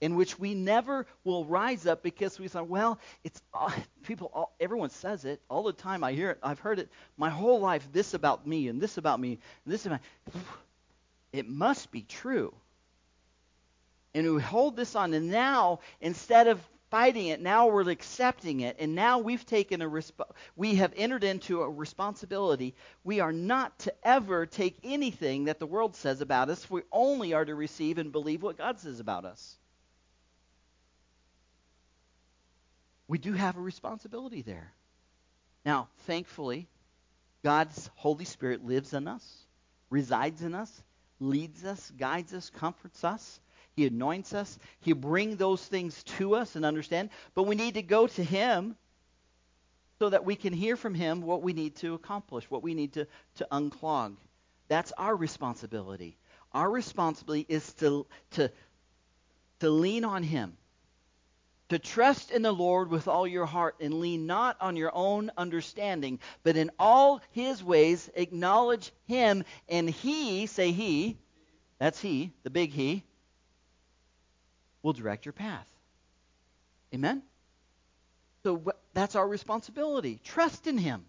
in 0.00 0.16
which 0.16 0.38
we 0.38 0.54
never 0.54 1.06
will 1.24 1.44
rise 1.44 1.86
up 1.86 2.02
because 2.02 2.38
we 2.38 2.48
say, 2.48 2.60
well, 2.60 2.98
it's 3.24 3.40
people, 4.02 4.30
all, 4.34 4.54
everyone 4.60 4.90
says 4.90 5.24
it 5.24 5.40
all 5.48 5.62
the 5.62 5.72
time. 5.72 6.04
I 6.04 6.12
hear 6.12 6.30
it. 6.30 6.38
I've 6.42 6.58
heard 6.58 6.78
it 6.78 6.90
my 7.16 7.30
whole 7.30 7.60
life. 7.60 7.88
This 7.92 8.14
about 8.14 8.46
me 8.46 8.68
and 8.68 8.80
this 8.80 8.98
about 8.98 9.18
me 9.18 9.38
and 9.64 9.72
this 9.72 9.86
about. 9.86 10.00
It 11.32 11.48
must 11.48 11.90
be 11.90 12.02
true. 12.02 12.54
And 14.14 14.36
we 14.36 14.40
hold 14.40 14.76
this 14.76 14.94
on, 14.94 15.12
and 15.12 15.28
now 15.28 15.80
instead 16.00 16.46
of 16.46 16.60
fighting 16.90 17.26
it. 17.26 17.40
Now 17.40 17.66
we're 17.66 17.88
accepting 17.90 18.60
it, 18.60 18.76
and 18.78 18.94
now 18.94 19.18
we've 19.18 19.44
taken 19.44 19.82
a 19.82 19.88
resp- 19.88 20.30
we 20.56 20.76
have 20.76 20.92
entered 20.96 21.24
into 21.24 21.62
a 21.62 21.70
responsibility. 21.70 22.74
We 23.02 23.20
are 23.20 23.32
not 23.32 23.78
to 23.80 23.94
ever 24.06 24.46
take 24.46 24.78
anything 24.84 25.44
that 25.44 25.58
the 25.58 25.66
world 25.66 25.96
says 25.96 26.20
about 26.20 26.50
us. 26.50 26.70
We 26.70 26.82
only 26.92 27.32
are 27.32 27.44
to 27.44 27.54
receive 27.54 27.98
and 27.98 28.12
believe 28.12 28.42
what 28.42 28.58
God 28.58 28.80
says 28.80 29.00
about 29.00 29.24
us. 29.24 29.56
We 33.08 33.18
do 33.18 33.32
have 33.32 33.56
a 33.56 33.60
responsibility 33.60 34.42
there. 34.42 34.72
Now, 35.64 35.88
thankfully, 36.06 36.68
God's 37.42 37.90
Holy 37.94 38.24
Spirit 38.24 38.64
lives 38.64 38.94
in 38.94 39.06
us, 39.08 39.24
resides 39.90 40.42
in 40.42 40.54
us, 40.54 40.82
leads 41.20 41.64
us, 41.64 41.92
guides 41.96 42.32
us, 42.32 42.50
comforts 42.50 43.04
us. 43.04 43.40
He 43.76 43.86
anoints 43.86 44.32
us. 44.34 44.58
He'll 44.80 44.94
bring 44.96 45.36
those 45.36 45.64
things 45.64 46.02
to 46.04 46.36
us 46.36 46.56
and 46.56 46.64
understand. 46.64 47.10
But 47.34 47.44
we 47.44 47.56
need 47.56 47.74
to 47.74 47.82
go 47.82 48.06
to 48.06 48.24
Him 48.24 48.76
so 49.98 50.10
that 50.10 50.24
we 50.24 50.36
can 50.36 50.52
hear 50.52 50.76
from 50.76 50.94
Him 50.94 51.22
what 51.22 51.42
we 51.42 51.52
need 51.52 51.76
to 51.76 51.94
accomplish, 51.94 52.50
what 52.50 52.62
we 52.62 52.74
need 52.74 52.92
to, 52.94 53.06
to 53.36 53.48
unclog. 53.50 54.16
That's 54.68 54.92
our 54.92 55.14
responsibility. 55.14 56.16
Our 56.52 56.70
responsibility 56.70 57.46
is 57.48 57.72
to, 57.74 58.06
to, 58.32 58.50
to 59.58 59.70
lean 59.70 60.04
on 60.04 60.22
Him, 60.22 60.56
to 61.68 61.78
trust 61.80 62.30
in 62.30 62.42
the 62.42 62.52
Lord 62.52 62.90
with 62.90 63.08
all 63.08 63.26
your 63.26 63.46
heart 63.46 63.76
and 63.80 63.94
lean 63.94 64.26
not 64.26 64.56
on 64.60 64.76
your 64.76 64.92
own 64.94 65.32
understanding, 65.36 66.20
but 66.44 66.56
in 66.56 66.70
all 66.78 67.20
His 67.32 67.62
ways 67.62 68.08
acknowledge 68.14 68.92
Him, 69.06 69.42
and 69.68 69.90
He, 69.90 70.46
say 70.46 70.70
He, 70.70 71.18
that's 71.78 72.00
He, 72.00 72.32
the 72.44 72.50
big 72.50 72.70
He, 72.70 73.04
will 74.84 74.92
direct 74.92 75.24
your 75.26 75.32
path. 75.32 75.66
Amen? 76.94 77.22
So 78.44 78.62
that's 78.92 79.16
our 79.16 79.26
responsibility. 79.26 80.20
Trust 80.22 80.68
in 80.68 80.78
Him. 80.78 81.06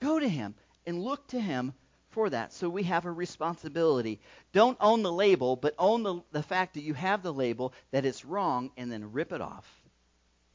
Go 0.00 0.18
to 0.18 0.28
Him 0.28 0.54
and 0.84 1.02
look 1.02 1.26
to 1.28 1.40
Him 1.40 1.72
for 2.10 2.28
that. 2.28 2.52
So 2.52 2.68
we 2.68 2.82
have 2.82 3.06
a 3.06 3.12
responsibility. 3.12 4.20
Don't 4.52 4.76
own 4.80 5.02
the 5.02 5.12
label, 5.12 5.54
but 5.54 5.74
own 5.78 6.02
the, 6.02 6.20
the 6.32 6.42
fact 6.42 6.74
that 6.74 6.82
you 6.82 6.94
have 6.94 7.22
the 7.22 7.32
label, 7.32 7.72
that 7.92 8.04
it's 8.04 8.24
wrong, 8.24 8.72
and 8.76 8.90
then 8.90 9.12
rip 9.12 9.32
it 9.32 9.40
off 9.40 9.66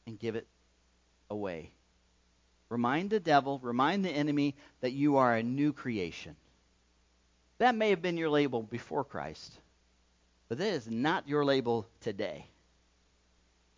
and 0.06 0.18
give 0.18 0.36
it 0.36 0.46
away. 1.30 1.72
Remind 2.68 3.10
the 3.10 3.20
devil, 3.20 3.58
remind 3.62 4.04
the 4.04 4.10
enemy 4.10 4.54
that 4.80 4.92
you 4.92 5.16
are 5.16 5.34
a 5.34 5.42
new 5.42 5.72
creation. 5.72 6.36
That 7.58 7.74
may 7.74 7.90
have 7.90 8.02
been 8.02 8.16
your 8.16 8.30
label 8.30 8.62
before 8.62 9.04
Christ, 9.04 9.58
but 10.52 10.58
that 10.58 10.74
is 10.74 10.86
not 10.86 11.26
your 11.26 11.46
label 11.46 11.86
today. 12.02 12.46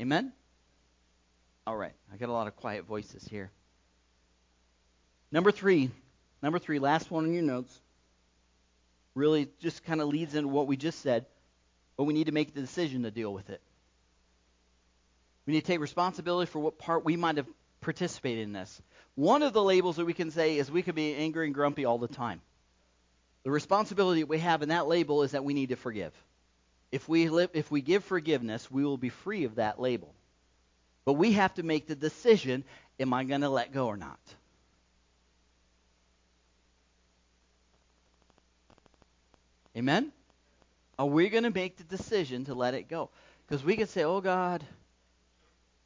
Amen? 0.02 0.32
All 1.68 1.76
right. 1.76 1.92
I 2.12 2.16
got 2.16 2.30
a 2.30 2.32
lot 2.32 2.48
of 2.48 2.56
quiet 2.56 2.84
voices 2.84 3.24
here. 3.30 3.52
Number 5.30 5.52
three. 5.52 5.92
Number 6.42 6.58
three, 6.58 6.80
last 6.80 7.12
one 7.12 7.26
in 7.26 7.32
your 7.32 7.44
notes. 7.44 7.80
Really 9.14 9.46
just 9.60 9.84
kind 9.84 10.00
of 10.00 10.08
leads 10.08 10.34
into 10.34 10.48
what 10.48 10.66
we 10.66 10.76
just 10.76 11.00
said, 11.00 11.26
but 11.96 12.04
we 12.06 12.12
need 12.12 12.26
to 12.26 12.32
make 12.32 12.56
the 12.56 12.60
decision 12.60 13.04
to 13.04 13.12
deal 13.12 13.32
with 13.32 13.50
it. 13.50 13.60
We 15.46 15.52
need 15.52 15.60
to 15.60 15.66
take 15.68 15.78
responsibility 15.78 16.50
for 16.50 16.58
what 16.58 16.76
part 16.76 17.04
we 17.04 17.14
might 17.14 17.36
have 17.36 17.46
participated 17.82 18.42
in 18.42 18.52
this. 18.52 18.82
One 19.14 19.44
of 19.44 19.52
the 19.52 19.62
labels 19.62 19.94
that 19.94 20.06
we 20.06 20.12
can 20.12 20.32
say 20.32 20.58
is 20.58 20.72
we 20.72 20.82
could 20.82 20.96
be 20.96 21.14
angry 21.14 21.46
and 21.46 21.54
grumpy 21.54 21.84
all 21.84 21.98
the 21.98 22.08
time. 22.08 22.40
The 23.44 23.52
responsibility 23.52 24.24
we 24.24 24.40
have 24.40 24.62
in 24.62 24.70
that 24.70 24.88
label 24.88 25.22
is 25.22 25.30
that 25.30 25.44
we 25.44 25.54
need 25.54 25.68
to 25.68 25.76
forgive. 25.76 26.12
If 26.94 27.08
we, 27.08 27.28
live, 27.28 27.50
if 27.54 27.72
we 27.72 27.80
give 27.80 28.04
forgiveness, 28.04 28.70
we 28.70 28.84
will 28.84 28.96
be 28.96 29.08
free 29.08 29.42
of 29.42 29.56
that 29.56 29.80
label. 29.80 30.14
But 31.04 31.14
we 31.14 31.32
have 31.32 31.52
to 31.54 31.64
make 31.64 31.88
the 31.88 31.96
decision 31.96 32.62
am 33.00 33.12
I 33.12 33.24
going 33.24 33.40
to 33.40 33.48
let 33.48 33.72
go 33.72 33.88
or 33.88 33.96
not? 33.96 34.20
Amen? 39.76 40.12
Are 40.96 41.06
we 41.06 41.30
going 41.30 41.42
to 41.42 41.50
make 41.50 41.78
the 41.78 41.82
decision 41.82 42.44
to 42.44 42.54
let 42.54 42.74
it 42.74 42.88
go? 42.88 43.10
Because 43.48 43.64
we 43.64 43.74
can 43.74 43.88
say, 43.88 44.04
oh, 44.04 44.20
God, 44.20 44.62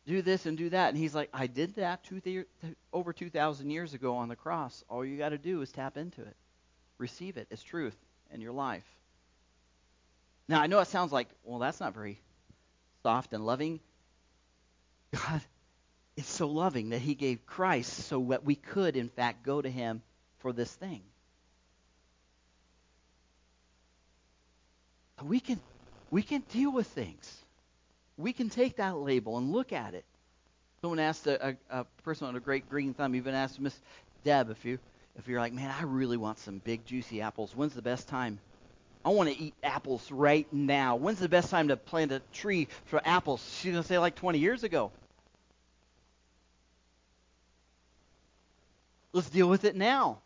do 0.07 0.21
this 0.21 0.45
and 0.45 0.59
do 0.59 0.69
that. 0.69 0.91
And 0.91 0.99
he's 0.99 1.15
like, 1.15 1.31
I 1.33 1.47
did 1.47 1.77
that 1.77 2.05
two 2.05 2.45
over 2.93 3.15
2,000 3.15 3.71
years 3.71 3.95
ago 3.95 4.17
on 4.17 4.29
the 4.29 4.37
cross. 4.37 4.85
All 4.91 5.07
you 5.07 5.17
got 5.17 5.31
to 5.31 5.39
do 5.39 5.63
is 5.63 5.73
tap 5.73 5.97
into 5.97 6.21
it, 6.21 6.37
receive 6.99 7.39
it 7.39 7.49
as 7.51 7.63
truth 7.63 7.97
in 8.31 8.43
your 8.43 8.53
life. 8.53 8.85
Now, 10.49 10.61
I 10.63 10.67
know 10.67 10.79
it 10.81 10.89
sounds 10.89 11.13
like, 11.13 11.29
well, 11.45 11.59
that's 11.59 11.81
not 11.81 11.95
very 11.95 12.19
soft 13.03 13.33
and 13.33 13.45
loving. 13.45 13.81
God 15.13 15.43
is 16.17 16.27
so 16.27 16.49
loving 16.49 16.91
that 16.91 17.01
he 17.01 17.15
gave 17.15 17.47
Christ 17.47 17.93
so 17.93 18.25
that 18.31 18.45
we 18.45 18.55
could, 18.55 18.97
in 18.97 19.09
fact, 19.09 19.45
go 19.45 19.61
to 19.61 19.71
him 19.71 20.03
for 20.39 20.53
this 20.53 20.73
thing. 20.73 21.03
We 25.23 25.41
can, 25.41 25.61
we 26.11 26.23
can 26.23 26.43
deal 26.53 26.73
with 26.73 26.87
things. 26.87 27.37
We 28.17 28.33
can 28.33 28.51
take 28.51 28.77
that 28.77 28.97
label 28.97 29.37
and 29.37 29.53
look 29.53 29.73
at 29.73 29.95
it. 29.95 30.05
Someone 30.81 31.01
asked 31.01 31.27
a, 31.27 31.49
a, 31.49 31.57
a 31.71 31.85
person 32.05 32.29
on 32.29 32.37
a 32.37 32.41
great 32.41 32.69
green 32.71 32.95
thumb, 32.95 33.15
even 33.15 33.35
asked 33.35 33.61
Miss 33.61 33.79
Deb 34.25 34.51
if 34.51 34.65
you 34.65 34.79
if 35.19 35.27
you're 35.27 35.41
like, 35.41 35.53
man, 35.53 35.75
I 35.77 35.83
really 35.83 36.17
want 36.17 36.39
some 36.39 36.59
big 36.59 36.87
juicy 36.87 37.21
apples. 37.21 37.55
When's 37.55 37.75
the 37.75 37.83
best 37.83 38.07
time? 38.07 38.39
I 39.05 39.11
want 39.11 39.31
to 39.31 39.39
eat 39.39 39.55
apples 39.63 40.11
right 40.11 40.47
now. 40.53 40.97
When's 40.97 41.19
the 41.19 41.29
best 41.29 41.51
time 41.51 41.69
to 41.69 41.77
plant 41.77 42.13
a 42.13 42.21
tree 42.33 42.69
for 42.87 43.01
apples? 43.05 43.45
She's 43.61 43.73
going 43.73 43.83
to 43.83 43.89
say 43.89 43.99
like 43.99 44.17
20 44.17 44.39
years 44.39 44.65
ago. 44.65 44.91
Let's 49.13 49.31
deal 49.31 49.49
with 49.49 49.65
it 49.65 49.77
now. 49.77 50.19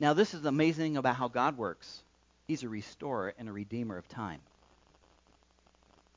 Now, 0.00 0.12
this 0.12 0.34
is 0.34 0.44
amazing 0.44 0.96
about 0.96 1.16
how 1.16 1.28
God 1.28 1.56
works. 1.56 2.02
He's 2.46 2.62
a 2.62 2.68
restorer 2.68 3.32
and 3.38 3.48
a 3.48 3.52
redeemer 3.52 3.96
of 3.96 4.08
time. 4.08 4.40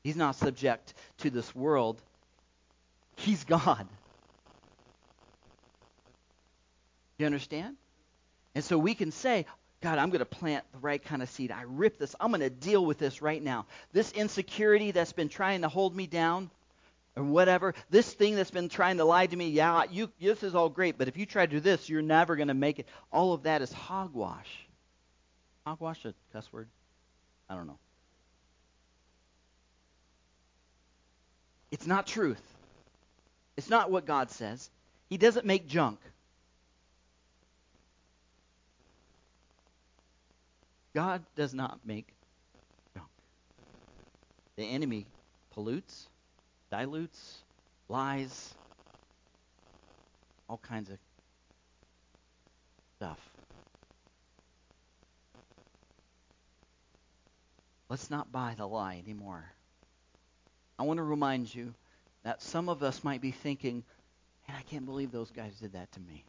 He's 0.02 0.16
not 0.16 0.36
subject 0.36 0.94
to 1.18 1.30
this 1.30 1.54
world. 1.54 2.00
He's 3.16 3.44
God. 3.44 3.86
You 7.18 7.26
understand? 7.26 7.76
And 8.54 8.64
so 8.64 8.78
we 8.78 8.94
can 8.94 9.10
say, 9.10 9.46
God, 9.80 9.98
I'm 9.98 10.10
going 10.10 10.18
to 10.20 10.24
plant 10.24 10.64
the 10.72 10.78
right 10.78 11.02
kind 11.02 11.22
of 11.22 11.28
seed. 11.28 11.52
I 11.52 11.62
rip 11.62 11.98
this. 11.98 12.14
I'm 12.18 12.30
going 12.30 12.40
to 12.40 12.50
deal 12.50 12.84
with 12.84 12.98
this 12.98 13.22
right 13.22 13.42
now. 13.42 13.66
This 13.92 14.10
insecurity 14.12 14.90
that's 14.90 15.12
been 15.12 15.28
trying 15.28 15.62
to 15.62 15.68
hold 15.68 15.94
me 15.94 16.06
down 16.06 16.50
or 17.18 17.24
whatever, 17.24 17.74
this 17.90 18.12
thing 18.12 18.36
that's 18.36 18.50
been 18.50 18.68
trying 18.68 18.98
to 18.98 19.04
lie 19.04 19.26
to 19.26 19.36
me, 19.36 19.48
yeah, 19.50 19.84
you, 19.90 20.10
this 20.20 20.42
is 20.44 20.54
all 20.54 20.68
great, 20.68 20.96
but 20.96 21.08
if 21.08 21.16
you 21.16 21.26
try 21.26 21.44
to 21.44 21.50
do 21.50 21.60
this, 21.60 21.88
you're 21.88 22.00
never 22.00 22.36
going 22.36 22.48
to 22.48 22.54
make 22.54 22.78
it. 22.78 22.86
All 23.12 23.32
of 23.32 23.42
that 23.42 23.60
is 23.60 23.72
hogwash. 23.72 24.66
Hogwash 25.66 26.04
a 26.04 26.14
cuss 26.32 26.50
word? 26.52 26.68
I 27.48 27.56
don't 27.56 27.66
know. 27.66 27.78
It's 31.70 31.86
not 31.86 32.06
truth. 32.06 32.42
It's 33.56 33.68
not 33.68 33.90
what 33.90 34.06
God 34.06 34.30
says. 34.30 34.70
He 35.10 35.16
doesn't 35.16 35.44
make 35.44 35.66
junk. 35.66 35.98
God 40.98 41.22
does 41.36 41.54
not 41.54 41.78
make 41.86 42.08
junk. 42.92 43.06
The 44.56 44.64
enemy 44.64 45.06
pollutes, 45.52 46.08
dilutes, 46.72 47.44
lies, 47.88 48.52
all 50.48 50.58
kinds 50.58 50.90
of 50.90 50.98
stuff. 52.96 53.20
Let's 57.88 58.10
not 58.10 58.32
buy 58.32 58.56
the 58.58 58.66
lie 58.66 59.00
anymore. 59.00 59.44
I 60.80 60.82
want 60.82 60.96
to 60.96 61.04
remind 61.04 61.54
you 61.54 61.74
that 62.24 62.42
some 62.42 62.68
of 62.68 62.82
us 62.82 63.04
might 63.04 63.20
be 63.20 63.30
thinking, 63.30 63.84
man, 64.48 64.56
I 64.58 64.62
can't 64.62 64.84
believe 64.84 65.12
those 65.12 65.30
guys 65.30 65.54
did 65.60 65.74
that 65.74 65.92
to 65.92 66.00
me. 66.00 66.24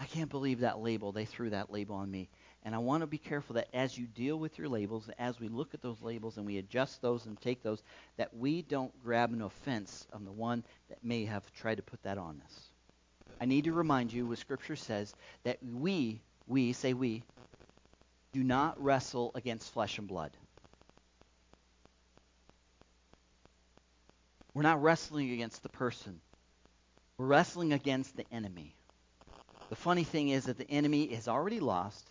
I 0.00 0.06
can't 0.06 0.30
believe 0.30 0.60
that 0.60 0.78
label. 0.78 1.12
They 1.12 1.26
threw 1.26 1.50
that 1.50 1.70
label 1.70 1.96
on 1.96 2.10
me. 2.10 2.30
And 2.62 2.74
I 2.74 2.78
want 2.78 3.02
to 3.02 3.06
be 3.06 3.18
careful 3.18 3.54
that 3.54 3.68
as 3.72 3.96
you 3.96 4.06
deal 4.06 4.38
with 4.38 4.58
your 4.58 4.68
labels, 4.68 5.08
as 5.18 5.40
we 5.40 5.48
look 5.48 5.72
at 5.72 5.80
those 5.80 6.02
labels 6.02 6.36
and 6.36 6.44
we 6.44 6.58
adjust 6.58 7.00
those 7.00 7.24
and 7.24 7.40
take 7.40 7.62
those, 7.62 7.82
that 8.18 8.36
we 8.36 8.62
don't 8.62 8.92
grab 9.02 9.32
an 9.32 9.40
offense 9.40 10.06
on 10.12 10.24
the 10.24 10.32
one 10.32 10.62
that 10.90 11.02
may 11.02 11.24
have 11.24 11.50
tried 11.54 11.76
to 11.76 11.82
put 11.82 12.02
that 12.02 12.18
on 12.18 12.42
us. 12.44 12.60
I 13.40 13.46
need 13.46 13.64
to 13.64 13.72
remind 13.72 14.12
you 14.12 14.26
what 14.26 14.38
Scripture 14.38 14.76
says 14.76 15.14
that 15.44 15.58
we, 15.62 16.20
we, 16.46 16.74
say 16.74 16.92
we, 16.92 17.22
do 18.32 18.44
not 18.44 18.82
wrestle 18.82 19.32
against 19.34 19.72
flesh 19.72 19.98
and 19.98 20.06
blood. 20.06 20.30
We're 24.52 24.62
not 24.62 24.82
wrestling 24.82 25.30
against 25.30 25.62
the 25.62 25.68
person. 25.70 26.20
We're 27.16 27.26
wrestling 27.26 27.72
against 27.72 28.16
the 28.16 28.26
enemy. 28.30 28.74
The 29.70 29.76
funny 29.76 30.04
thing 30.04 30.28
is 30.28 30.44
that 30.44 30.58
the 30.58 30.70
enemy 30.70 31.04
is 31.04 31.28
already 31.28 31.60
lost. 31.60 32.09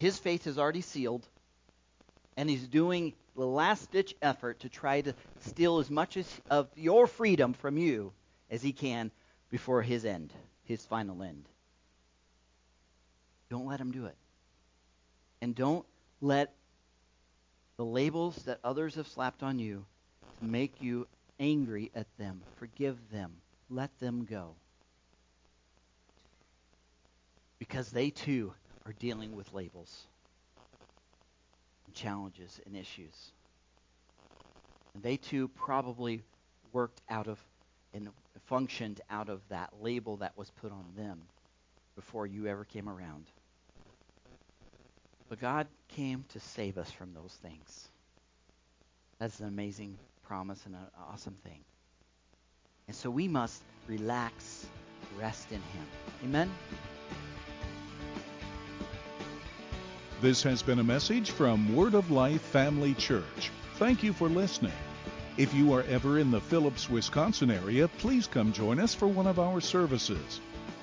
His 0.00 0.18
faith 0.18 0.46
is 0.46 0.58
already 0.58 0.80
sealed. 0.80 1.28
And 2.36 2.48
he's 2.48 2.66
doing 2.66 3.12
the 3.36 3.46
last 3.46 3.92
ditch 3.92 4.16
effort 4.22 4.60
to 4.60 4.68
try 4.68 5.02
to 5.02 5.14
steal 5.40 5.78
as 5.78 5.90
much 5.90 6.16
as, 6.16 6.26
of 6.50 6.68
your 6.74 7.06
freedom 7.06 7.52
from 7.52 7.76
you 7.76 8.12
as 8.50 8.62
he 8.62 8.72
can 8.72 9.10
before 9.50 9.82
his 9.82 10.06
end, 10.06 10.32
his 10.64 10.84
final 10.86 11.22
end. 11.22 11.44
Don't 13.50 13.66
let 13.66 13.80
him 13.80 13.92
do 13.92 14.06
it. 14.06 14.16
And 15.42 15.54
don't 15.54 15.84
let 16.22 16.54
the 17.76 17.84
labels 17.84 18.36
that 18.44 18.60
others 18.64 18.94
have 18.94 19.06
slapped 19.06 19.42
on 19.42 19.58
you 19.58 19.84
make 20.40 20.80
you 20.80 21.06
angry 21.38 21.90
at 21.94 22.06
them. 22.16 22.40
Forgive 22.56 22.96
them. 23.12 23.32
Let 23.68 23.90
them 24.00 24.24
go. 24.24 24.54
Because 27.58 27.90
they 27.90 28.08
too 28.10 28.54
are 28.90 28.94
dealing 28.98 29.36
with 29.36 29.52
labels 29.54 30.06
and 31.86 31.94
challenges 31.94 32.60
and 32.66 32.76
issues. 32.76 33.30
And 34.94 35.02
they 35.02 35.16
too 35.16 35.46
probably 35.46 36.22
worked 36.72 37.00
out 37.08 37.28
of 37.28 37.38
and 37.94 38.08
functioned 38.46 39.00
out 39.08 39.28
of 39.28 39.40
that 39.48 39.70
label 39.80 40.16
that 40.18 40.36
was 40.36 40.50
put 40.60 40.72
on 40.72 40.84
them 40.96 41.20
before 41.94 42.26
you 42.26 42.46
ever 42.46 42.64
came 42.64 42.88
around. 42.88 43.26
But 45.28 45.40
God 45.40 45.68
came 45.88 46.24
to 46.30 46.40
save 46.40 46.76
us 46.76 46.90
from 46.90 47.14
those 47.14 47.36
things. 47.42 47.88
That's 49.20 49.38
an 49.38 49.46
amazing 49.46 49.98
promise 50.24 50.64
and 50.66 50.74
an 50.74 50.80
awesome 51.12 51.36
thing. 51.44 51.60
And 52.88 52.96
so 52.96 53.08
we 53.08 53.28
must 53.28 53.62
relax, 53.86 54.66
rest 55.16 55.48
in 55.50 55.58
Him. 55.58 55.86
Amen? 56.24 56.50
This 60.20 60.42
has 60.42 60.60
been 60.60 60.80
a 60.80 60.84
message 60.84 61.30
from 61.30 61.74
Word 61.74 61.94
of 61.94 62.10
Life 62.10 62.42
Family 62.42 62.92
Church. 62.92 63.50
Thank 63.76 64.02
you 64.02 64.12
for 64.12 64.28
listening. 64.28 64.74
If 65.38 65.54
you 65.54 65.72
are 65.72 65.84
ever 65.84 66.18
in 66.18 66.30
the 66.30 66.42
Phillips, 66.42 66.90
Wisconsin 66.90 67.50
area, 67.50 67.88
please 67.88 68.26
come 68.26 68.52
join 68.52 68.78
us 68.80 68.94
for 68.94 69.08
one 69.08 69.26
of 69.26 69.38
our 69.38 69.62
services. 69.62 70.42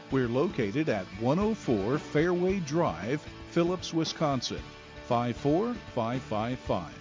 We're 0.10 0.28
located 0.28 0.90
at 0.90 1.06
104 1.20 2.00
Fairway 2.00 2.62
Drive, 2.62 3.24
Phillips, 3.52 3.94
Wisconsin 3.94 4.64
54555. 5.08 6.92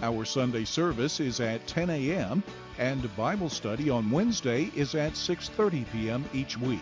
Our 0.00 0.24
Sunday 0.24 0.64
service 0.64 1.20
is 1.20 1.38
at 1.40 1.66
10 1.66 1.90
a.m. 1.90 2.42
and 2.78 3.14
Bible 3.14 3.50
study 3.50 3.90
on 3.90 4.10
Wednesday 4.10 4.70
is 4.74 4.94
at 4.94 5.12
6:30 5.12 5.84
p.m. 5.92 6.24
each 6.32 6.56
week. 6.56 6.80